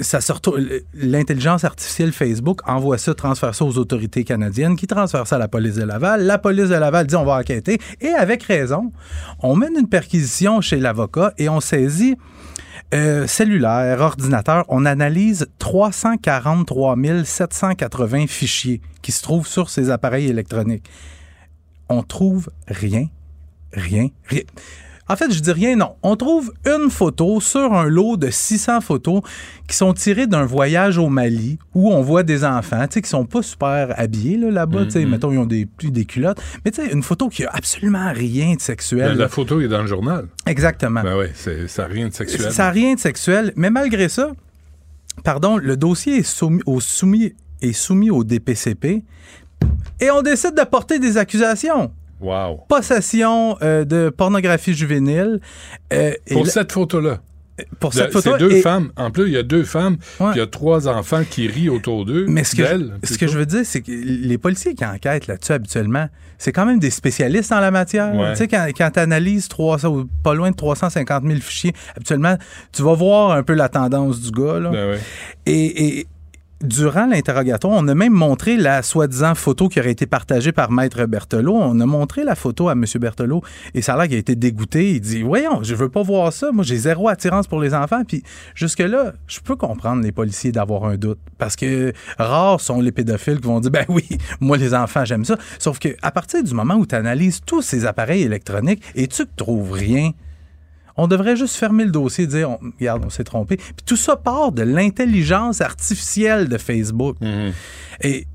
[0.93, 5.49] l'intelligence artificielle Facebook envoie ça, transfère ça aux autorités canadiennes, qui transfèrent ça à la
[5.49, 6.23] police de Laval.
[6.23, 7.77] La police de Laval dit on va enquêter.
[7.99, 8.93] Et avec raison,
[9.39, 12.15] on mène une perquisition chez l'avocat et on saisit
[12.93, 14.65] euh, cellulaire, ordinateur.
[14.67, 20.89] On analyse 343 780 fichiers qui se trouvent sur ces appareils électroniques.
[21.89, 23.07] On trouve rien,
[23.73, 24.41] rien, rien.
[25.07, 25.95] En fait, je dis rien, non.
[26.01, 29.21] On trouve une photo sur un lot de 600 photos
[29.67, 33.09] qui sont tirées d'un voyage au Mali où on voit des enfants, tu sais, qui
[33.09, 35.11] sont pas super habillés là, là-bas, tu sais, Mhm.
[35.11, 36.41] mettons, ils ont des, plus des culottes.
[36.63, 39.15] Mais tu sais, une photo qui a absolument rien de sexuel.
[39.15, 40.25] La, photo est dans le journal.
[40.47, 41.03] Exactement.
[41.03, 41.27] Ben oui,
[41.67, 42.51] ça n'a rien de sexuel.
[42.51, 44.31] Ça n'a rien de sexuel, mais malgré ça,
[45.23, 49.03] pardon, le dossier est soumis au, soumis, est soumis au DPCP
[50.01, 51.91] et on décide de porter des accusations.
[52.21, 52.61] Wow.
[52.69, 55.39] Possession euh, de pornographie juvénile.
[55.93, 57.19] euh, Pour cette photo-là.
[57.79, 58.31] Pour cette photo.
[58.33, 58.91] C'est deux et- femmes.
[58.97, 61.69] En plus, il y a deux femmes, puis il y a trois enfants qui rient
[61.69, 62.25] autour d'eux.
[62.27, 65.27] Mais ce que, je, ce que je veux dire, c'est que les policiers qui enquêtent
[65.27, 68.13] là-dessus habituellement, c'est quand même des spécialistes en la matière.
[68.13, 68.31] Ouais.
[68.31, 72.35] Tu sais, quand, quand tu analyses pas loin de 350 000 fichiers, habituellement,
[72.73, 74.59] tu vas voir un peu la tendance du gars.
[74.59, 74.71] là.
[74.71, 74.99] Ben
[75.45, 76.07] et
[76.65, 81.05] durant l'interrogatoire, on a même montré la soi-disant photo qui aurait été partagée par Maître
[81.05, 81.55] Berthelot.
[81.55, 82.85] On a montré la photo à M.
[82.99, 83.41] Berthelot
[83.73, 84.91] et ça a l'air qu'il a été dégoûté.
[84.91, 86.51] Il dit Voyons, je veux pas voir ça.
[86.51, 88.03] Moi, j'ai zéro attirance pour les enfants.
[88.05, 88.23] Puis
[88.55, 91.19] jusque-là, je peux comprendre les policiers d'avoir un doute.
[91.37, 94.07] Parce que rares sont les pédophiles qui vont dire Ben oui,
[94.39, 95.37] moi, les enfants, j'aime ça.
[95.59, 99.21] Sauf que à partir du moment où tu analyses tous ces appareils électroniques et tu
[99.21, 100.11] ne trouves rien,
[100.97, 103.57] on devrait juste fermer le dossier et dire, on- regarde, on s'est trompé.
[103.57, 107.17] Puis tout ça part de l'intelligence artificielle de Facebook.
[107.21, 107.51] Mhm.
[108.01, 108.27] Et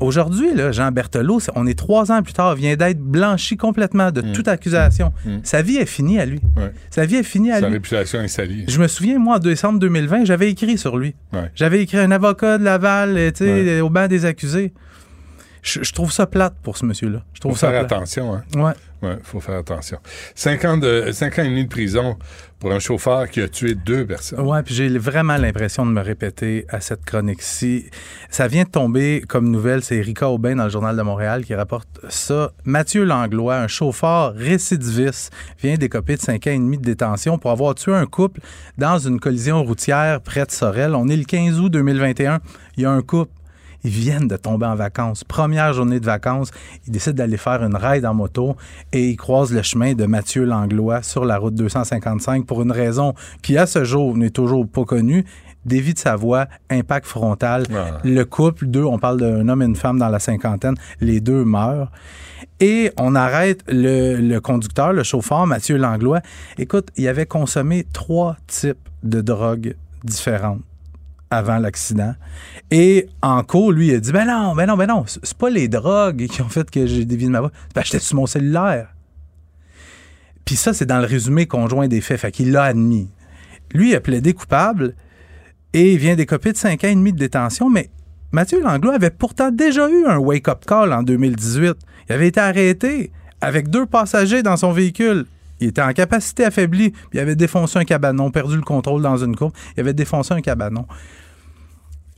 [0.00, 4.20] aujourd'hui, là, Jean Berthelot, on est trois ans plus tard, vient d'être blanchi complètement de
[4.32, 5.12] toute accusation.
[5.42, 6.40] Sa vie est finie à lui.
[6.56, 6.72] Ouais.
[6.90, 7.74] Sa vie est finie à Sa lui.
[7.74, 8.64] réputation est salie.
[8.68, 11.14] Je me souviens, moi, en décembre 2020, j'avais écrit sur lui.
[11.32, 11.50] Ouais.
[11.54, 14.72] J'avais écrit un avocat de Laval, euh, tu sais, au banc des accusés.
[15.62, 17.24] Je, je trouve ça plate pour ce monsieur-là.
[17.34, 17.92] Je trouve Faut ça faire plate.
[17.98, 18.32] attention.
[18.34, 18.74] Hein.
[19.02, 19.98] Il faut faire attention.
[20.34, 22.16] Cinq ans, de, cinq ans et demi de prison
[22.58, 24.40] pour un chauffeur qui a tué deux personnes.
[24.40, 27.86] Oui, puis j'ai vraiment l'impression de me répéter à cette chronique-ci.
[28.30, 31.54] Ça vient de tomber comme nouvelle, c'est Erika Aubin dans le Journal de Montréal qui
[31.54, 32.50] rapporte ça.
[32.64, 37.52] Mathieu Langlois, un chauffeur récidiviste, vient d'écoper de cinq ans et demi de détention pour
[37.52, 38.40] avoir tué un couple
[38.76, 40.96] dans une collision routière près de Sorel.
[40.96, 42.40] On est le 15 août 2021.
[42.76, 43.32] Il y a un couple
[43.88, 45.24] ils viennent de tomber en vacances.
[45.24, 46.50] Première journée de vacances,
[46.86, 48.54] ils décident d'aller faire une ride en moto
[48.92, 53.14] et ils croisent le chemin de Mathieu Langlois sur la route 255 pour une raison
[53.42, 55.24] qui, à ce jour, n'est toujours pas connue
[55.64, 57.64] dévie de sa voix, impact frontal.
[57.74, 57.98] Ah.
[58.04, 61.44] Le couple, deux, on parle d'un homme et une femme dans la cinquantaine, les deux
[61.44, 61.90] meurent.
[62.60, 66.20] Et on arrête le, le conducteur, le chauffeur, Mathieu Langlois.
[66.58, 69.74] Écoute, il avait consommé trois types de drogues
[70.04, 70.60] différentes
[71.30, 72.14] avant l'accident.
[72.70, 75.50] Et en cours, lui, il a dit Ben non, ben non, ben non, c'est pas
[75.50, 77.52] les drogues qui ont fait que j'ai dévié de ma voix.
[77.74, 78.94] Ben, j'étais sur mon cellulaire.
[80.44, 82.20] Puis ça, c'est dans le résumé conjoint des faits.
[82.20, 83.10] Fait qu'il l'a admis.
[83.72, 84.94] Lui, il a plaidé coupable
[85.74, 87.90] et il vient d'écoper de 5 ans et demi de détention, mais
[88.32, 91.74] Mathieu Langlois avait pourtant déjà eu un wake-up call en 2018.
[92.08, 95.26] Il avait été arrêté avec deux passagers dans son véhicule.
[95.60, 99.16] Il était en capacité affaiblie, puis il avait défoncé un cabanon, perdu le contrôle dans
[99.16, 99.52] une courbe.
[99.76, 100.86] Il avait défoncé un cabanon.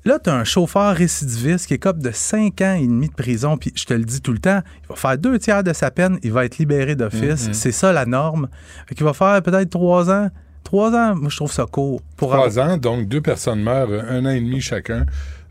[0.07, 3.59] Là, tu as un chauffeur récidiviste qui écope de 5 ans et demi de prison,
[3.59, 5.91] puis je te le dis tout le temps, il va faire deux tiers de sa
[5.91, 7.49] peine, il va être libéré d'office.
[7.49, 7.55] Mhm.
[7.55, 8.49] C'est ça la norme.
[8.87, 10.29] Fait qu'il va faire peut-être trois ans.
[10.65, 12.01] Trois ans, moi, je trouve ça court.
[12.17, 15.05] Pour Trois ans, donc deux personnes meurent, un an et demi chacun,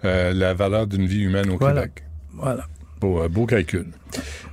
[0.06, 1.82] euh, la valeur d'une vie humaine au Voilà.
[1.82, 2.04] Québec.
[2.34, 2.66] Voilà.
[3.00, 3.86] Beau, euh, beau calcul.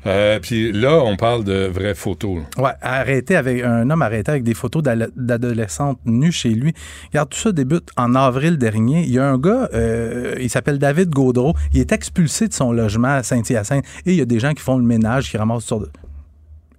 [0.07, 2.43] Euh, Puis là, on parle de vraies photos.
[2.59, 6.73] Ouais, arrêté avec un homme arrêté avec des photos d'adolescentes nues chez lui.
[7.09, 9.03] Regarde, tout ça débute en avril dernier.
[9.03, 11.55] Il y a un gars, euh, il s'appelle David Gaudreau.
[11.73, 14.63] Il est expulsé de son logement à Saint-Hyacinthe et il y a des gens qui
[14.63, 15.83] font le ménage, qui ramassent sur.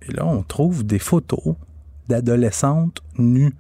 [0.07, 1.56] Et là, on trouve des photos
[2.07, 3.53] d'adolescentes nues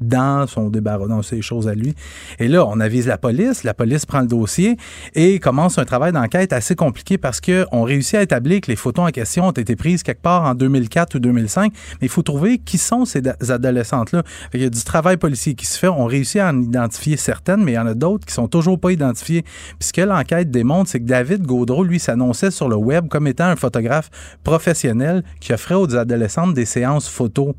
[0.00, 1.94] dans son débarras, dans ses choses à lui.
[2.38, 4.76] Et là, on avise la police, la police prend le dossier
[5.14, 9.08] et commence un travail d'enquête assez compliqué parce qu'on réussit à établir que les photos
[9.08, 12.58] en question ont été prises quelque part en 2004 ou 2005, mais il faut trouver
[12.58, 14.22] qui sont ces adolescentes-là.
[14.50, 17.62] Qu'il y a du travail policier qui se fait, on réussit à en identifier certaines,
[17.62, 19.42] mais il y en a d'autres qui sont toujours pas identifiées.
[19.42, 23.26] Puis ce que l'enquête démontre, c'est que David Gaudreau, lui, s'annonçait sur le web comme
[23.26, 24.10] étant un photographe
[24.44, 27.54] professionnel qui offrait aux adolescentes des séances photos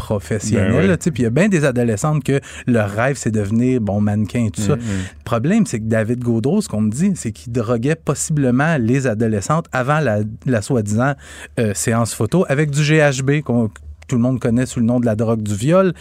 [0.00, 0.72] professionnelles.
[0.72, 1.10] Ben oui.
[1.12, 4.50] Puis il y a bien des adolescentes que leur rêve, c'est devenir bon mannequin et
[4.50, 4.76] tout ça.
[4.76, 4.82] Mhm.
[4.82, 9.06] Le problème, c'est que David Gaudreau, ce qu'on me dit, c'est qu'il droguait possiblement les
[9.06, 11.14] adolescentes avant la, la soi-disant
[11.58, 13.70] euh, séance photo avec du GHB qu'on
[14.10, 15.92] tout le monde connaît sous le nom de la drogue du viol.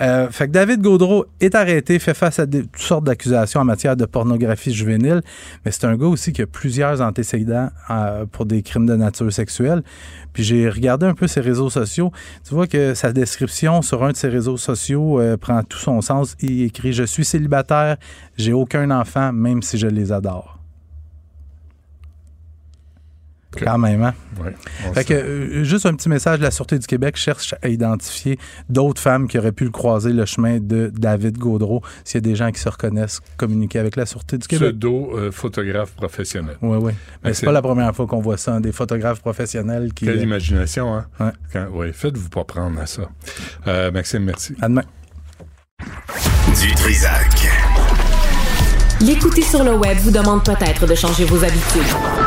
[0.00, 3.64] Euh, fait que David Gaudreau est arrêté, fait face à des- toutes sortes d'accusations en
[3.64, 5.20] matière de pornographie juvénile,
[5.64, 9.32] mais c'est un gars aussi qui a plusieurs antécédents euh, pour des crimes de nature
[9.32, 9.82] sexuelle.
[10.32, 12.12] Puis j'ai regardé un peu ses réseaux sociaux.
[12.46, 16.00] Tu vois que sa description sur un de ses réseaux sociaux euh, prend tout son
[16.02, 16.36] sens.
[16.40, 17.96] Il écrit Je suis célibataire,
[18.38, 20.55] j'ai aucun enfant, même si je les adore.
[23.64, 24.14] Quand même, hein?
[24.42, 24.54] Ouais,
[24.92, 28.38] Fait que, euh, juste un petit message, la Sûreté du Québec cherche à identifier
[28.68, 31.82] d'autres femmes qui auraient pu le croiser le chemin de David Gaudreau.
[32.04, 34.68] S'il y a des gens qui se reconnaissent, communiquer avec la Sûreté du Québec.
[34.68, 36.56] Pseudo euh, photographe professionnel.
[36.62, 36.92] Oui, oui.
[37.24, 40.04] Mais c'est pas la première fois qu'on voit ça, hein, des photographes professionnels qui.
[40.06, 41.06] Quelle imagination, hein?
[41.20, 41.32] Ouais.
[41.52, 43.02] Quand- ouais, faites-vous pas prendre à ça.
[43.66, 44.54] Euh, Maxime, merci.
[44.60, 44.84] À demain.
[46.60, 47.48] Du Trisac.
[49.00, 52.25] L'écouter sur le web vous demande peut-être de changer vos habitudes.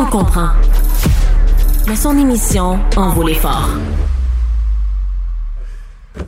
[0.00, 0.50] On comprend.
[1.88, 3.66] Mais son émission en vaut l'effort.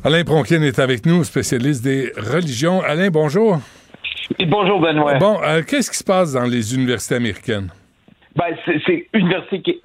[0.03, 2.81] Alain Pronkin est avec nous, spécialiste des religions.
[2.81, 3.59] Alain, bonjour.
[4.49, 5.19] bonjour, Benoît.
[5.19, 7.69] Bon, euh, qu'est-ce qui se passe dans les universités américaines?
[8.35, 9.81] Ben, c'est université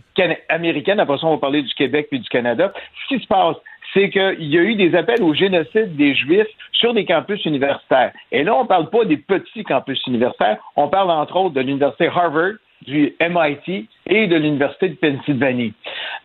[0.49, 0.99] américaine.
[0.99, 2.74] Après ça, on va parler du Québec puis du Canada.
[3.03, 3.57] Ce qui se passe,
[3.94, 8.14] c'est qu'il y a eu des appels au génocide des Juifs sur des campus universitaires.
[8.32, 10.57] Et là, on parle pas des petits campus universitaires.
[10.76, 12.53] On parle, entre autres, de l'université Harvard,
[12.84, 15.73] du MIT et de l'université de Pennsylvanie.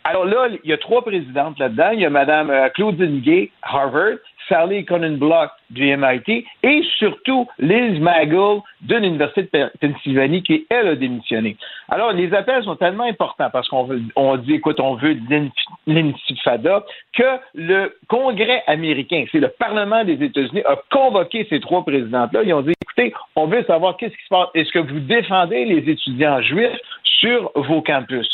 [0.04, 1.90] Alors là, il y a trois présidentes là-dedans.
[1.92, 4.18] Il y a Mme euh, Claudine Gay, Harvard,
[4.50, 10.88] Sally Block du MIT et surtout Liz Magel de l'Université de Pe- Pennsylvanie qui, elle,
[10.88, 11.56] a démissionné.
[11.88, 15.16] Alors, les appels sont tellement importants parce qu'on dit, écoute, on veut
[15.86, 22.42] l'intifada, que le Congrès américain, c'est le Parlement des États-Unis, a convoqué ces trois présidentes-là.
[22.44, 24.48] Ils ont dit, écoutez, on veut savoir qu'est-ce qui se passe.
[24.54, 28.28] Est-ce que vous défendez les étudiants juifs sur vos campus?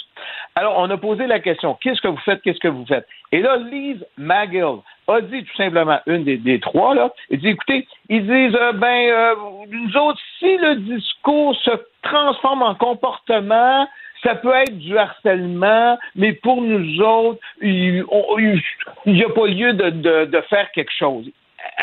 [0.54, 3.06] Alors, on a posé la question, qu'est-ce que vous faites, qu'est-ce que vous faites?
[3.30, 4.78] Et là, Lise Magill
[5.08, 8.72] a dit tout simplement, une des, des trois, là, elle dit, écoutez, ils disent, euh,
[8.72, 9.34] ben, euh,
[9.68, 11.70] nous autres, si le discours se
[12.02, 13.88] transforme en comportement,
[14.22, 18.04] ça peut être du harcèlement, mais pour nous autres, il
[19.06, 21.30] n'y a pas lieu de, de, de faire quelque chose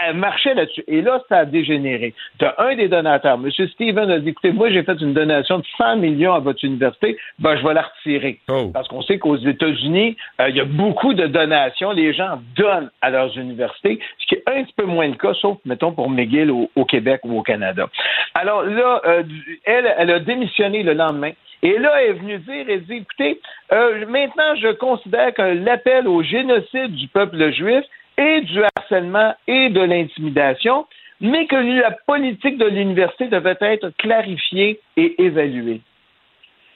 [0.05, 0.83] elle marchait là-dessus.
[0.87, 2.13] Et là, ça a dégénéré.
[2.39, 3.49] Tu as un des donateurs, M.
[3.69, 7.17] Steven, a dit, écoutez, moi, j'ai fait une donation de 100 millions à votre université,
[7.39, 8.39] ben, je vais la retirer.
[8.49, 8.69] Oh.
[8.73, 11.91] Parce qu'on sait qu'aux États-Unis, euh, il y a beaucoup de donations.
[11.91, 15.33] Les gens donnent à leurs universités, ce qui est un petit peu moins le cas,
[15.33, 17.87] sauf, mettons, pour McGill au, Québec ou au Canada.
[18.35, 19.23] Alors là, euh,
[19.63, 21.31] elle, elle a démissionné le lendemain.
[21.63, 23.39] Et là, elle est venue dire, elle dit, écoutez,
[23.71, 27.85] euh, maintenant, je considère que l'appel au génocide du peuple juif
[28.17, 30.85] et du harcèlement et de l'intimidation,
[31.21, 35.81] mais que la politique de l'université devait être clarifiée et évaluée.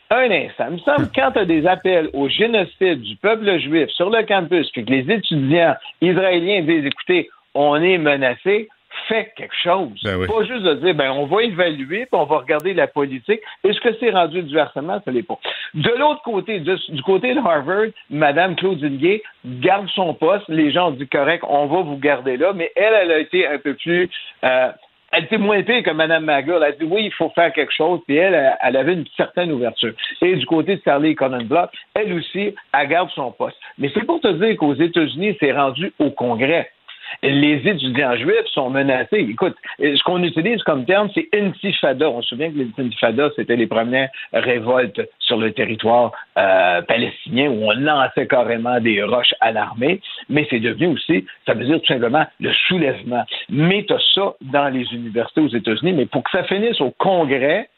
[0.09, 0.67] Un instant.
[0.69, 4.23] Il me semble quand tu as des appels au génocide du peuple juif sur le
[4.23, 8.69] campus, que les étudiants israéliens disent écoutez, on est menacé,
[9.07, 9.99] fait quelque chose.
[10.03, 13.39] Ben Pas juste de dire, ben, on va évaluer, puis on va regarder la politique.
[13.63, 15.01] Est-ce que c'est rendu du harcèlement?
[15.03, 15.39] Ça l'est pas.
[15.73, 20.45] De l'autre côté, du, côté de Harvard, Mme Claudine Gay garde son poste.
[20.49, 23.47] Les gens ont dit, correct, on va vous garder là, mais elle, elle a été
[23.47, 24.09] un peu plus...
[24.43, 24.71] Euh,
[25.11, 26.57] elle était moins pire que Mme Maga.
[26.57, 29.51] Elle a dit oui, il faut faire quelque chose, puis elle, elle avait une certaine
[29.51, 29.93] ouverture.
[30.21, 33.57] Et du côté de Charlie Block, elle aussi, elle garde son poste.
[33.77, 36.69] Mais c'est pour te dire qu'aux États-Unis, c'est rendu au Congrès
[37.23, 39.25] les étudiants juifs sont menacés.
[39.29, 42.09] Écoute, ce qu'on utilise comme terme, c'est intifada.
[42.09, 47.49] On se souvient que les intifadas, c'était les premières révoltes sur le territoire euh, palestinien
[47.49, 51.79] où on lançait carrément des roches à l'armée, mais c'est devenu aussi, ça veut dire
[51.81, 53.23] tout simplement le soulèvement.
[53.49, 56.91] Mais tu as ça dans les universités aux États-Unis, mais pour que ça finisse au
[56.91, 57.69] Congrès,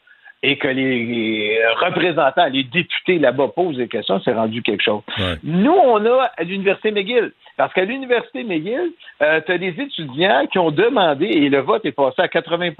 [0.42, 5.02] et que les représentants, les députés là-bas posent des questions, c'est rendu quelque chose.
[5.42, 10.46] Nous, on a à l'Université McGill, parce qu'à l'Université McGill, euh, tu as des étudiants
[10.50, 12.70] qui ont demandé, et le vote est passé à 80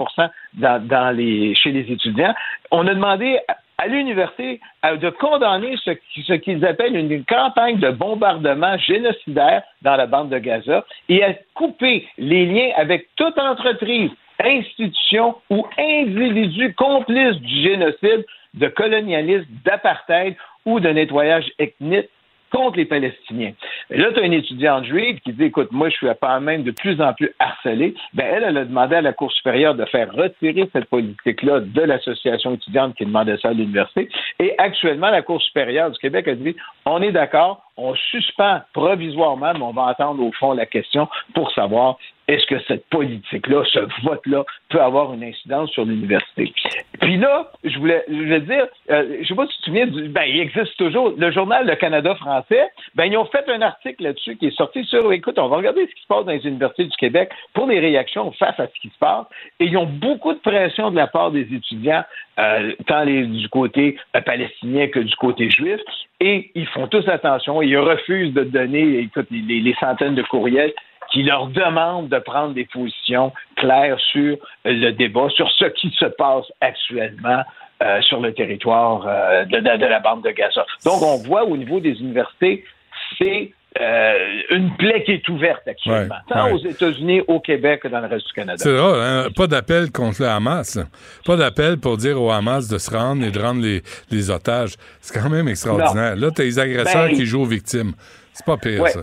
[0.55, 2.33] dans, dans les, chez les étudiants,
[2.71, 3.37] on a demandé
[3.77, 10.29] à l'université de condamner ce, qu'ils appellent une campagne de bombardement génocidaire dans la bande
[10.29, 14.09] de Gaza et à couper les liens avec toute entreprise
[14.43, 18.25] institutions ou individus complices du génocide,
[18.55, 20.35] de colonialisme, d'apartheid
[20.65, 22.09] ou de nettoyage ethnique
[22.51, 23.53] contre les Palestiniens.
[23.89, 26.71] là, tu as une étudiante juive qui dit, écoute, moi, je suis pas même de
[26.71, 27.95] plus en plus harcelée.
[28.13, 31.81] Ben, elle, elle a demandé à la Cour supérieure de faire retirer cette politique-là de
[31.81, 34.09] l'association étudiante qui demandait ça à l'université.
[34.39, 36.55] Et actuellement, la Cour supérieure du Québec a dit,
[36.85, 41.51] on est d'accord, on suspend provisoirement, mais on va entendre au fond la question pour
[41.51, 46.53] savoir est-ce que cette politique-là, ce vote-là, peut avoir une incidence sur l'université?
[47.01, 50.07] Puis là, je voulais, je dire, euh, je sais pas si tu te souviens, du,
[50.09, 54.03] ben, il existe toujours, le journal Le Canada français, ben, ils ont fait un article
[54.03, 56.45] là-dessus qui est sorti sur, écoute, on va regarder ce qui se passe dans les
[56.45, 59.25] universités du Québec pour les réactions face à ce qui se passe.
[59.59, 62.03] Et ils ont beaucoup de pression de la part des étudiants,
[62.39, 65.79] euh, tant les, du côté euh, palestinien que du côté juif.
[66.19, 70.73] Et ils font tous attention, ils refusent de donner, écoute, les centaines de courriels
[71.11, 76.05] qui leur demande de prendre des positions claires sur le débat, sur ce qui se
[76.05, 77.43] passe actuellement
[77.81, 80.65] euh, sur le territoire euh, de, la bande de Gaza.
[80.85, 82.63] Donc, on voit au niveau des universités,
[83.17, 88.01] c'est euh, une plaie qui est ouverte actuellement, tant aux États-Unis, au Québec que dans
[88.01, 88.57] le reste du Canada.
[88.57, 89.27] C'est vrai, hein?
[89.35, 90.77] pas d'appel contre le Hamas.
[91.25, 94.75] Pas d'appel pour dire au Hamas de se rendre et de rendre les, otages.
[94.99, 96.15] C'est quand même extraordinaire.
[96.15, 97.93] Là, tu as les agresseurs ben, qui jouent aux victimes.
[98.33, 99.01] C'est pas pire, ça.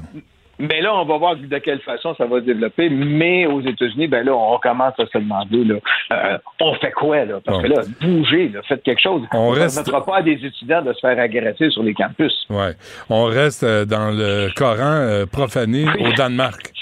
[0.58, 2.88] Mais là, on va voir de quelle façon ça va se développer.
[2.88, 5.74] Mais aux États-Unis, ben là, on commence à se demander, là,
[6.12, 7.40] euh, on fait quoi, là?
[7.44, 9.22] Parce que là, bougez, là, faites quelque chose.
[9.32, 12.34] On, ne permettra pas à des étudiants de se faire agresser sur les campus.
[12.50, 12.72] Ouais.
[13.08, 16.72] On reste euh, dans le Coran euh, profané au Danemark.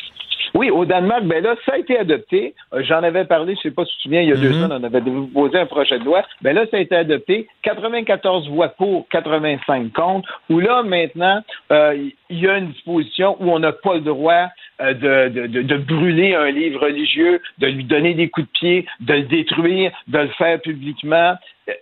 [0.56, 2.54] Oui, au Danemark, ben là, ça a été adopté.
[2.72, 4.36] Euh, j'en avais parlé, je ne sais pas si tu te souviens, il y a
[4.36, 4.64] deux mhm.
[4.64, 5.02] ans, on avait
[5.34, 6.22] posé un projet de loi.
[6.40, 7.46] Ben là, ça a été adopté.
[7.62, 10.40] 94 voix pour, 85 contre.
[10.48, 11.42] Où là, maintenant,
[11.72, 14.48] euh, il y a une disposition où on n'a pas le droit
[14.80, 18.86] euh, de, de, de, brûler un livre religieux, de lui donner des coups de pied,
[19.00, 21.34] de le détruire, de le faire publiquement.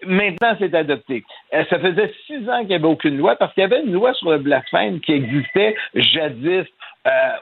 [0.04, 1.22] Maintenant, c'est adopté.
[1.52, 4.14] Ça faisait six ans qu'il n'y avait aucune loi parce qu'il y avait une loi
[4.14, 6.66] sur le blasphème qui existait jadis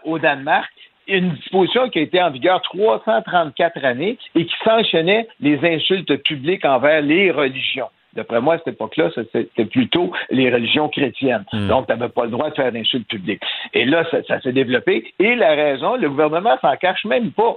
[0.05, 0.69] au Danemark
[1.19, 6.65] une disposition qui a été en vigueur 334 années et qui sanctionnait les insultes publiques
[6.65, 7.89] envers les religions.
[8.15, 11.45] D'après moi, à cette époque-là, c'était plutôt les religions chrétiennes.
[11.53, 11.69] Hmm.
[11.69, 13.43] Donc, tu n'avais pas le droit de faire d'insultes publiques.
[13.73, 15.15] Et là, ça, s'est développé.
[15.19, 17.57] Et la raison, le gouvernement s'en cache même pas.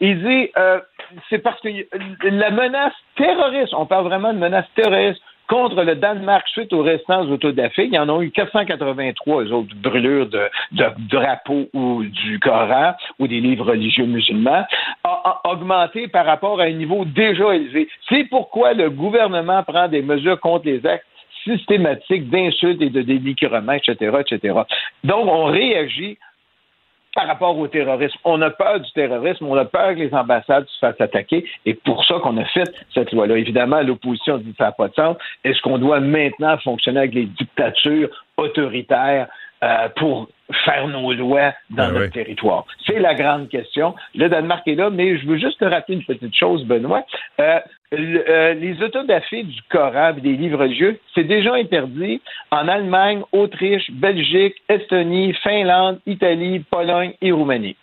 [0.00, 0.80] Il dit, euh,
[1.30, 1.68] c'est parce que
[2.28, 7.26] la menace terroriste, on parle vraiment de menace terroriste contre le Danemark suite aux restants
[7.26, 7.86] autodafés.
[7.86, 10.48] Il y en a eu 483 autres brûlures de,
[11.10, 14.64] drapeaux ou du Coran ou des livres religieux musulmans,
[15.04, 17.88] a, augmenté par rapport à un niveau déjà élevé.
[18.08, 21.06] C'est pourquoi le gouvernement prend des mesures contre les actes
[21.44, 24.60] systématique d'insultes et de dénigrement, etc., etc.
[25.04, 26.16] Donc, on réagit
[27.14, 28.18] par rapport au terrorisme.
[28.24, 31.74] On a peur du terrorisme, on a peur que les ambassades se fassent attaquer, et
[31.74, 33.36] pour ça qu'on a fait cette loi-là.
[33.36, 35.16] Évidemment, l'opposition dit que ça n'a pas de sens.
[35.44, 39.28] Est-ce qu'on doit maintenant fonctionner avec les dictatures autoritaires
[39.64, 40.28] euh, pour
[40.64, 42.10] faire nos lois dans Ben notre oui.
[42.10, 42.64] territoire?
[42.86, 43.94] C'est la grande question.
[44.14, 47.04] Le Danemark est là, mais je veux juste te rappeler une petite chose, Benoît.
[47.40, 47.58] Euh,
[47.92, 52.20] le- euh, les autodafés du Coran et des livres religieux, c'est déjà interdit
[52.50, 57.76] en Allemagne, Autriche, Belgique, Estonie, Finlande, Italie, Pologne et Roumanie.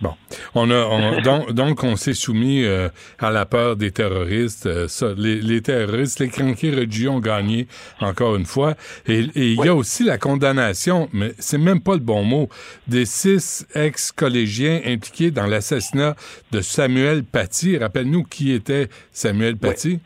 [0.00, 0.12] Bon,
[0.54, 2.88] on a on- donc, donc on s'est soumis euh,
[3.20, 4.66] à la peur des terroristes.
[4.66, 7.68] euh, ça, les, les terroristes, les cranqués religieux ont gagné
[8.00, 8.74] encore une fois.
[9.06, 12.48] Et et il y a aussi la condamnation, mais c'est même pas le bon mot,
[12.88, 16.16] des six ex-collégiens impliqués dans l'assassinat
[16.50, 17.78] de Samuel Paty.
[17.78, 20.00] Rappelle-nous qui était Samuel Paty.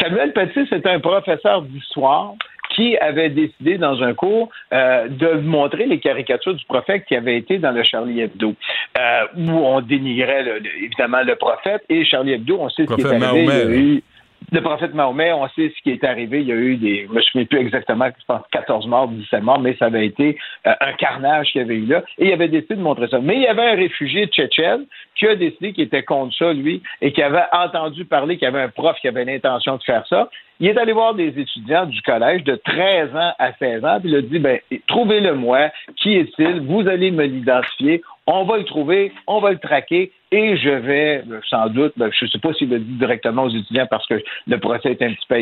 [0.00, 2.34] Samuel Paty, c'est un professeur d'histoire
[2.78, 7.36] qui avait décidé dans un cours euh, de montrer les caricatures du prophète qui avaient
[7.36, 8.54] été dans le Charlie Hebdo,
[8.96, 12.94] euh, où on dénigrait le- le- évidemment le prophète et Charlie Hebdo, on sait ce
[12.94, 13.26] qui est arrivé.
[13.26, 13.70] Mahomet, il y a là.
[13.74, 14.02] eu-
[14.50, 16.40] le prophète Mahomet, on sait ce qui est arrivé.
[16.40, 19.42] Il y a eu des, je me souviens plus exactement, je pense 14 morts, 17
[19.42, 22.02] morts, mais ça avait été euh, un carnage qu'il y avait eu là.
[22.18, 23.18] Et il avait décidé de montrer ça.
[23.20, 26.82] Mais il y avait un réfugié tchétchène qui a décidé qu'il était contre ça, lui,
[27.02, 30.06] et qui avait entendu parler qu'il y avait un prof qui avait l'intention de faire
[30.06, 30.30] ça.
[30.60, 34.10] Il est allé voir des étudiants du collège de 13 ans à 16 ans, puis
[34.10, 34.58] il a dit, ben,
[34.88, 36.62] trouvez-le moi, qui est-il?
[36.62, 41.24] Vous allez me l'identifier, on va le trouver, on va le traquer, et je vais,
[41.48, 44.22] sans doute, ben, je ne sais pas s'il l'a dit directement aux étudiants parce que
[44.46, 45.38] le procès est un petit peu à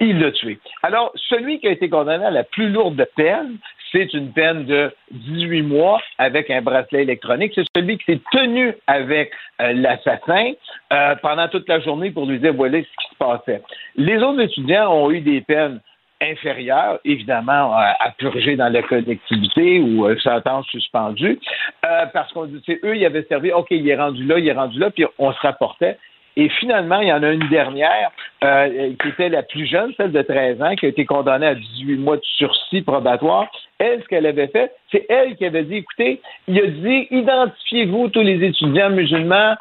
[0.00, 0.58] il l'a tué.
[0.82, 3.58] Alors, celui qui a été condamné à la plus lourde peine,
[3.92, 7.52] c'est une peine de 18 mois avec un bracelet électronique.
[7.54, 9.30] C'est celui qui s'est tenu avec
[9.62, 10.52] euh, l'assassin
[10.92, 13.62] euh, pendant toute la journée pour lui dire voilà ce qui se passait.
[13.94, 15.80] Les autres étudiants ont eu des peines
[16.20, 21.38] inférieures, évidemment, à, à purger dans la collectivité ou euh, sentence suspendue,
[21.84, 24.52] euh, parce qu'on dit, eux, ils avaient servi, OK, il est rendu là, il est
[24.52, 25.98] rendu là, puis on se rapportait.
[26.36, 28.10] Et finalement, il y en a une dernière
[28.42, 31.54] euh, qui était la plus jeune, celle de 13 ans, qui a été condamnée à
[31.54, 33.48] 18 mois de sursis probatoire.
[33.78, 38.08] Elle, ce qu'elle avait fait, c'est elle qui avait dit, écoutez, il a dit, identifiez-vous
[38.08, 39.54] tous les étudiants musulmans,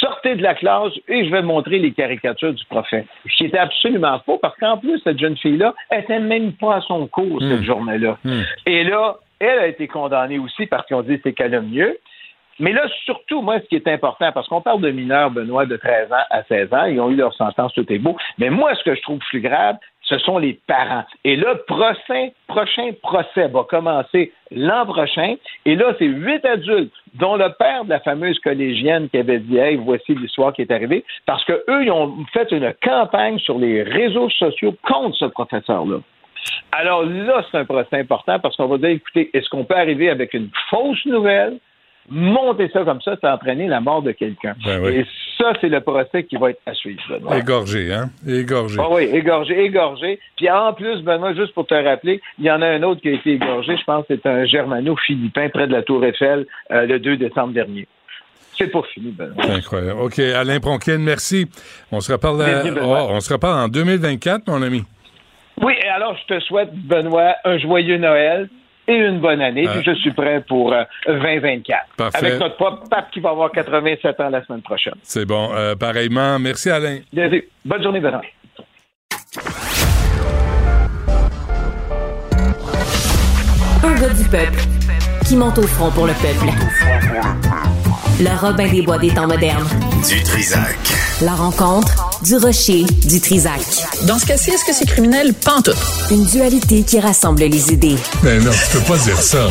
[0.00, 3.06] sortez de la classe et je vais montrer les caricatures du prophète.
[3.28, 6.76] Ce qui était absolument faux, parce qu'en plus, cette jeune fille-là, elle n'était même pas
[6.76, 8.18] à son cours cette journée-là.
[8.66, 11.98] Et là, elle a été condamnée aussi parce qu'on dit que c'est calomnieux.
[12.58, 15.76] Mais là, surtout, moi, ce qui est important, parce qu'on parle de mineurs, Benoît, de
[15.76, 18.16] 13 ans à 16 ans, ils ont eu leur sentence, tout est beau.
[18.38, 21.04] Mais moi, ce que je trouve plus grave, ce sont les parents.
[21.24, 25.34] Et le prochain, prochain procès va commencer l'an prochain.
[25.64, 29.58] Et là, c'est huit adultes, dont le père de la fameuse collégienne qui avait dit
[29.76, 34.30] voici l'histoire qui est arrivée, parce qu'eux, ils ont fait une campagne sur les réseaux
[34.30, 35.98] sociaux contre ce professeur-là.
[36.72, 40.10] Alors là, c'est un procès important parce qu'on va dire, écoutez, est-ce qu'on peut arriver
[40.10, 41.58] avec une fausse nouvelle,
[42.08, 44.54] monter ça comme ça, ça entraîner la mort de quelqu'un?
[44.64, 44.96] Ben oui.
[44.96, 45.06] Et
[45.38, 47.00] ça, c'est le procès qui va être à suivre.
[47.08, 47.38] Benoît.
[47.38, 48.10] Égorgé, hein?
[48.26, 48.78] Égorgé.
[48.80, 50.18] Ah oui, égorgé, égorgé.
[50.36, 53.08] Puis en plus, Benoît, juste pour te rappeler, il y en a un autre qui
[53.08, 56.86] a été égorgé, je pense que c'est un germano-philippin près de la Tour Eiffel euh,
[56.86, 57.86] le 2 décembre dernier.
[58.58, 59.44] C'est pas fini, Benoît.
[59.50, 60.00] Incroyable.
[60.00, 61.46] OK, Alain Pronkin, merci.
[61.92, 63.06] On se reparle, à- Benoît.
[63.10, 64.82] oh, on se reparle en 2024, mon ami.
[65.60, 68.48] Oui, et alors je te souhaite, Benoît, un joyeux Noël
[68.88, 69.66] et une bonne année.
[69.68, 71.80] Puis je suis prêt pour euh, 2024.
[71.96, 72.18] Parfait.
[72.18, 74.94] Avec notre propre pape qui va avoir 87 ans la semaine prochaine.
[75.02, 75.50] C'est bon.
[75.54, 76.38] Euh, pareillement.
[76.38, 76.98] Merci, Alain.
[77.12, 77.44] Merci.
[77.64, 78.22] Bonne journée, Benoît.
[83.84, 84.60] Un gars du peuple
[85.26, 86.52] qui monte au front pour le peuple.
[88.20, 89.66] Le Robin des Bois des temps modernes.
[90.08, 91.05] Du Trisac.
[91.22, 93.60] La rencontre du rocher du Trisac.
[94.02, 95.32] Dans ce cas-ci, est-ce que c'est criminel?
[95.32, 95.76] Pantoute.
[96.10, 97.96] Une dualité qui rassemble les idées.
[98.22, 99.48] Mais non, tu peux pas dire ça.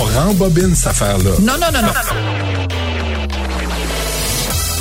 [0.00, 1.30] On rembobine cette affaire-là.
[1.40, 1.92] Non, non, non, non.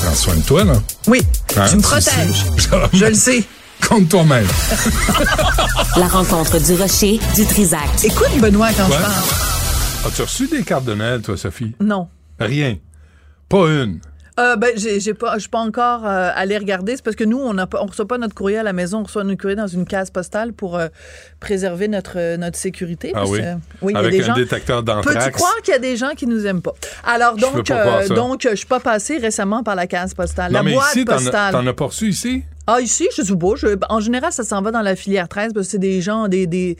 [0.02, 0.74] Prends soin de toi, là.
[1.08, 1.22] Oui,
[1.56, 2.46] Hein, tu me protèges.
[2.94, 3.44] Je le sais.
[3.88, 4.48] Compte toi-même.
[5.98, 7.80] La rencontre du rocher du Trisac.
[8.04, 8.96] Écoute, Benoît, quand Ouais.
[8.98, 10.08] je parle.
[10.08, 11.76] As-tu reçu des cartes de Noël, toi, Sophie?
[11.80, 12.08] Non.
[12.40, 12.78] Rien.
[13.50, 14.00] Pas une.
[14.40, 16.96] Euh, ben, j'ai, pas, je suis pas encore euh, allé regarder.
[16.96, 19.24] C'est parce que nous, on ne reçoit pas notre courrier à la maison, on reçoit
[19.24, 20.88] notre courrier dans une case postale pour euh,
[21.40, 23.12] préserver notre, euh, notre sécurité.
[23.14, 23.42] Ah Parce oui?
[23.42, 23.46] que,
[23.84, 25.18] oui, il y a Avec des un gens- détecteur d'anthrax.
[25.26, 26.74] Peux-tu croire qu'il y a des gens qui nous aiment pas?
[27.06, 28.08] Alors, Je donc, ça.
[28.08, 30.52] donc, je suis pas passée récemment par la case postale.
[30.52, 31.52] Non, la mais boîte ici, postale.
[31.54, 32.44] t'en as pas reçu ici?
[32.68, 33.56] Ah, ici, je sais pas.
[33.58, 36.28] Je- en général, ça s'en va dans la filière 13 parce que c'est des gens,
[36.30, 36.78] des, des,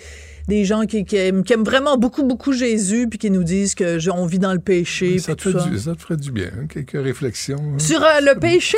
[0.48, 3.76] des gens qui, qui aiment, qui aiment vraiment beaucoup, beaucoup Jésus puis qui nous disent
[3.76, 5.20] que je- on vit dans le péché.
[5.20, 5.70] Ça puis te, tout fait ça.
[5.70, 7.58] du, ça te ferait du bien, hein, quelques réflexions.
[7.76, 7.80] hein.
[7.80, 8.78] Sur euh, le péché?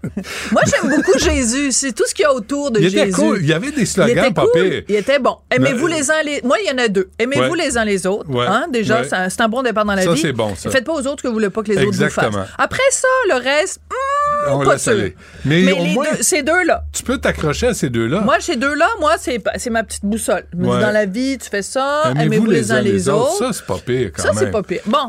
[0.52, 1.72] Moi, j'aime beaucoup Jésus.
[1.72, 2.98] C'est tout ce qu'il y a autour de Il Jésus.
[2.98, 3.38] était cool.
[3.40, 4.52] Il y avait des slogans, pas cool.
[4.68, 4.82] pire.
[4.88, 5.36] Il était bon.
[5.50, 6.40] Aimez-vous Le- les uns les...
[6.42, 7.10] Moi, il y en a deux.
[7.18, 7.64] Aimez-vous Ouais.
[7.64, 8.30] les uns les autres.
[8.30, 8.46] Ouais.
[8.46, 8.66] Hein?
[8.72, 9.08] Déjà, Ouais.
[9.28, 10.20] c'est un- bon départ dans la Ça, vie.
[10.20, 10.70] c'est bon, ça.
[10.70, 12.34] Faites pas aux autres que vous voulez pas que les autres vous fassent.
[12.58, 14.92] Après ça, le reste, hmm, On pas sûr.
[14.92, 15.16] aller.
[15.44, 16.84] Mais, Mais au les moins, deux- ces deux-là.
[16.92, 18.20] tu peux t'accrocher à ces deux-là.
[18.20, 20.44] Moi, ces deux-là, moi, c'est ma petite boussole.
[20.52, 20.80] Je me dis, Ouais.
[20.80, 23.36] dans la vie, tu fais ça, aimez-vous les uns les autres?
[23.38, 24.38] Ça, c'est pas pire quand Ça, même.
[24.38, 24.80] c'est pas pire.
[24.86, 25.08] Bon.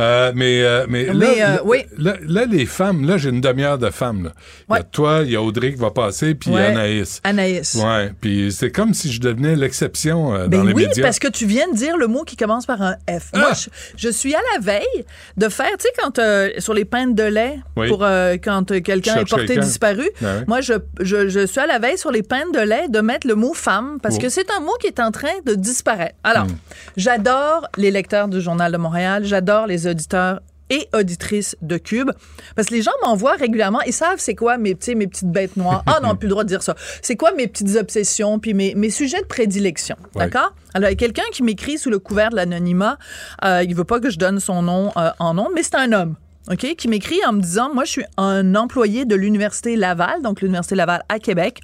[0.00, 1.78] Euh, mais euh, mais, Mais, là, euh, là- oui.
[1.98, 4.24] là, là, les femmes, là, j'ai une demi-heure de femmes.
[4.24, 4.32] Là.
[4.70, 6.66] Il y a toi, il y a Audrey qui va passer, puis Ouais.
[6.66, 7.20] Anaïs.
[7.24, 7.74] Anaïs.
[7.76, 11.02] Ouais, puis c'est comme si je devenais l'exception dans Ben les oui, médias.
[11.02, 13.28] parce que tu viens de dire le mot qui commence par un F.
[13.32, 13.38] Ah!
[13.38, 15.04] Moi, je, je suis à la veille
[15.36, 16.20] de faire, tu sais, quand
[16.58, 17.88] sur les pintes de lait, Oui.
[17.88, 17.98] pour
[18.42, 20.44] quand quelqu'un est porté disparu, Ben oui.
[20.48, 23.26] moi, je, je, je suis à la veille sur les pintes de lait de mettre
[23.26, 24.22] le mot femme, parce Oh.
[24.22, 26.14] que c'est un mot qui est en train de disparaître.
[26.24, 26.56] Alors, Hmm.
[26.96, 30.40] j'adore les lecteurs du Journal de Montréal, j'adore les auditeurs
[30.72, 32.10] et auditrices de Cube.
[32.54, 35.56] Parce que les gens m'envoient régulièrement, ils savent c'est quoi mes, petits- mes petites bêtes
[35.56, 35.82] noires.
[35.86, 36.76] Ah non, plus le droit de dire ça.
[37.02, 39.96] C'est quoi mes petites obsessions, puis mes, mes sujets de prédilection.
[40.14, 40.26] Ouais.
[40.26, 40.54] D'accord?
[40.74, 42.98] Alors, il y a quelqu'un qui m'écrit sous le couvert de l'anonymat.
[43.44, 45.90] Euh, il veut pas que je donne son nom euh, en nom, mais c'est un
[45.92, 46.14] homme.
[46.50, 50.40] OK, qui m'écrit en me disant Moi, je suis un employé de l'Université Laval, donc
[50.40, 51.60] l'Université Laval à Québec,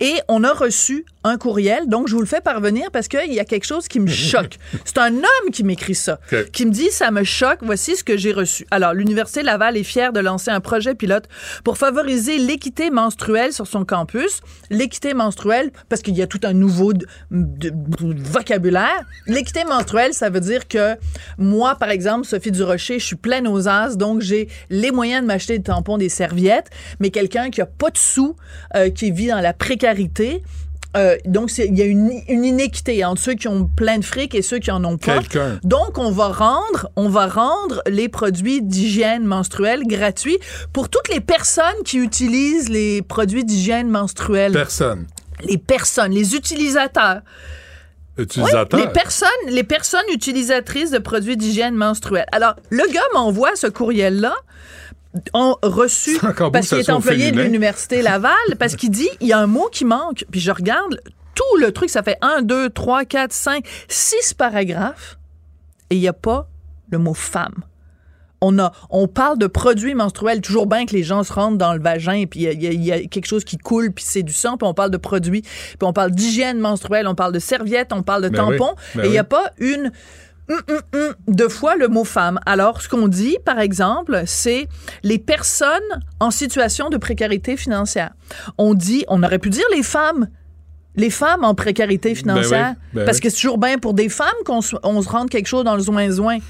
[0.00, 3.40] et on a reçu un courriel, donc je vous le fais parvenir parce qu'il y
[3.40, 4.56] a quelque chose qui me choque.
[4.84, 6.18] C'est un homme qui m'écrit ça,
[6.52, 8.66] qui me dit Ça me choque, voici ce que j'ai reçu.
[8.70, 11.28] Alors, l'Université Laval est fière de lancer un projet pilote
[11.64, 14.40] pour favoriser l'équité menstruelle sur son campus.
[14.70, 19.04] L'équité menstruelle, parce qu'il y a tout un nouveau de- de- de vocabulaire.
[19.26, 20.96] L'équité menstruelle, ça veut dire que
[21.38, 25.26] moi, par exemple, Sophie Durocher, je suis pleine aux as, donc j'ai les moyens de
[25.26, 26.70] m'acheter des tampons, des serviettes,
[27.00, 28.36] mais quelqu'un qui a pas de sous,
[28.74, 30.42] euh, qui vit dans la précarité,
[30.96, 34.34] euh, donc, il y a une, une inéquité entre ceux qui ont plein de fric
[34.34, 35.20] et ceux qui en ont pas.
[35.62, 40.38] Donc, on va rendre, on va rendre les produits d'hygiène menstruelle gratuits
[40.72, 44.52] pour toutes les personnes qui utilisent les produits d'hygiène menstruelle.
[44.52, 45.06] Personne.
[45.44, 47.20] les personnes, les utilisateurs.
[48.18, 48.80] Utilisateur.
[48.80, 52.26] Oui, les personnes, les personnes utilisatrices de produits d'hygiène menstruelle.
[52.32, 54.34] Alors, le gars m'envoie ce courriel-là
[55.32, 56.18] ont reçu
[56.52, 59.68] parce qu'il est employé de l'université Laval parce qu'il dit il y a un mot
[59.72, 61.00] qui manque puis je regarde
[61.34, 65.18] tout le truc ça fait 1 2 3 4 5 6 paragraphes
[65.88, 66.48] et il n'y a pas
[66.90, 67.54] le mot femme.
[68.42, 71.72] On, a, on parle de produits menstruels, toujours bien que les gens se rentrent dans
[71.74, 74.32] le vagin, puis il y a- y, y quelque chose qui coule, puis c'est du
[74.34, 77.92] sang, puis on parle de produits, puis on parle d'hygiène menstruelle, on parle de serviettes,
[77.94, 79.28] on parle de Ben oui, tampons, ben et il n'y a oui.
[79.28, 79.90] pas une
[80.48, 82.38] hum, hum, hum, deux fois le mot femme.
[82.46, 84.68] Alors, ce qu'on dit, par exemple, c'est
[85.02, 85.80] les personnes
[86.20, 88.10] en situation de précarité financière.
[88.58, 90.28] On dit, on aurait pu dire les femmes.
[90.94, 92.74] Les femmes en précarité financière.
[92.76, 93.22] oui, ben parce oui.
[93.22, 95.74] que c'est toujours bien pour des femmes qu'on se, on se rende quelque chose dans
[95.76, 96.38] le zoin-zoin.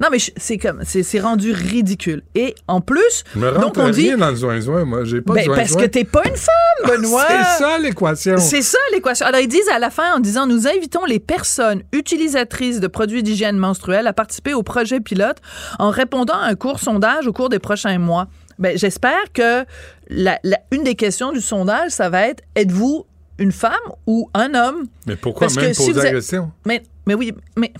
[0.00, 2.22] non, mais c'est comme, c'est rendu ridicule.
[2.34, 5.04] Et en plus, me donc on dit, dans le zoin-zoin, moi.
[5.04, 7.24] J'ai pas ben, de parce que t'es pas une femme, Benoît.
[7.28, 8.36] C'est ça l'équation.
[8.38, 9.26] C'est ça l'équation.
[9.26, 13.22] Alors ils disent à la fin en disant nous invitons les personnes utilisatrices de produits
[13.22, 15.38] d'hygiène menstruelle à participer au projet pilote
[15.78, 18.28] en répondant à un court sondage au cours des prochains mois.
[18.58, 19.64] Ben, j'espère que
[20.08, 23.06] la, la- une des questions du sondage ça va être êtes-vous
[23.38, 23.72] une femme
[24.06, 26.50] ou un homme Mais pourquoi Parce même que si poser vous la question?
[26.64, 27.72] mais, mais oui, mais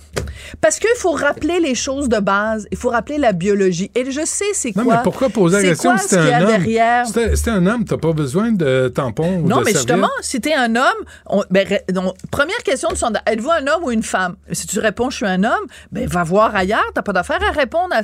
[0.61, 2.67] parce qu'il faut rappeler les choses de base.
[2.71, 3.91] Il faut rappeler la biologie.
[3.95, 4.83] Et je sais c'est quoi.
[4.83, 6.47] Non, mais pourquoi poser la c'est question si un homme?
[6.47, 7.05] derrière?
[7.07, 10.53] C'était un homme, t'as pas besoin de tampons ou Non, de mais justement, si t'es
[10.53, 14.35] un homme, on- ben, donc, première question de sondage, êtes-vous un homme ou une femme?
[14.51, 17.51] Si tu réponds, je suis un homme, ben, va voir ailleurs, t'as pas d'affaire à
[17.51, 18.01] répondre à,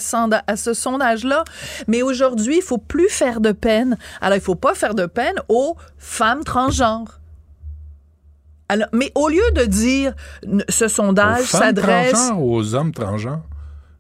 [0.48, 1.44] à ce sondage-là.
[1.88, 3.98] Mais aujourd'hui, il faut plus faire de peine.
[4.22, 7.20] Alors, il faut pas faire de peine aux femmes transgenres.
[8.70, 10.14] Alors, mais au lieu de dire,
[10.70, 12.32] ce sondage s'adresse...
[12.40, 13.42] aux hommes transgenres?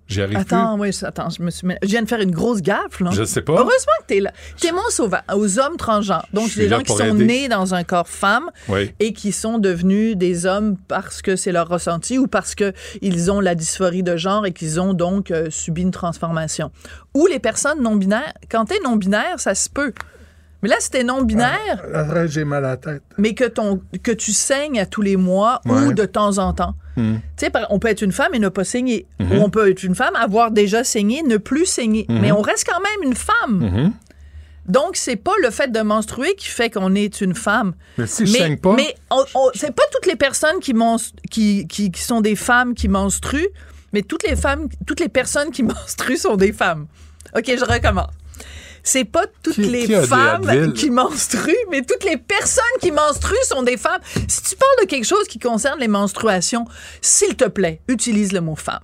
[0.07, 1.65] J'y arrive Attends, oui, attends, je me suis.
[1.81, 3.11] Je viens de faire une grosse gaffe, là.
[3.13, 3.53] Je sais pas.
[3.53, 4.33] Heureusement que t'es là.
[4.59, 6.25] T'es mon sauveur aux hommes transgenres.
[6.33, 7.25] Donc, des gens qui sont aider.
[7.25, 8.93] nés dans un corps femme Oui.
[8.99, 13.31] et qui sont devenus des hommes parce que c'est leur ressenti ou parce que ils
[13.31, 16.69] ont la dysphorie de genre et qu'ils ont donc euh, subi une transformation.
[17.13, 18.33] Ou les personnes non binaires.
[18.51, 19.93] Quand t'es non binaire, ça se peut.
[20.63, 23.03] Mais là, si t'es non binaire, Après, j'ai mal à la tête.
[23.17, 25.73] mais que ton que tu saignes à tous les mois Ouais.
[25.87, 26.73] ou de temps en temps.
[26.95, 27.15] Hmm.
[27.37, 29.05] Tu sais, on peut être une femme et ne pas saigner.
[29.19, 29.31] Mhm.
[29.33, 32.05] Ou on peut être une femme, avoir déjà saigné, ne plus saigner.
[32.07, 32.19] Mhm.
[32.21, 33.91] Mais on reste quand même une femme.
[34.67, 37.73] Donc, c'est pas le fait de menstruer qui fait qu'on est une femme.
[37.97, 38.95] Mais si je saigne pas- Mais
[39.55, 43.49] c'est pas toutes les personnes qui, menstru- qui, qui, qui sont des femmes qui menstruent,
[43.91, 46.87] mais toutes les femmes, toutes les personnes qui menstruent sont des femmes.
[47.35, 48.11] OK, je recommence.
[48.85, 53.35] C'est pas toutes Qui- les qui femmes qui menstruent, mais toutes les personnes qui menstruent
[53.45, 54.01] sont des femmes.
[54.27, 56.65] Si tu parles de quelque chose qui concerne les menstruations,
[57.01, 58.83] s'il te plaît, utilise le mot femme.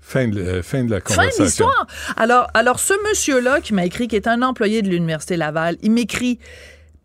[0.00, 1.38] Fin de, euh, fin de la Fin conversation.
[1.44, 1.86] de l'histoire.
[2.16, 5.92] Alors, alors, ce monsieur-là qui m'a écrit, qui est un employé de l'Université Laval, il
[5.92, 6.40] m'écrit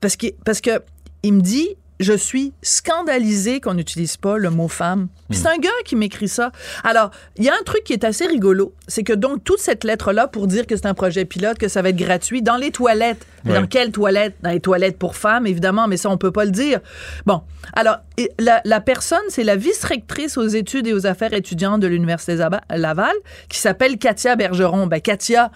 [0.02, 0.82] parce que, parce que
[1.22, 5.08] il me dit je suis scandalisé qu'on n'utilise pas le mot femme.
[5.30, 6.52] Puis C'est un gars qui m'écrit ça.
[6.84, 9.84] Alors, il y a un truc qui est assez rigolo, c'est que donc toute cette
[9.84, 12.72] lettre-là pour dire que c'est un projet pilote, que ça va être gratuit dans les
[12.72, 13.26] toilettes.
[13.46, 14.36] Mais dans quelles toilettes?
[14.42, 16.80] Dans les toilettes pour femmes, évidemment, mais ça on peut pas le dire.
[17.26, 17.42] Bon,
[17.74, 17.98] alors
[18.40, 22.36] la, la personne, c'est la vice-rectrice aux études et aux affaires étudiantes de l'Université
[22.70, 23.14] Laval,
[23.50, 24.88] qui s'appelle Katia Bergeron.
[24.88, 25.52] Ben Katia,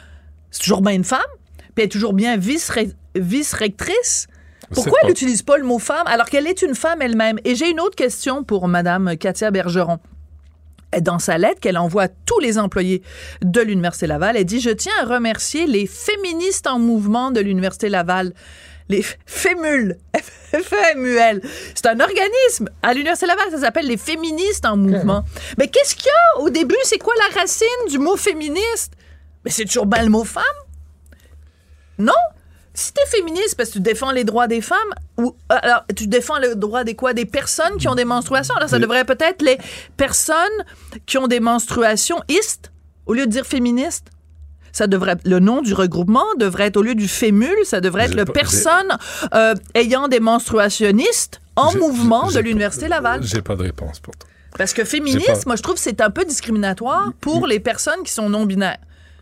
[0.52, 1.20] c'est toujours bien une femme,
[1.58, 4.28] puis elle est toujours bien vice-re- vice-rectrice.
[4.74, 7.40] Pourquoi elle n'utilise pas le mot femme alors qu'elle est une femme elle-même?
[7.44, 10.00] Et j'ai une autre question pour Madame Katia Bergeron.
[11.02, 13.04] Dans sa lettre qu'elle envoie à tous les employés
[13.44, 17.90] de l'Université Laval, elle dit Je tiens à remercier les féministes en mouvement de l'Université
[17.90, 18.34] Laval.
[18.90, 19.98] Les FEMUL.
[20.52, 21.42] FEMUL.
[21.76, 22.70] C'est un organisme.
[22.82, 25.24] À l'Université Laval, ça s'appelle les féministes en mouvement.
[25.60, 26.76] Mais qu'est-ce qu'il y a au début?
[26.84, 28.94] C'est quoi la racine du mot féministe?
[29.46, 30.44] Mais c'est toujours bien le mot femme.
[32.00, 32.14] Non?
[32.80, 34.78] Si t'es féministe parce que tu défends les droits des femmes,
[35.18, 37.14] ou euh, alors tu défends le droit des quoi?
[37.14, 38.56] Des personnes qui ont des menstruations?
[38.56, 38.82] Alors ça Oui.
[38.84, 39.58] devrait peut-être les
[39.98, 40.60] personnes
[41.06, 42.72] qui ont des menstruations istes,
[43.06, 44.08] au lieu de dire féministes.
[44.72, 48.16] Ça devrait le nom du regroupement devrait être au lieu du fémul, ça devrait être
[48.16, 48.98] le pas- personne
[49.34, 53.24] euh, ayant des menstruationnistes en mouvement de l'université Laval.
[53.24, 54.30] J'ai pas de réponse pour toi.
[54.58, 58.04] Parce que féministe, pas- moi je trouve que c'est un peu discriminatoire pour les personnes
[58.06, 58.78] qui sont non binaires.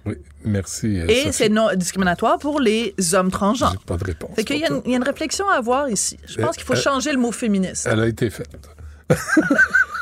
[0.07, 0.15] Oui,
[0.45, 0.99] merci.
[0.99, 3.75] euh, Et c'est non discriminatoire pour les hommes transgenres.
[3.85, 4.31] Pas de réponse.
[4.35, 6.17] Fait qu'il y, a une- il y a une réflexion à avoir ici.
[6.27, 7.87] Je pense qu'il faut Euh, changer le mot féministe.
[7.91, 8.49] Elle a été faite.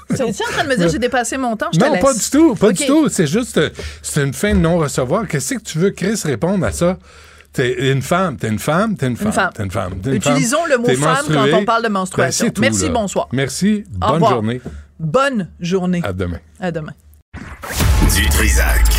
[0.08, 1.70] Tu es en train de me dire que j'ai dépassé mon temps?
[1.74, 3.10] Je Non, pas du tout, pas du tout.
[3.10, 3.72] C'est juste, euh,
[4.04, 5.28] c'est une fin de non-recevoir.
[5.28, 7.00] Qu'est-ce que tu veux, Chris, répondre à ça?
[7.52, 9.94] T'es une femme, t'es une femme, t'es une femme, t'es une femme.
[10.06, 11.52] une Utilisons femme, le mot femme menstruée.
[11.52, 12.46] quand on parle de menstruation.
[12.46, 12.90] Ben, tout, Merci, là.
[12.92, 13.28] bonsoir.
[13.32, 14.62] Merci, bonne journée.
[15.00, 16.02] Bonne journée.
[16.04, 16.40] À demain.
[16.60, 16.94] À demain.
[18.14, 18.95] Du Trisac.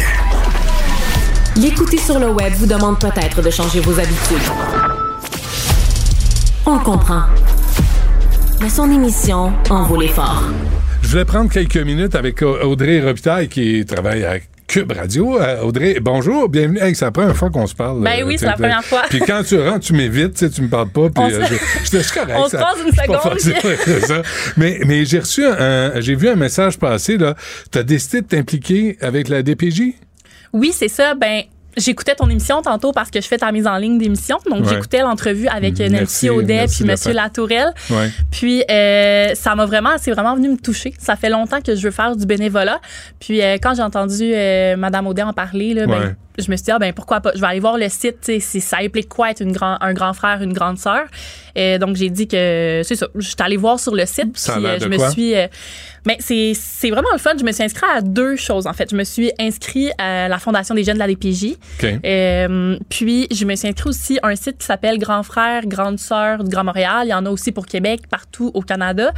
[1.69, 4.39] L'écouter sur le web vous demande peut-être de changer vos habitudes.
[6.65, 7.23] On le comprend.
[8.63, 10.45] Mais son émission en vaut l'effort.
[11.03, 14.37] Je voulais prendre quelques minutes avec Au- Audrey Robitaille qui travaille à
[14.69, 15.41] Cube Radio.
[15.41, 16.79] Euh, Audrey, bonjour, bienvenue.
[16.81, 18.01] Hey, c'est la première fois qu'on se parle.
[18.01, 19.03] Ben oui, tu c'est la première fois.
[19.11, 21.09] Puis quand tu rentres, tu m'évites, tu me parles pas.
[21.11, 22.37] Puis On se- euh, je- je- c'est correct.
[22.39, 23.41] On se ça- passe une seconde,
[24.07, 24.23] ça.
[24.57, 27.35] Mais, mais j'ai reçu un, j'ai vu un message passer, là.
[27.73, 29.95] Tu as décidé de t'impliquer avec la DPJ?
[30.53, 31.15] Oui, c'est ça.
[31.17, 31.43] Ben,
[31.77, 34.39] j'écoutais ton émission tantôt parce que je fais ta mise en ligne d'émission.
[34.51, 34.71] Donc, Ouais.
[34.75, 37.15] j'écoutais l'entrevue avec euh, Nancy Audet puis faire.
[37.15, 37.73] Latourelle.
[37.91, 38.11] Ouais.
[38.31, 40.95] Puis, euh, ça m'a vraiment, c'est vraiment venu me toucher.
[40.99, 42.81] Ça fait longtemps que je veux faire du bénévolat.
[43.21, 46.15] Puis, euh, quand j'ai entendu euh, Madame Audet en parler, là, ben, Ouais.
[46.39, 47.33] je me suis dit, ah, ben, pourquoi pas?
[47.35, 49.77] Je vais aller voir le site, tu sais, si ça implique quoi être une grand,
[49.81, 51.05] un grand frère, une grande sœur.
[51.55, 53.07] Et donc, j'ai dit que, c'est ça.
[53.15, 54.37] Je suis allée voir sur le site.
[54.37, 55.47] Ça puis, euh, je me suis, euh,
[56.07, 57.33] mais c'est vraiment le fun.
[57.39, 58.91] Je me suis inscrite à deux choses, en fait.
[58.91, 61.57] Je me suis inscrite à la Fondation des jeunes de la DPJ.
[62.05, 65.99] Euh, puis, je me suis inscrite aussi à un site qui s'appelle Grand Frère, Grande
[65.99, 67.03] Sœur du Grand Montréal.
[67.07, 69.13] Il y en a aussi pour Québec, partout au Canada.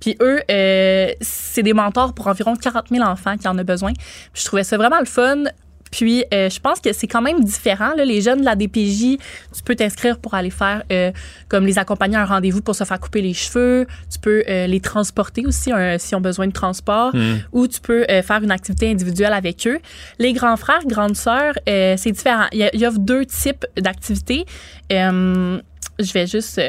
[0.00, 3.92] Puis eux, euh, c'est des mentors pour environ 40 000 enfants qui en ont besoin.
[3.92, 5.44] Puis je trouvais ça vraiment le fun.
[5.90, 7.92] Puis, euh, je pense que c'est quand même différent.
[7.96, 8.04] Là.
[8.04, 9.18] Les jeunes de la DPJ,
[9.54, 11.10] tu peux t'inscrire pour aller faire euh,
[11.48, 13.86] comme les accompagner à un rendez-vous pour se faire couper les cheveux.
[14.12, 17.14] Tu peux euh, les transporter aussi euh, s'ils ont besoin de transport.
[17.14, 17.38] Mm.
[17.52, 19.78] Ou tu peux faire une activité individuelle avec eux.
[20.18, 22.46] Les grands frères, grandes sœurs, c'est différent.
[22.52, 24.44] Il y, a- y deux types d'activités.
[24.90, 26.60] Je vais juste...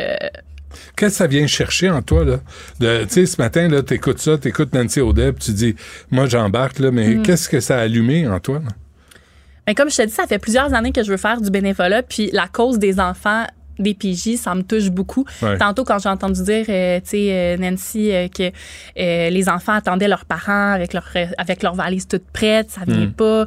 [0.95, 2.39] Qu'est-ce que ça vient chercher en toi, là?
[2.79, 5.75] Tu sais, ce matin, là, t'écoutes ça, t'écoutes Nancy Audet, puis tu dis,
[6.11, 7.23] moi, j'embarque, là, mais Mm.
[7.23, 8.59] qu'est-ce que ça a allumé en toi?
[8.63, 8.71] là?
[9.67, 12.03] Ben, comme je te dis, ça fait plusieurs années que je veux faire du bénévolat,
[12.03, 13.45] puis la cause des enfants
[13.79, 15.25] des PJ, ça me touche beaucoup.
[15.41, 15.57] Ouais.
[15.57, 18.43] Tantôt, quand j'ai entendu dire, euh, tu sais, euh, Nancy, euh, que
[18.99, 21.07] euh, les enfants attendaient leurs parents avec leur,
[21.37, 23.13] avec leur valise toute prête, ça venait Mm.
[23.13, 23.45] pas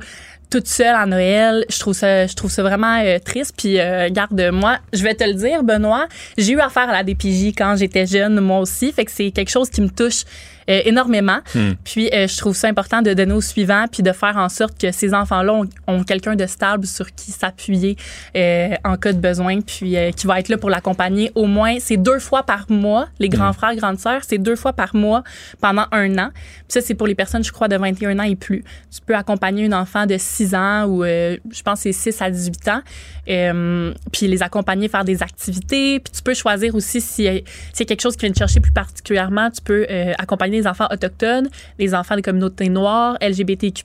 [0.50, 1.64] toute seule à Noël.
[1.68, 3.54] Je trouve ça, je trouve ça vraiment euh, triste.
[3.56, 7.04] Puis, euh, garde, moi, je vais te le dire, Benoît, j'ai eu affaire à la
[7.04, 8.90] DPJ quand j'étais jeune, moi aussi.
[8.92, 10.24] Fait que c'est quelque chose qui me touche
[10.68, 11.38] euh, énormément.
[11.54, 11.72] Hmm.
[11.84, 14.80] Puis, euh, je trouve ça important de donner au suivant, puis de faire en sorte
[14.80, 17.96] que ces enfants-là ont, ont quelqu'un de stable sur qui s'appuyer
[18.36, 21.96] euh, en cas de besoin, puis qui va être là pour l'accompagner au moins, c'est
[21.96, 23.52] deux fois par mois, les grands Hmm.
[23.52, 25.22] frères, grandes sœurs, c'est deux fois par mois
[25.60, 26.30] pendant un an.
[26.32, 28.64] Puis ça, c'est pour les personnes, je crois, de 21 ans et plus.
[28.90, 32.68] Tu peux accompagner un enfant de 6 ans ou, je pense, c'est 6 à 18
[32.68, 32.82] ans,
[34.12, 38.00] puis les accompagner, faire des activités, puis tu peux choisir aussi si y a quelque
[38.00, 39.86] chose qui vient te chercher plus particulièrement, tu peux
[40.18, 41.48] accompagner des enfants autochtones,
[41.78, 43.84] des enfants des communautés noires, LGBTQ+,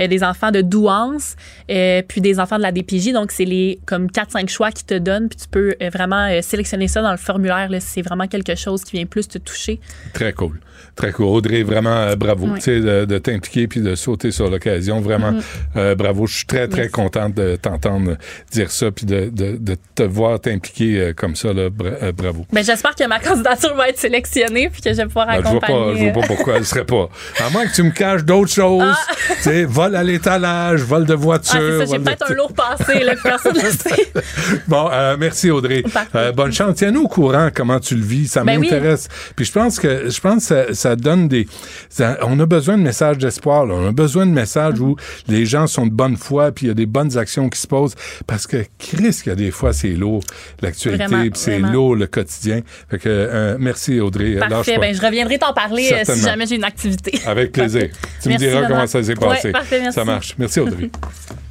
[0.00, 1.36] euh, des enfants de douance,
[1.70, 3.12] euh, puis des enfants de la DPJ.
[3.12, 6.40] Donc, c'est les comme 4-5 choix qui te donnent, puis tu peux euh, vraiment euh,
[6.42, 7.68] sélectionner ça dans le formulaire.
[7.80, 9.80] C'est vraiment quelque chose qui vient plus te toucher.
[10.12, 10.60] Très cool.
[10.96, 11.26] Très cool.
[11.26, 15.00] Audrey, vraiment euh, bravo sais, de, de t'impliquer puis de sauter sur l'occasion.
[15.00, 15.42] Vraiment, Mhm.
[15.76, 16.26] euh, bravo.
[16.26, 16.92] Je suis très, très Merci.
[16.92, 18.16] contente de t'entendre
[18.50, 21.52] dire ça puis de, de, de te voir t'impliquer euh, comme ça.
[21.52, 21.68] Là.
[21.70, 22.44] Bravo.
[22.52, 25.40] Ben, j'espère que ma candidature va être sélectionnée, puis que je vais pouvoir Ben, je
[25.42, 25.92] vois accompagner.
[25.94, 27.08] pas, je vois pas pourquoi elle serait pas.
[27.44, 28.82] À moins que tu me caches d'autres choses.
[28.84, 29.32] Ah.
[29.36, 31.54] Tu sais, vol à l'étalage, vol de voiture.
[31.56, 34.12] Ah, c'est ça, j'ai peut-être un lourd passé, là, personne ne sait.
[34.68, 35.82] Bon, euh, merci Audrey.
[36.14, 36.76] Euh, bonne chance.
[36.76, 38.28] Tiens-nous au courant comment tu le vis.
[38.28, 38.68] Ça Ben oui.
[38.70, 39.08] m'intéresse.
[39.36, 41.46] Puis je pense que je pense que ça, donne des.
[41.88, 43.66] ça- on a besoin de messages d'espoir.
[43.66, 43.74] là.
[43.74, 44.96] On a besoin de messages où
[45.28, 47.66] les gens sont de bonne foi, puis il y a des bonnes actions qui se
[47.66, 47.94] posent.
[48.26, 50.22] Parce que Chris, qu'il y a des fois, c'est lourd
[50.60, 52.60] l'actualité, puis c'est lourd le quotidien.
[52.90, 54.34] Fait que euh, merci Audrey.
[54.34, 54.74] Lâche Parfait.
[54.74, 54.80] pas.
[54.80, 57.20] Ben, je reviendrai t'en parler euh, si jamais j'ai une activité.
[57.26, 57.88] Avec plaisir.
[58.22, 59.52] tu me diras comment ça s'est Ouais, passé.
[59.52, 59.94] parfait, merci.
[59.94, 60.34] Ça marche.
[60.38, 60.90] Merci Audrey.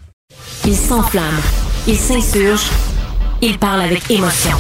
[0.66, 1.40] Il s'enflamme.
[1.88, 2.62] Il s'insurge.
[3.42, 4.56] Il parle avec émotion.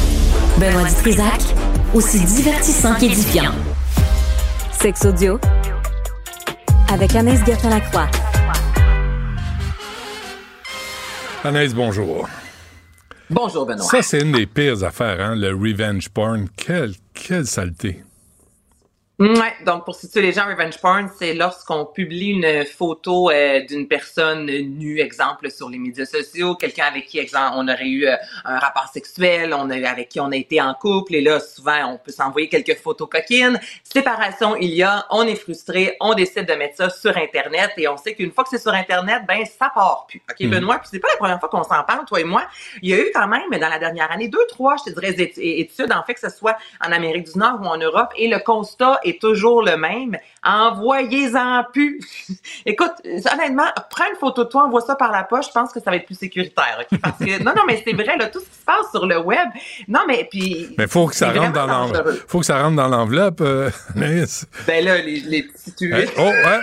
[0.57, 1.39] Benoît Dutrisac,
[1.93, 3.51] aussi divertissant qu'édifiant.
[4.81, 5.39] Sex audio
[6.91, 8.07] avec Anaïs Gertin-Lacroix.
[11.43, 12.27] Anaïs, bonjour.
[13.29, 13.85] Bonjour, Benoît.
[13.85, 16.47] Ça, c'est une des pires affaires, hein, le revenge porn.
[16.57, 18.01] Quelle, quelle saleté.
[19.22, 23.88] Ouais, donc pour situer les gens, revenge porn, c'est lorsqu'on publie une photo euh, d'une
[23.88, 28.15] personne nue, exemple, sur les médias sociaux, quelqu'un avec qui, exemple, on aurait eu euh,
[28.45, 31.93] un rapport sexuel, on a, avec qui on a été en couple, et là, souvent,
[31.93, 33.60] on peut s'envoyer quelques photos coquines.
[33.84, 37.88] Séparation, il y a, on est frustré, on décide de mettre ça sur Internet, et
[37.88, 40.23] on sait qu'une fois que c'est sur Internet, ben, ça part plus.
[40.31, 40.49] OK, Mhm.
[40.49, 42.43] Benoît, puis c'est pas la première fois qu'on s'en parle, toi et moi.
[42.81, 45.11] Il y a eu quand même, dans la dernière année, deux, trois, je te dirais,
[45.14, 48.27] étu- études, en fait, que ce soit en Amérique du Nord ou en Europe, et
[48.27, 50.17] le constat est toujours le même.
[50.43, 51.99] Envoyez-en plus.
[52.65, 55.79] Écoute, honnêtement, prends une photo de toi, envoie ça par la poche, je pense que
[55.79, 56.99] ça va être plus sécuritaire, OK?
[56.99, 59.19] Parce que, non, non, mais c'est vrai, là, tout ce qui se passe sur le
[59.19, 59.49] web,
[59.88, 60.73] non, mais puis...
[60.77, 62.09] Mais faut que ça rentre dans l'enveloppe.
[62.27, 63.69] Faut que ça rentre dans l'enveloppe, euh.
[63.95, 65.93] Ben là, les, les petits tuiles.
[65.93, 66.05] Hein?
[66.17, 66.59] Oh, ouais.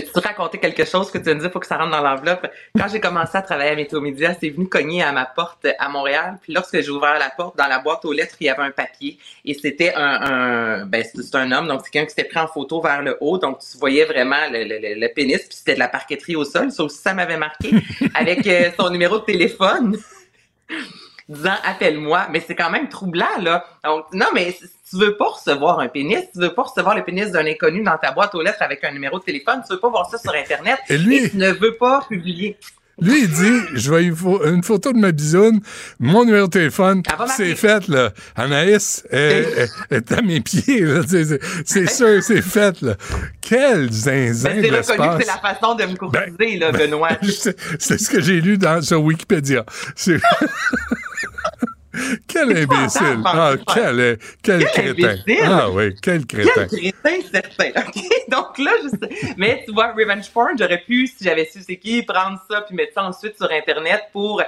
[0.00, 2.02] Je peux te raconter quelque chose que tu me dis, faut que ça rentre dans
[2.02, 2.46] l'enveloppe.
[2.78, 5.88] Quand j'ai commencé à travailler à Météo Média, c'est venu cogner à ma porte à
[5.88, 6.38] Montréal.
[6.42, 8.70] Puis lorsque j'ai ouvert la porte, dans la boîte aux lettres, il y avait un
[8.70, 9.18] papier.
[9.44, 12.46] Et c'était un, un ben, c'est un homme, donc c'est quelqu'un qui s'était pris en
[12.46, 13.38] photo vers le haut.
[13.38, 16.44] Donc tu voyais vraiment le, le, le- le pénis, puis c'était de la parqueterie au
[16.44, 16.70] sol.
[16.70, 17.70] Ça aussi, ça m'avait marqué.
[18.14, 19.96] Avec euh, son numéro de téléphone.
[21.28, 23.64] Disant appelle-moi, mais c'est quand même troublant là.
[23.84, 27.02] Donc non mais si tu veux pas recevoir un pénis, tu veux pas recevoir le
[27.04, 29.80] pénis d'un inconnu dans ta boîte aux lettres avec un numéro de téléphone, tu veux
[29.80, 32.56] pas voir ça sur internet Et lui- tu ne veux pas publier.
[32.98, 35.60] Lui, il dit, je vais une, pho- une photo de ma bisoune,
[36.00, 37.02] mon numéro de téléphone,
[37.36, 38.10] c'est fait, là.
[38.34, 41.02] Anaïs est, est- à mes pieds, là.
[41.66, 42.94] C'est, sûr, c'est fait, là.
[43.42, 45.18] Quel zinzin Ben, c'est reconnu que l'espace.
[45.20, 47.10] c'est la façon de me courtiser là, Ben, Benoît.
[47.22, 49.64] c'est, c'est ce que j'ai lu dans, sur Wikipédia.
[49.94, 50.16] C'est...
[52.28, 53.20] Quel imbécile!
[53.24, 55.08] Ah, quel, quel, Quel crétin!
[55.08, 55.38] imbécile!
[55.44, 56.66] Ah oui, quel crétin!
[56.70, 57.80] Quel crétin certain.
[57.88, 58.02] OK?
[58.28, 59.34] Donc là, je sais.
[59.36, 62.74] Mais tu vois, Revenge Porn, j'aurais pu, si j'avais su c'est qui, prendre ça puis
[62.74, 64.44] mettre ça ensuite sur Internet pour euh,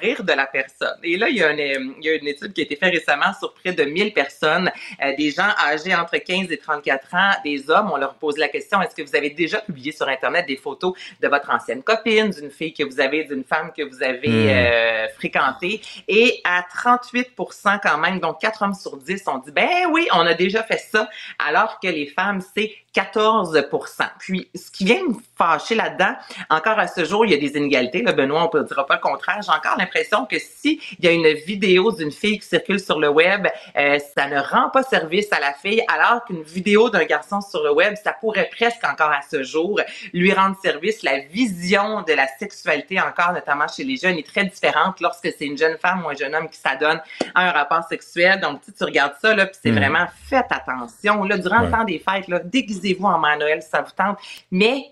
[0.00, 0.96] rire de la personne.
[1.02, 2.76] Et là, il y, a une, euh, il y a une étude qui a été
[2.76, 4.70] faite récemment sur près de 1000 personnes,
[5.04, 7.90] euh, des gens âgés entre 15 et 34 ans, des hommes.
[7.92, 10.92] On leur pose la question, est-ce que vous avez déjà publié sur Internet des photos
[11.20, 14.48] de votre ancienne copine, d'une fille que vous avez, d'une femme que vous avez Hmm.
[14.48, 15.80] euh, fréquentée?
[16.08, 16.64] Et à
[16.96, 20.62] 38% quand même, donc 4 hommes sur 10 ont dit, ben oui, on a déjà
[20.62, 21.08] fait ça,
[21.38, 26.14] alors que les femmes, c'est 14% Puis, ce qui vient me fâcher là-dedans,
[26.50, 28.02] encore à ce jour, il y a des inégalités.
[28.02, 29.40] Là, Benoît, on ne dira pas le contraire.
[29.42, 32.98] J'ai encore l'impression que si il y a une vidéo d'une fille qui circule sur
[32.98, 33.46] le web,
[33.76, 37.62] euh, ça ne rend pas service à la fille, alors qu'une vidéo d'un garçon sur
[37.62, 39.80] le web, ça pourrait presque encore à ce jour
[40.12, 41.02] lui rendre service.
[41.02, 45.46] La vision de la sexualité, encore notamment chez les jeunes, est très différente lorsque c'est
[45.46, 47.00] une jeune femme ou un jeune homme qui s'adonne
[47.34, 48.40] à un rapport sexuel.
[48.40, 49.76] Donc, tu, tu regardes ça, là, puis c'est Mm.
[49.78, 51.24] vraiment faites attention.
[51.24, 51.66] Là, durant Ouais.
[51.66, 52.40] le temps des fêtes, là,
[52.80, 54.18] déguisez-vous en mère Noël si ça vous tente.
[54.50, 54.82] Mais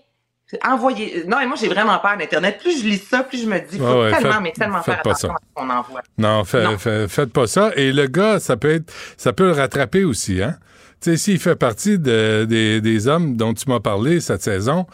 [0.65, 1.23] envoyez.
[1.27, 2.59] Non, et moi, j'ai vraiment peur d'Internet.
[2.59, 5.01] Plus je lis ça, plus je me dis, faut ouais, tellement, faites- mais tellement faire
[5.01, 5.33] pas attention ça.
[5.35, 6.01] à ce qu'on envoie.
[6.17, 6.77] Non, fait- Non.
[6.77, 7.71] fait- faites pas ça.
[7.75, 10.57] Et le gars, ça peut être, ça peut le rattraper aussi, hein.
[11.01, 14.85] Tu sais, s'il fait partie de- des, des hommes dont tu m'as parlé cette saison,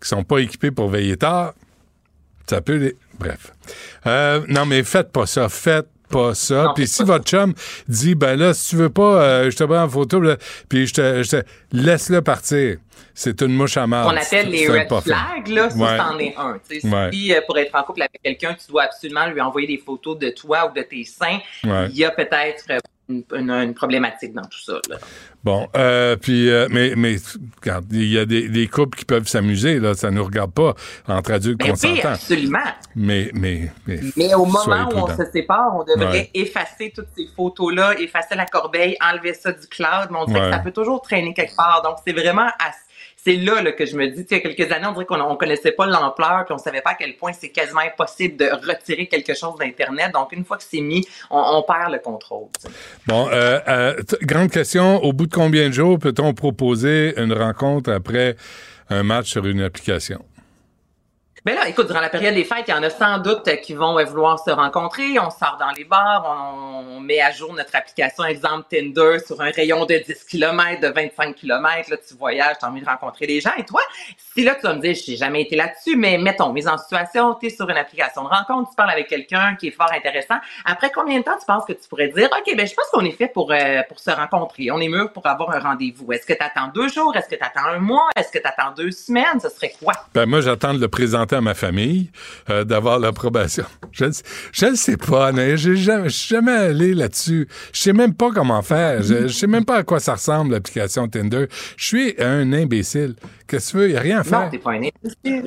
[0.00, 1.52] qui sont pas équipés pour veiller tard,
[2.46, 2.96] ça peut les...
[3.18, 3.52] Bref.
[4.06, 5.48] Euh, non, mais faites pas ça.
[5.48, 6.72] Faites pas ça.
[6.74, 7.54] Puis si votre chum
[7.88, 10.22] dit, ben là, si tu veux pas, euh, je te prends en photo,
[10.68, 11.42] puis je te,
[11.72, 12.76] laisse-le partir.
[13.12, 14.10] C'est une mouche à marde.
[14.14, 15.98] qu'on appelle les red flags, là, ça, Ouais.
[15.98, 16.52] c'en est un.
[16.88, 17.10] Ouais.
[17.12, 20.18] Si euh, pour être en couple avec quelqu'un, tu dois absolument lui envoyer des photos
[20.18, 21.88] de toi ou de tes seins, Ouais.
[21.90, 22.78] il y a peut-être euh,
[23.08, 24.74] une, une- une problématique dans tout ça.
[24.88, 24.96] là.
[25.42, 27.16] Bon, euh, puis, euh, mais, mais,
[27.62, 30.74] regarde, il y a des, des couples qui peuvent s'amuser, là, ça nous regarde pas,
[31.06, 32.08] entre adultes Ben oui, consentants.
[32.08, 32.58] absolument.
[32.96, 36.30] Mais, mais, mais, Mais au moment où on se sépare, on devrait Ouais.
[36.32, 40.08] effacer toutes ces photos-là, effacer la corbeille, enlever ça du cloud.
[40.10, 40.46] Mais on dirait Ouais.
[40.50, 41.82] que ça peut toujours traîner quelque part.
[41.84, 42.72] Donc, c'est vraiment à-
[43.24, 45.36] c'est là, que je me dis, il y a quelques années, on dirait qu'on on
[45.36, 49.06] connaissait pas l'ampleur, puis on savait pas à quel point c'est quasiment impossible de retirer
[49.06, 50.12] quelque chose d'Internet.
[50.12, 52.48] Donc, une fois que c'est mis, on, perd le contrôle.
[53.06, 57.90] Bon, euh, euh, grande question, au bout de combien de jours peut-on proposer une rencontre
[57.90, 58.36] après
[58.90, 60.22] un match sur une application?
[61.44, 63.74] Ben là, écoute, durant la période des fêtes, il y en a sans doute qui
[63.74, 65.18] vont euh, vouloir se rencontrer.
[65.18, 69.42] On sort dans les bars, on, on met à jour notre application, exemple Tinder, sur
[69.42, 71.90] un rayon de 10 km, de 25 km.
[71.90, 73.50] Là, tu voyages, tu as envie de rencontrer des gens.
[73.58, 73.82] Et toi,
[74.34, 77.34] si là, tu vas me dire, j'ai jamais été là-dessus, mais mettons, mise en situation,
[77.34, 80.36] tu es sur une application de rencontre, tu parles avec quelqu'un qui est fort intéressant.
[80.64, 83.04] Après combien de temps tu penses que tu pourrais dire, OK, ben je pense qu'on
[83.04, 84.70] est fait pour, euh, pour se rencontrer.
[84.70, 86.10] On est mûr pour avoir un rendez-vous.
[86.10, 87.14] Est-ce que tu attends deux jours?
[87.14, 88.08] Est-ce que tu attends un mois?
[88.16, 89.40] Est-ce que tu attends deux semaines?
[89.42, 89.92] Ce serait quoi?
[90.14, 92.10] Ben moi, j'attends de le présenter à ma famille,
[92.50, 93.64] euh, d'avoir l'approbation.
[93.92, 97.48] Je ne ne sais pas, jamais, je suis jamais allé là-dessus.
[97.72, 99.02] Je sais même pas comment faire.
[99.02, 101.46] Je, je sais même pas à quoi ça ressemble, l'application Tinder.
[101.76, 103.14] Je suis un imbécile.
[103.46, 103.88] Qu'est-ce que tu veux?
[103.88, 104.40] Il n'y a rien à faire.
[104.40, 105.46] Non, t'es pas un imbécile.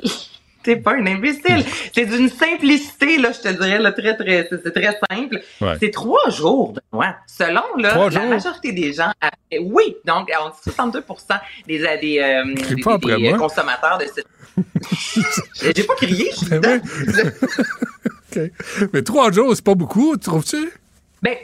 [0.68, 1.64] T'es pas un imbécile.
[1.94, 5.40] C'est d'une simplicité, là, je te dirais, là, très, très, c'est très simple.
[5.62, 5.76] Ouais.
[5.80, 7.14] C'est trois jours, Benoît.
[7.26, 8.28] Selon, là, Trois la jours?
[8.28, 11.02] majorité des gens, après- oui, donc, on dit 62
[11.66, 12.44] des, euh, des, euh,
[12.98, 13.38] des- euh, moi.
[13.38, 14.26] consommateurs de cette...
[15.74, 17.30] J'ai pas crié, je suis Ben dedans.
[18.92, 20.70] Mais trois jours, c'est pas beaucoup, trouves-tu?
[21.22, 21.36] Ben,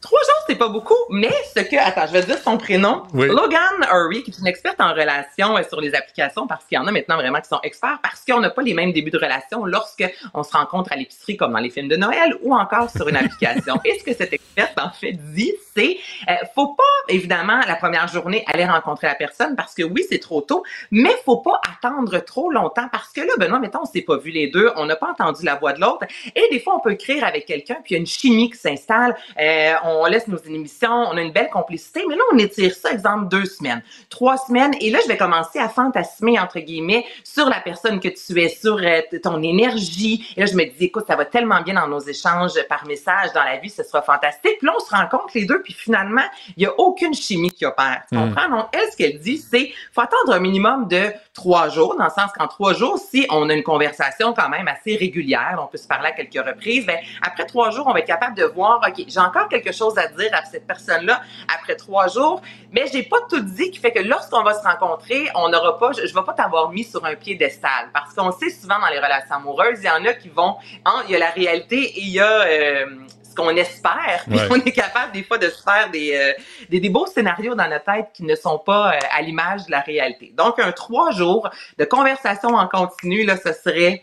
[0.00, 3.02] trois jours, c'est pas beaucoup, mais ce que, attends, je vais dire son prénom.
[3.14, 3.28] Oui.
[3.28, 6.78] Logan Hurry, qui est une experte en relations euh, sur les applications, parce qu'il y
[6.78, 9.18] en a maintenant vraiment qui sont experts, parce qu'on n'a pas les mêmes débuts de
[9.18, 10.04] relation lorsque
[10.34, 13.16] on se rencontre à l'épicerie, comme dans les films de Noël, ou encore sur une
[13.16, 13.80] application.
[13.84, 15.98] Et ce que cette experte, en fait, dit, c'est,
[16.28, 20.20] euh, faut pas, évidemment, la première journée, aller rencontrer la personne, parce que oui, c'est
[20.20, 24.02] trop tôt, mais faut pas attendre trop longtemps, parce que là, Benoît, mettons, on s'est
[24.02, 26.76] pas vu les deux, on n'a pas entendu la voix de l'autre, et des fois,
[26.76, 30.06] on peut écrire avec quelqu'un, puis il y a une chimie qui s'installe, euh, on
[30.06, 33.44] laisse nos émissions, on a une belle complicité, mais là, on étire ça, exemple, deux
[33.44, 38.00] semaines, trois semaines, et là, je vais commencer à fantasmer, entre guillemets, sur la personne
[38.00, 41.24] que tu es, sur euh, ton énergie, et là, je me dis, écoute, ça va
[41.24, 44.72] tellement bien dans nos échanges par message, dans la vie, ce sera fantastique, puis là,
[44.76, 46.22] on se rencontre les deux, puis finalement,
[46.56, 48.28] il y a aucune chimie qui opère, tu Mm.
[48.34, 48.48] comprends?
[48.48, 52.10] Donc, elle, ce qu'elle dit, c'est, faut attendre un minimum de trois jours, dans le
[52.10, 55.78] sens qu'en trois jours, si on a une conversation quand même assez régulière, on peut
[55.78, 58.80] se parler à quelques reprises, ben, après trois jours, on va être capable de voir,
[58.86, 61.20] OK, j'ai encore quelque chose à dire à cette personne-là
[61.54, 62.40] après trois jours,
[62.72, 65.92] mais j'ai pas tout dit qui fait que lorsqu'on va se rencontrer, on n'aura pas,
[65.92, 68.98] je, je vais pas t'avoir mis sur un piédestal parce qu'on sait souvent dans les
[68.98, 72.00] relations amoureuses, il y en a qui vont, hein, il y a la réalité et
[72.00, 72.86] il y a euh,
[73.28, 74.46] ce qu'on espère, puis Ouais.
[74.50, 76.32] on est capable des fois de se faire des, euh,
[76.70, 79.70] des, des beaux scénarios dans notre tête qui ne sont pas euh, à l'image de
[79.70, 80.32] la réalité.
[80.36, 81.48] Donc, un trois jours
[81.78, 84.00] de conversation en continu, là, ce serait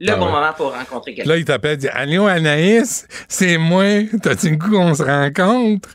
[0.00, 0.32] le Ah bon ouais.
[0.32, 1.30] moment pour rencontrer quelqu'un.
[1.30, 3.84] Là, il t'appelle, dit Allô, Anaïs, c'est moi.
[4.22, 5.88] T'as-tu le goût qu'on se rencontre?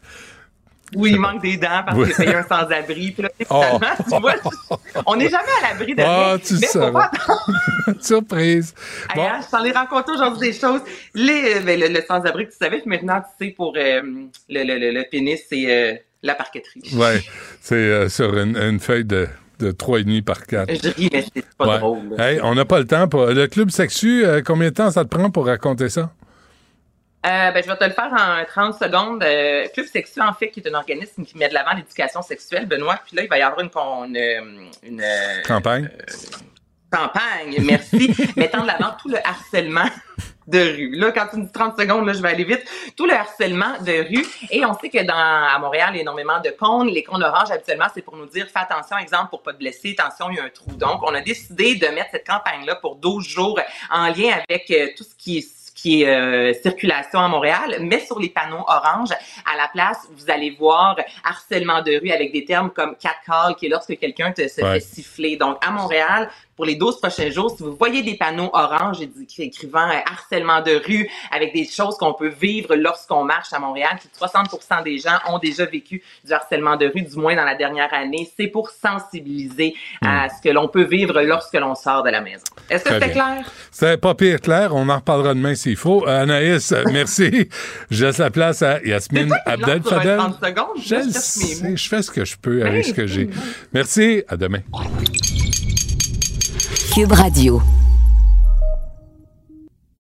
[0.94, 2.12] Oui, il manque des dents parce Oui.
[2.12, 3.12] a payé un sans-abri.
[3.12, 3.80] Puis là, Oh.
[4.10, 4.34] tu vois,
[5.06, 6.38] on n'est jamais à l'abri de Ah, rien.
[6.40, 6.92] tu mais faut savais.
[6.92, 7.12] pas
[8.02, 8.74] Surprise.
[9.16, 9.22] Bon.
[9.24, 10.82] hein, je t'en ai rencontré aujourd'hui des choses.
[11.14, 14.02] Les, ben, le, le sans-abri que tu savais, puis maintenant tu sais pour euh,
[14.50, 16.84] le, le, le, le pénis, c'est euh, la parqueterie.
[16.96, 17.22] Ouais,
[17.62, 19.30] c'est euh, sur une, une feuille de,
[19.62, 20.70] de 3,5 par 4.
[20.84, 21.78] Je ris, mais c'est pas Ouais.
[21.80, 22.16] drôle.
[22.20, 23.08] Hey, on n'a pas le temps.
[23.08, 23.26] Pour...
[23.28, 26.12] Le club sexu, euh, combien de temps ça te prend pour raconter ça?
[27.24, 29.24] Euh, ben, je vais te le faire en 30 secondes.
[29.24, 32.66] Euh, Club Sexu, en fait, qui est un organisme qui met de l'avant l'éducation sexuelle,
[32.66, 33.00] Benoît.
[33.06, 35.88] Puis là, il va y avoir une, con- une, une, euh, Campagne?
[36.92, 39.86] campagne, merci, mettant de l'avant tout le harcèlement
[40.52, 40.96] de rue.
[40.96, 42.64] Là, quand tu me dis 30 secondes, là, je vais aller vite.
[42.96, 44.26] Tout le harcèlement de rue.
[44.52, 46.88] Et on sait que dans, à Montréal, il y a énormément de cônes.
[46.90, 49.96] Les cônes oranges, habituellement, c'est pour nous dire, fais attention, exemple, pour pas te blesser,
[49.98, 50.72] attention, il y a un trou.
[50.74, 53.60] Donc, on a décidé de mettre cette campagne-là pour 12 jours
[53.90, 58.00] en lien avec euh, tout ce qui est qui est euh, circulation à Montréal, mais
[58.02, 59.10] sur les panneaux orange,
[59.52, 63.66] à la place, vous allez voir harcèlement de rue avec des termes comme catcall, qui
[63.66, 64.74] est lorsque quelqu'un te se Ouais.
[64.74, 65.38] fait siffler.
[65.38, 66.30] Donc, à Montréal,
[66.62, 70.62] pour les 12 prochains jours, si vous voyez des panneaux orange écri- écrivant euh, harcèlement
[70.62, 75.00] de rue avec des choses qu'on peut vivre lorsqu'on marche à Montréal, puis 60 des
[75.00, 78.46] gens ont déjà vécu du harcèlement de rue, du moins dans la dernière année, c'est
[78.46, 79.74] pour sensibiliser
[80.06, 82.44] à ce que l'on peut vivre lorsque l'on sort de la maison.
[82.70, 83.44] Est-ce que c'était clair?
[83.72, 84.76] C'est pas pire clair.
[84.76, 86.08] On en reparlera demain s'il faut.
[86.08, 87.50] Euh, Anaïs, euh, merci.
[87.90, 90.18] je laisse la place à Yasmine Abdel Fadel.
[90.18, 90.68] 30 secondes.
[90.80, 93.32] Je sais, fais ce que je peux avec ce que j'ai.
[93.74, 94.24] Merci.
[94.28, 94.60] À demain.
[96.92, 97.62] Cube Radio.